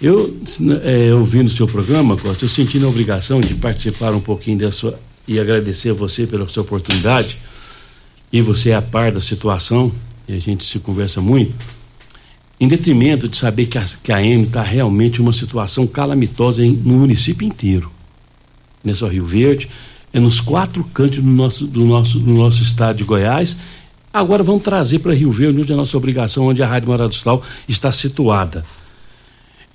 Eu, 0.00 0.34
é, 0.82 1.12
ouvindo 1.14 1.48
o 1.48 1.54
seu 1.54 1.66
programa, 1.66 2.16
Costa, 2.16 2.44
eu 2.44 2.48
senti 2.48 2.78
na 2.78 2.88
obrigação 2.88 3.38
de 3.38 3.54
participar 3.54 4.14
um 4.14 4.20
pouquinho 4.20 4.56
dessa 4.58 4.98
e 5.28 5.38
agradecer 5.38 5.90
a 5.90 5.94
você 5.94 6.26
pela 6.26 6.48
sua 6.48 6.62
oportunidade. 6.62 7.36
E 8.32 8.40
você 8.40 8.70
é 8.70 8.74
a 8.76 8.82
par 8.82 9.12
da 9.12 9.20
situação, 9.20 9.92
e 10.26 10.32
a 10.34 10.38
gente 10.38 10.64
se 10.64 10.78
conversa 10.78 11.20
muito, 11.20 11.52
em 12.58 12.66
detrimento 12.66 13.28
de 13.28 13.36
saber 13.36 13.66
que 13.66 13.76
a, 13.76 13.84
que 14.02 14.12
a 14.12 14.22
M 14.22 14.44
está 14.44 14.62
realmente 14.62 15.20
uma 15.20 15.32
situação 15.32 15.86
calamitosa 15.86 16.64
em- 16.64 16.72
no 16.72 16.94
município 16.94 17.46
inteiro. 17.46 17.90
Não 18.82 18.92
é 18.92 18.94
só 18.94 19.06
Rio 19.06 19.26
Verde, 19.26 19.68
é 20.12 20.18
nos 20.18 20.40
quatro 20.40 20.82
cantos 20.94 21.18
do 21.18 21.30
nosso, 21.30 21.66
do 21.66 21.84
nosso, 21.84 22.18
do 22.18 22.32
nosso 22.32 22.62
estado 22.62 22.96
de 22.96 23.04
Goiás. 23.04 23.56
Agora 24.12 24.42
vamos 24.42 24.62
trazer 24.62 25.00
para 25.00 25.14
Rio 25.14 25.30
Verde, 25.30 25.60
onde 25.60 25.70
é 25.70 25.74
a 25.74 25.78
nossa 25.78 25.96
obrigação, 25.96 26.46
onde 26.46 26.62
a 26.62 26.66
Rádio 26.66 26.88
Morado 26.88 27.14
do 27.14 27.42
está 27.68 27.92
situada. 27.92 28.64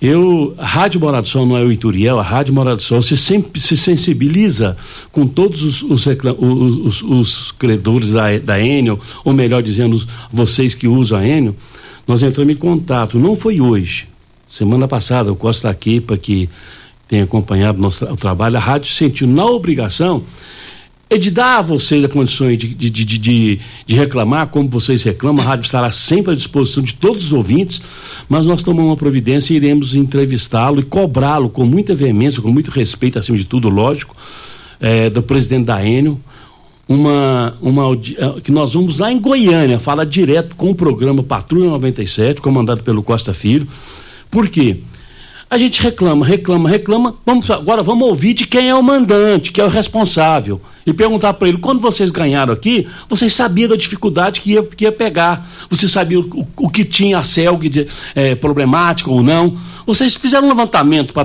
Eu, 0.00 0.54
a 0.58 0.66
Rádio 0.66 1.00
Morado 1.00 1.22
do 1.22 1.28
Sol 1.28 1.46
não 1.46 1.56
é 1.56 1.62
o 1.62 1.72
Ituriel, 1.72 2.18
a 2.18 2.22
Rádio 2.22 2.52
Morado 2.52 2.76
do 2.76 2.82
Sol 2.82 3.02
se, 3.02 3.16
sempre, 3.16 3.60
se 3.60 3.76
sensibiliza 3.78 4.76
com 5.10 5.26
todos 5.26 5.62
os, 5.62 5.82
os, 5.82 6.06
os, 6.06 7.02
os- 7.02 7.52
credores 7.52 8.10
da, 8.12 8.36
da 8.38 8.60
Enel, 8.60 9.00
ou 9.24 9.32
melhor 9.32 9.62
dizendo, 9.62 10.00
vocês 10.30 10.74
que 10.74 10.86
usam 10.86 11.18
a 11.18 11.26
Enel, 11.26 11.56
nós 12.06 12.22
entramos 12.22 12.52
em 12.52 12.56
contato. 12.56 13.18
Não 13.18 13.34
foi 13.36 13.58
hoje. 13.60 14.06
Semana 14.48 14.86
passada, 14.86 15.32
o 15.32 15.36
Costa 15.36 15.72
Quipa, 15.74 16.16
que 16.18 16.48
tem 17.08 17.22
acompanhado 17.22 17.80
nosso, 17.80 18.04
o 18.04 18.16
trabalho, 18.16 18.56
a 18.56 18.60
rádio 18.60 18.92
sentiu 18.92 19.26
na 19.26 19.46
obrigação 19.46 20.22
é 21.08 21.16
de 21.18 21.30
dar 21.30 21.58
a 21.58 21.62
vocês 21.62 22.02
as 22.02 22.10
condições 22.12 22.58
de, 22.58 22.68
de, 22.68 22.90
de, 22.90 23.04
de- 23.04 23.60
de, 23.86 23.94
reclamar, 23.94 24.48
como 24.48 24.68
vocês 24.68 25.02
reclamam, 25.04 25.40
a 25.44 25.48
rádio 25.48 25.64
estará 25.64 25.90
sempre 25.90 26.32
à 26.32 26.34
disposição 26.36 26.82
de 26.82 26.94
todos 26.94 27.26
os 27.26 27.32
ouvintes, 27.32 27.80
mas 28.28 28.44
nós 28.44 28.62
tomamos 28.62 28.90
uma 28.90 28.96
providência 28.96 29.52
e 29.54 29.56
iremos 29.56 29.94
entrevistá-lo 29.94 30.80
e 30.80 30.82
cobrá-lo 30.82 31.48
com 31.48 31.64
muita 31.64 31.94
veemência, 31.94 32.42
com 32.42 32.50
muito 32.50 32.70
respeito, 32.72 33.18
acima 33.20 33.38
de 33.38 33.44
tudo, 33.44 33.68
lógico, 33.68 34.16
eh, 34.80 35.08
do 35.08 35.22
presidente 35.22 35.66
da 35.66 35.86
Enel, 35.86 36.18
uma, 36.88 37.54
uma 37.62 37.84
eh, 37.94 38.40
que 38.42 38.50
nós 38.50 38.72
vamos 38.74 38.98
lá 38.98 39.10
em 39.12 39.20
Goiânia 39.20 39.78
falar 39.78 40.04
direto 40.06 40.56
com 40.56 40.70
o 40.70 40.74
programa 40.74 41.22
Patrulha 41.22 41.70
97, 41.70 42.40
comandado 42.40 42.82
pelo 42.82 43.00
Costa 43.02 43.32
Filho. 43.32 43.68
Por 44.28 44.48
quê? 44.48 44.78
A 45.48 45.56
gente 45.56 45.80
reclama, 45.80 46.26
reclama, 46.26 46.68
reclama. 46.68 47.14
Vamos, 47.24 47.48
agora 47.52 47.80
vamos 47.80 48.08
ouvir 48.08 48.34
de 48.34 48.48
quem 48.48 48.68
é 48.68 48.74
o 48.74 48.82
mandante, 48.82 49.52
que 49.52 49.60
é 49.60 49.64
o 49.64 49.68
responsável. 49.68 50.60
E 50.84 50.92
perguntar 50.92 51.34
para 51.34 51.48
ele: 51.48 51.58
quando 51.58 51.80
vocês 51.80 52.10
ganharam 52.10 52.52
aqui, 52.52 52.88
vocês 53.08 53.32
sabiam 53.32 53.68
da 53.68 53.76
dificuldade 53.76 54.40
que 54.40 54.52
ia, 54.52 54.62
que 54.64 54.84
ia 54.84 54.90
pegar. 54.90 55.48
Vocês 55.70 55.92
sabiam 55.92 56.22
o, 56.22 56.46
o 56.56 56.68
que 56.68 56.84
tinha 56.84 57.20
a 57.20 57.24
CELG 57.24 57.68
de, 57.68 57.86
eh, 58.16 58.34
problemática 58.34 59.08
ou 59.08 59.22
não. 59.22 59.56
Vocês 59.86 60.16
fizeram 60.16 60.46
um 60.46 60.48
levantamento 60.48 61.12
para 61.12 61.24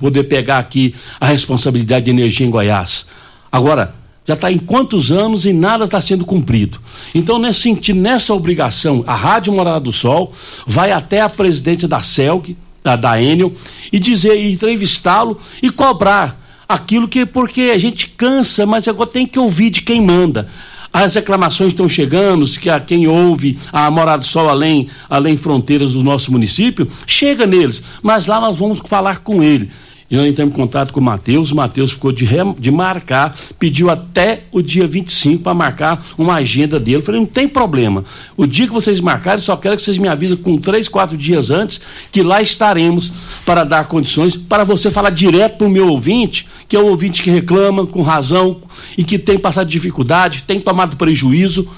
poder 0.00 0.24
pegar 0.24 0.58
aqui 0.58 0.94
a 1.20 1.26
responsabilidade 1.26 2.06
de 2.06 2.10
energia 2.10 2.46
em 2.46 2.50
Goiás. 2.50 3.06
Agora, 3.52 3.94
já 4.26 4.32
está 4.32 4.50
em 4.50 4.58
quantos 4.58 5.12
anos 5.12 5.44
e 5.44 5.52
nada 5.52 5.84
está 5.84 6.00
sendo 6.00 6.24
cumprido. 6.24 6.80
Então, 7.14 7.38
nesse 7.38 7.60
sentido, 7.60 8.00
nessa 8.00 8.32
obrigação, 8.32 9.04
a 9.06 9.14
Rádio 9.14 9.52
Morada 9.52 9.80
do 9.80 9.92
Sol 9.92 10.32
vai 10.66 10.90
até 10.90 11.20
a 11.20 11.28
presidente 11.28 11.86
da 11.86 12.00
CELG, 12.00 12.56
da, 12.88 12.96
da 12.96 13.22
Enel, 13.22 13.52
e 13.92 13.98
dizer, 13.98 14.38
entrevistá-lo 14.50 15.38
e 15.62 15.70
cobrar 15.70 16.38
aquilo 16.68 17.08
que, 17.08 17.26
porque 17.26 17.72
a 17.74 17.78
gente 17.78 18.08
cansa, 18.10 18.64
mas 18.64 18.86
agora 18.88 19.10
tem 19.10 19.26
que 19.26 19.38
ouvir 19.38 19.70
de 19.70 19.82
quem 19.82 20.00
manda. 20.00 20.48
As 20.90 21.14
reclamações 21.14 21.72
estão 21.72 21.88
chegando, 21.88 22.46
que 22.46 22.70
a 22.70 22.80
quem 22.80 23.06
ouve 23.06 23.58
a 23.72 23.90
Morada 23.90 24.20
do 24.20 24.26
Sol 24.26 24.48
além, 24.48 24.88
além 25.08 25.36
fronteiras 25.36 25.92
do 25.92 26.02
nosso 26.02 26.32
município, 26.32 26.88
chega 27.06 27.46
neles, 27.46 27.84
mas 28.02 28.26
lá 28.26 28.40
nós 28.40 28.56
vamos 28.56 28.80
falar 28.80 29.18
com 29.18 29.42
ele. 29.42 29.70
E 30.10 30.16
nós 30.16 30.26
entramos 30.26 30.54
em 30.54 30.56
contato 30.56 30.92
com 30.92 31.00
o 31.00 31.02
Matheus. 31.02 31.50
O 31.50 31.56
Matheus 31.56 31.92
ficou 31.92 32.12
de, 32.12 32.26
de 32.58 32.70
marcar, 32.70 33.36
pediu 33.58 33.90
até 33.90 34.44
o 34.50 34.62
dia 34.62 34.86
25 34.86 35.42
para 35.42 35.52
marcar 35.52 36.04
uma 36.16 36.36
agenda 36.36 36.80
dele. 36.80 36.98
Eu 36.98 37.02
falei, 37.02 37.20
não 37.20 37.26
tem 37.26 37.46
problema. 37.46 38.04
O 38.36 38.46
dia 38.46 38.66
que 38.66 38.72
vocês 38.72 39.00
marcarem, 39.00 39.44
só 39.44 39.56
quero 39.56 39.76
que 39.76 39.82
vocês 39.82 39.98
me 39.98 40.08
avisem 40.08 40.36
com 40.36 40.56
três, 40.56 40.88
quatro 40.88 41.16
dias 41.16 41.50
antes, 41.50 41.80
que 42.10 42.22
lá 42.22 42.40
estaremos 42.40 43.12
para 43.44 43.64
dar 43.64 43.86
condições 43.86 44.34
para 44.34 44.64
você 44.64 44.90
falar 44.90 45.10
direto 45.10 45.58
para 45.58 45.66
o 45.66 45.70
meu 45.70 45.88
ouvinte, 45.88 46.48
que 46.66 46.74
é 46.74 46.80
o 46.80 46.86
ouvinte 46.86 47.22
que 47.22 47.30
reclama 47.30 47.86
com 47.86 48.00
razão 48.00 48.62
e 48.96 49.04
que 49.04 49.18
tem 49.18 49.38
passado 49.38 49.68
dificuldade, 49.68 50.44
tem 50.46 50.58
tomado 50.58 50.96
prejuízo. 50.96 51.68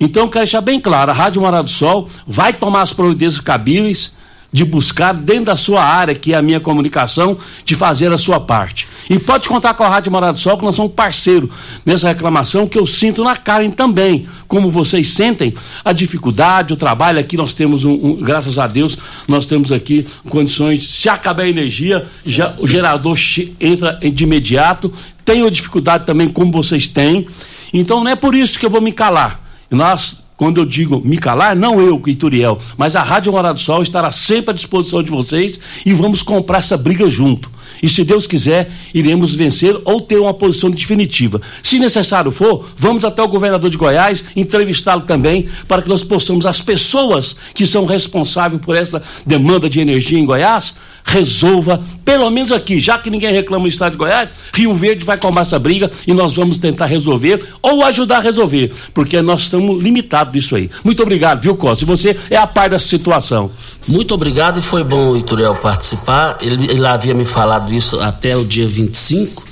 Então, 0.00 0.28
quero 0.28 0.44
deixar 0.44 0.60
bem 0.60 0.80
claro: 0.80 1.12
a 1.12 1.14
Rádio 1.14 1.42
Morado 1.42 1.64
do 1.64 1.70
Sol 1.70 2.08
vai 2.26 2.52
tomar 2.52 2.82
as 2.82 2.92
providências 2.92 3.40
cabíveis 3.40 4.17
de 4.50 4.64
buscar 4.64 5.12
dentro 5.12 5.46
da 5.46 5.56
sua 5.56 5.82
área, 5.82 6.14
que 6.14 6.32
é 6.32 6.36
a 6.36 6.42
minha 6.42 6.58
comunicação, 6.58 7.36
de 7.64 7.74
fazer 7.74 8.12
a 8.12 8.18
sua 8.18 8.40
parte. 8.40 8.88
E 9.10 9.18
pode 9.18 9.48
contar 9.48 9.74
com 9.74 9.84
a 9.84 9.88
Rádio 9.88 10.10
Morado 10.10 10.34
do 10.34 10.38
Sol, 10.38 10.56
que 10.56 10.64
nós 10.64 10.76
somos 10.76 10.92
parceiro 10.92 11.50
nessa 11.84 12.08
reclamação 12.08 12.66
que 12.66 12.78
eu 12.78 12.86
sinto 12.86 13.22
na 13.22 13.36
Karen 13.36 13.70
também, 13.70 14.26
como 14.46 14.70
vocês 14.70 15.10
sentem 15.10 15.54
a 15.84 15.92
dificuldade, 15.92 16.72
o 16.72 16.76
trabalho 16.76 17.18
aqui 17.18 17.36
nós 17.36 17.52
temos 17.52 17.84
um, 17.84 17.92
um 17.92 18.16
graças 18.16 18.58
a 18.58 18.66
Deus, 18.66 18.96
nós 19.26 19.44
temos 19.44 19.70
aqui 19.70 20.06
condições, 20.28 20.88
se 20.88 21.08
acabar 21.08 21.42
a 21.42 21.48
energia, 21.48 22.06
já, 22.24 22.54
o 22.58 22.66
gerador 22.66 23.18
entra 23.60 23.98
de 24.02 24.24
imediato, 24.24 24.92
tenho 25.24 25.50
dificuldade 25.50 26.06
também 26.06 26.28
como 26.28 26.50
vocês 26.50 26.86
têm. 26.86 27.26
Então 27.72 28.02
não 28.02 28.10
é 28.10 28.16
por 28.16 28.34
isso 28.34 28.58
que 28.58 28.64
eu 28.64 28.70
vou 28.70 28.80
me 28.80 28.92
calar. 28.92 29.40
Nós 29.70 30.22
quando 30.38 30.58
eu 30.58 30.64
digo 30.64 31.02
me 31.04 31.18
calar, 31.18 31.56
não 31.56 31.80
eu, 31.80 32.00
Ituriel, 32.06 32.60
mas 32.76 32.94
a 32.94 33.02
Rádio 33.02 33.32
Morado 33.32 33.58
do 33.58 33.60
Sol 33.60 33.82
estará 33.82 34.12
sempre 34.12 34.52
à 34.52 34.54
disposição 34.54 35.02
de 35.02 35.10
vocês 35.10 35.58
e 35.84 35.92
vamos 35.92 36.22
comprar 36.22 36.58
essa 36.58 36.76
briga 36.78 37.10
junto. 37.10 37.50
E 37.82 37.88
se 37.88 38.04
Deus 38.04 38.26
quiser, 38.26 38.70
iremos 38.92 39.34
vencer 39.34 39.76
ou 39.84 40.00
ter 40.00 40.18
uma 40.18 40.34
posição 40.34 40.70
definitiva. 40.70 41.40
Se 41.62 41.78
necessário 41.78 42.30
for, 42.30 42.68
vamos 42.76 43.04
até 43.04 43.22
o 43.22 43.28
governador 43.28 43.70
de 43.70 43.76
Goiás, 43.76 44.24
entrevistá-lo 44.36 45.02
também, 45.02 45.48
para 45.66 45.82
que 45.82 45.88
nós 45.88 46.02
possamos, 46.02 46.46
as 46.46 46.60
pessoas 46.60 47.36
que 47.54 47.66
são 47.66 47.86
responsáveis 47.86 48.60
por 48.62 48.76
essa 48.76 49.02
demanda 49.26 49.68
de 49.68 49.80
energia 49.80 50.18
em 50.18 50.24
Goiás, 50.24 50.74
resolva, 51.08 51.82
pelo 52.04 52.30
menos 52.30 52.52
aqui, 52.52 52.80
já 52.80 52.98
que 52.98 53.08
ninguém 53.08 53.32
reclama 53.32 53.62
no 53.62 53.68
estado 53.68 53.92
de 53.92 53.98
Goiás, 53.98 54.28
Rio 54.52 54.74
Verde 54.74 55.04
vai 55.04 55.16
tomar 55.16 55.42
essa 55.42 55.58
briga 55.58 55.90
e 56.06 56.12
nós 56.12 56.34
vamos 56.34 56.58
tentar 56.58 56.86
resolver 56.86 57.42
ou 57.62 57.82
ajudar 57.84 58.18
a 58.18 58.20
resolver, 58.20 58.70
porque 58.92 59.20
nós 59.22 59.42
estamos 59.42 59.82
limitados 59.82 60.32
disso 60.32 60.54
aí. 60.54 60.70
Muito 60.84 61.02
obrigado, 61.02 61.40
viu, 61.40 61.56
Costa? 61.56 61.84
E 61.84 61.86
você 61.86 62.16
é 62.30 62.36
a 62.36 62.46
par 62.46 62.68
dessa 62.68 62.86
situação. 62.86 63.50
Muito 63.86 64.14
obrigado 64.14 64.58
e 64.58 64.62
foi 64.62 64.84
bom 64.84 65.12
o 65.12 65.16
Ituriel 65.16 65.54
participar. 65.54 66.36
Ele, 66.42 66.70
ele 66.70 66.86
havia 66.86 67.14
me 67.14 67.24
falado 67.24 67.67
isso 67.72 68.00
até 68.00 68.36
o 68.36 68.44
dia 68.44 68.66
25 68.66 69.46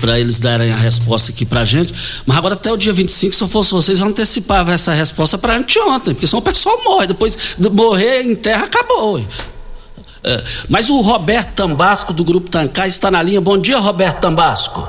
para 0.00 0.18
eles 0.18 0.40
darem 0.40 0.72
a 0.72 0.76
resposta 0.76 1.30
aqui 1.30 1.44
pra 1.44 1.64
gente. 1.64 1.92
Mas 2.26 2.36
agora 2.36 2.54
até 2.54 2.72
o 2.72 2.76
dia 2.76 2.92
25, 2.92 3.34
se 3.34 3.42
eu 3.42 3.48
fosse 3.48 3.70
vocês, 3.72 4.00
eu 4.00 4.06
antecipava 4.06 4.72
essa 4.72 4.92
resposta 4.92 5.36
para 5.36 5.56
anteontem, 5.56 6.14
porque 6.14 6.26
senão 6.26 6.40
o 6.40 6.44
pessoal 6.44 6.82
morre. 6.84 7.06
Depois 7.08 7.56
de 7.58 7.68
morrer 7.68 8.22
em 8.22 8.34
terra, 8.34 8.64
acabou. 8.64 9.20
É, 10.24 10.42
mas 10.68 10.90
o 10.90 11.00
Roberto 11.00 11.54
Tambasco, 11.54 12.12
do 12.12 12.24
Grupo 12.24 12.50
Tancar, 12.50 12.86
está 12.86 13.10
na 13.10 13.22
linha. 13.22 13.40
Bom 13.40 13.58
dia, 13.58 13.78
Roberto 13.78 14.20
Tambasco. 14.20 14.88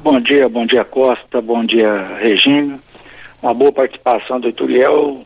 Bom 0.00 0.20
dia, 0.20 0.48
bom 0.50 0.66
dia 0.66 0.84
Costa, 0.84 1.40
bom 1.40 1.64
dia 1.64 2.18
Regina. 2.20 2.78
Uma 3.42 3.54
boa 3.54 3.72
participação 3.72 4.38
do 4.38 4.48
Ituriel. 4.48 5.22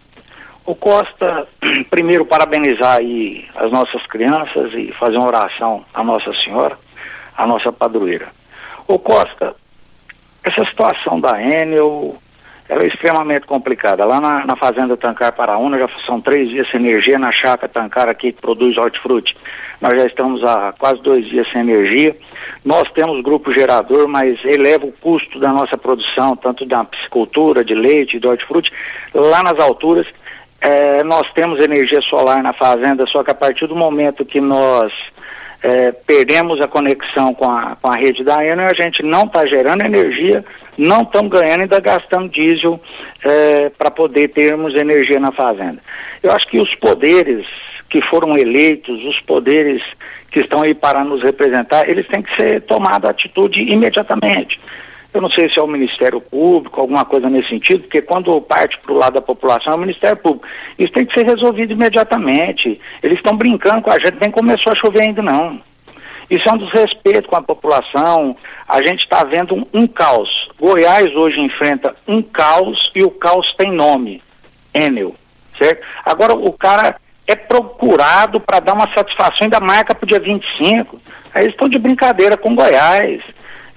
O 0.69 0.75
Costa, 0.75 1.49
primeiro 1.89 2.27
parabenizar 2.27 2.99
aí 2.99 3.47
as 3.57 3.73
nossas 3.73 4.05
crianças 4.07 4.71
e 4.75 4.93
fazer 4.93 5.17
uma 5.17 5.29
oração 5.29 5.83
à 5.95 6.05
Nossa 6.05 6.31
Senhora, 6.35 6.79
a 7.35 7.47
nossa 7.47 7.73
padroeira. 7.73 8.29
O 8.87 8.99
Costa, 8.99 9.57
essa 10.45 10.63
situação 10.67 11.19
da 11.19 11.43
Enel, 11.43 12.19
ela 12.69 12.83
é 12.83 12.87
extremamente 12.87 13.47
complicada. 13.47 14.05
Lá 14.05 14.21
na, 14.21 14.45
na 14.45 14.57
Fazenda 14.57 14.95
Tancar 14.95 15.33
Paraúna 15.33 15.79
já 15.79 15.89
são 16.05 16.21
três 16.21 16.51
dias 16.51 16.69
sem 16.71 16.81
energia, 16.81 17.19
na 17.19 17.33
chácara 17.33 17.73
Tancar 17.73 18.07
aqui 18.07 18.31
que 18.31 18.43
produz 18.43 18.77
hortifruti. 18.77 19.35
Nós 19.81 19.97
já 19.97 20.07
estamos 20.07 20.45
há 20.45 20.75
quase 20.79 21.01
dois 21.01 21.27
dias 21.27 21.51
sem 21.51 21.63
energia. 21.63 22.15
Nós 22.63 22.91
temos 22.91 23.23
grupo 23.23 23.55
gerador, 23.55 24.07
mas 24.07 24.39
eleva 24.45 24.85
o 24.85 24.93
custo 24.93 25.41
da 25.41 25.51
nossa 25.51 25.79
produção, 25.79 26.37
tanto 26.37 26.67
da 26.67 26.85
piscicultura, 26.85 27.65
de 27.65 27.75
leite, 27.75 28.21
de 28.21 28.29
hortifruti, 28.29 28.71
lá 29.15 29.43
nas 29.43 29.59
alturas. 29.59 30.07
É, 30.61 31.05
nós 31.05 31.31
temos 31.33 31.61
energia 31.61 32.01
solar 32.01 32.43
na 32.43 32.53
fazenda, 32.53 33.07
só 33.07 33.23
que 33.23 33.31
a 33.31 33.35
partir 33.35 33.67
do 33.67 33.77
momento 33.77 34.25
que 34.25 34.41
nós 34.41 34.93
é, 35.63 35.93
perdemos 35.93 36.61
a 36.61 36.69
conexão 36.69 37.35
com 37.35 37.49
a, 37.49 37.77
com 37.81 37.89
a 37.89 37.97
rede 37.97 38.25
da 38.25 38.45
Enel, 38.45 38.69
a 38.69 38.75
gente 38.75 39.03
não 39.03 39.25
está 39.25 39.47
gerando 39.47 39.83
energia, 39.83 40.45
não 40.77 41.03
estamos 41.03 41.31
ganhando, 41.31 41.63
ainda 41.63 41.81
gastando 41.81 42.29
diesel 42.29 42.81
é, 43.25 43.71
para 43.71 43.91
poder 43.91 44.29
termos 44.29 44.75
energia 44.75 45.19
na 45.19 45.33
fazenda. 45.33 45.79
Eu 46.23 46.33
acho 46.33 46.47
que 46.49 46.59
os 46.59 46.75
poderes 46.75 47.47
que 47.89 48.01
foram 48.03 48.37
eleitos, 48.37 49.03
os 49.05 49.19
poderes 49.21 49.83
que 50.31 50.41
estão 50.41 50.63
aí 50.63 50.75
para 50.75 51.03
nos 51.05 51.23
representar, 51.23 51.89
eles 51.89 52.07
têm 52.07 52.23
que 52.23 52.35
ser 52.37 52.61
tomada 52.63 53.09
atitude 53.09 53.63
imediatamente. 53.63 54.61
Eu 55.13 55.23
não 55.23 55.31
sei 55.31 55.49
se 55.49 55.59
é 55.59 55.63
o 55.63 55.67
Ministério 55.67 56.21
Público, 56.21 56.81
alguma 56.81 57.05
coisa 57.05 57.31
nesse 57.31 57.49
sentido, 57.49 57.83
porque 57.83 58.03
quando 58.03 58.41
parte 58.43 58.79
para 58.79 58.93
o 58.93 58.97
lado 58.97 59.15
da 59.15 59.23
população 59.23 59.73
é 59.73 59.77
o 59.77 59.81
Ministério 59.81 60.17
Público. 60.19 60.47
Isso 60.79 60.93
tem 60.93 61.07
que 61.07 61.15
ser 61.15 61.25
resolvido 61.25 61.73
imediatamente. 61.73 62.79
Eles 63.03 63.19
estão 63.19 63.37
brincando 63.37 63.83
com 63.83 63.91
a 63.91 63.99
gente, 63.99 64.19
nem 64.21 64.31
começou 64.31 64.73
a 64.73 64.77
chover 64.77 65.03
ainda 65.03 65.23
não. 65.23 65.61
Isso 66.31 66.47
é 66.47 66.53
um 66.53 66.59
desrespeito 66.59 67.29
com 67.29 67.37
a 67.37 67.43
população. 67.43 68.37
A 68.69 68.83
gente 68.83 69.01
está 69.01 69.25
vendo 69.25 69.55
um, 69.55 69.67
um, 69.73 69.87
caos. 69.87 70.49
Goiás 70.61 71.15
hoje 71.17 71.41
enfrenta 71.41 71.97
um 72.07 72.21
caos 72.21 72.91
e 72.95 73.03
o 73.03 73.11
caos 73.11 73.55
tem 73.55 73.73
nome. 73.73 74.23
Enel. 74.75 75.15
Certo? 75.57 75.85
Agora 76.05 76.35
o 76.35 76.53
cara 76.53 76.97
é 77.27 77.35
procurado 77.35 78.41
para 78.41 78.61
dar 78.61 78.75
uma 78.75 78.93
satisfação, 78.93 79.39
ainda 79.43 79.61
marca 79.61 79.95
para 79.95 80.05
o 80.05 80.09
dia 80.09 80.21
25. 80.21 81.01
Aí 81.35 81.45
eles 81.45 81.55
estão 81.55 81.69
de 81.69 81.79
brincadeira 81.79 82.37
com 82.37 82.55
Goiás. 82.55 83.23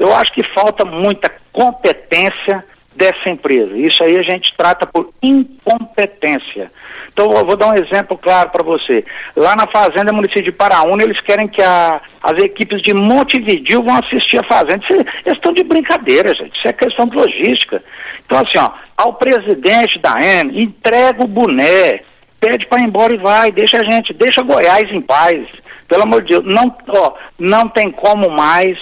Eu 0.02 0.16
acho 0.16 0.34
que 0.34 0.42
falta 0.42 0.84
muita 0.84 1.32
competência 1.54 2.66
dessa 2.96 3.30
empresa. 3.30 3.78
Isso 3.78 4.04
aí 4.04 4.18
a 4.18 4.24
gente 4.24 4.52
trata 4.58 4.88
por 4.88 5.14
incompetência. 5.22 6.72
Então 7.14 7.32
eu 7.32 7.46
vou 7.46 7.56
dar 7.56 7.68
um 7.68 7.76
exemplo 7.76 8.18
claro 8.18 8.50
para 8.50 8.64
você. 8.64 9.06
Lá 9.36 9.56
na 9.56 9.68
fazenda 9.68 10.12
município 10.12 10.42
de 10.42 10.52
Paraúna, 10.52 11.04
eles 11.04 11.22
querem 11.22 11.48
que 11.48 11.62
a, 11.62 12.02
as 12.20 12.36
equipes 12.40 12.82
de 12.82 12.96
Montevideo 12.96 13.84
vão 13.84 13.96
assistir 13.96 14.40
a 14.40 14.44
fazenda. 14.44 14.84
Isso, 14.84 14.94
eles 14.94 15.38
estão 15.38 15.54
de 15.54 15.64
brincadeira, 15.64 16.34
gente. 16.34 16.58
Isso 16.58 16.68
é 16.68 16.74
questão 16.74 17.06
de 17.06 17.16
logística. 17.16 17.84
Então 18.26 18.40
assim, 18.40 18.58
ó, 18.58 18.72
ao 18.98 19.14
presidente 19.14 20.00
da 20.00 20.16
EN, 20.20 20.64
entrega 20.64 21.24
o 21.24 21.28
boné, 21.28 22.00
pede 22.40 22.66
para 22.66 22.82
ir 22.82 22.86
embora 22.86 23.14
e 23.14 23.18
vai, 23.18 23.52
deixa 23.52 23.78
a 23.78 23.84
gente, 23.84 24.14
deixa 24.14 24.42
Goiás 24.42 24.92
em 24.92 25.02
paz. 25.02 25.48
Pelo 25.88 26.04
amor 26.04 26.24
de 26.24 26.30
Deus, 26.30 26.46
não, 26.46 26.76
ó, 26.88 27.14
não 27.38 27.70
tem 27.70 27.92
como 27.92 28.32
mais 28.32 28.80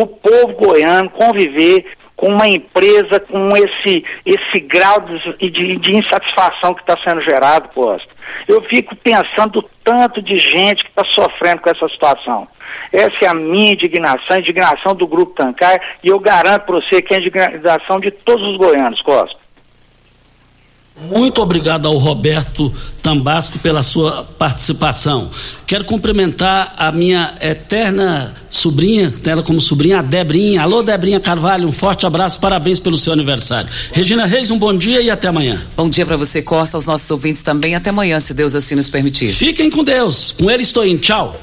o 0.00 0.06
povo 0.06 0.54
goiano 0.54 1.08
conviver 1.10 1.86
com 2.16 2.28
uma 2.28 2.48
empresa 2.48 3.20
com 3.20 3.56
esse, 3.56 4.04
esse 4.24 4.60
grau 4.60 5.00
de, 5.00 5.50
de, 5.50 5.76
de 5.76 5.96
insatisfação 5.96 6.74
que 6.74 6.80
está 6.80 6.96
sendo 7.02 7.20
gerado, 7.20 7.68
Costa. 7.70 8.08
Eu 8.48 8.62
fico 8.62 8.94
pensando 8.96 9.62
tanto 9.82 10.22
de 10.22 10.38
gente 10.38 10.84
que 10.84 10.90
está 10.90 11.04
sofrendo 11.04 11.60
com 11.60 11.70
essa 11.70 11.88
situação. 11.88 12.48
Essa 12.92 13.24
é 13.24 13.28
a 13.28 13.34
minha 13.34 13.72
indignação, 13.72 14.36
a 14.36 14.38
indignação 14.38 14.94
do 14.94 15.06
Grupo 15.06 15.34
Tancar, 15.34 15.80
e 16.02 16.08
eu 16.08 16.18
garanto 16.18 16.62
para 16.62 16.76
você 16.76 17.02
que 17.02 17.12
é 17.12 17.16
a 17.16 17.20
indignação 17.20 18.00
de 18.00 18.10
todos 18.10 18.46
os 18.46 18.56
goianos, 18.56 19.02
Costa. 19.02 19.43
Muito 21.00 21.42
obrigado 21.42 21.88
ao 21.88 21.98
Roberto 21.98 22.72
Tambasco 23.02 23.58
pela 23.58 23.82
sua 23.82 24.22
participação. 24.38 25.28
Quero 25.66 25.84
cumprimentar 25.84 26.72
a 26.76 26.92
minha 26.92 27.34
eterna 27.40 28.32
sobrinha, 28.48 29.10
dela 29.10 29.42
como 29.42 29.60
sobrinha, 29.60 29.98
a 29.98 30.02
Debrinha. 30.02 30.62
Alô, 30.62 30.82
Debrinha 30.82 31.18
Carvalho, 31.18 31.66
um 31.66 31.72
forte 31.72 32.06
abraço, 32.06 32.38
parabéns 32.38 32.78
pelo 32.78 32.96
seu 32.96 33.12
aniversário. 33.12 33.68
Regina 33.92 34.24
Reis, 34.24 34.52
um 34.52 34.58
bom 34.58 34.72
dia 34.72 35.02
e 35.02 35.10
até 35.10 35.28
amanhã. 35.28 35.60
Bom 35.76 35.88
dia 35.88 36.06
para 36.06 36.16
você, 36.16 36.40
Costa, 36.40 36.76
aos 36.76 36.86
nossos 36.86 37.10
ouvintes 37.10 37.42
também. 37.42 37.74
Até 37.74 37.90
amanhã, 37.90 38.20
se 38.20 38.32
Deus 38.32 38.54
assim 38.54 38.76
nos 38.76 38.88
permitir. 38.88 39.32
Fiquem 39.32 39.68
com 39.68 39.82
Deus. 39.82 40.32
Com 40.38 40.48
ele 40.48 40.62
estou 40.62 40.86
indo. 40.86 41.00
Tchau. 41.00 41.36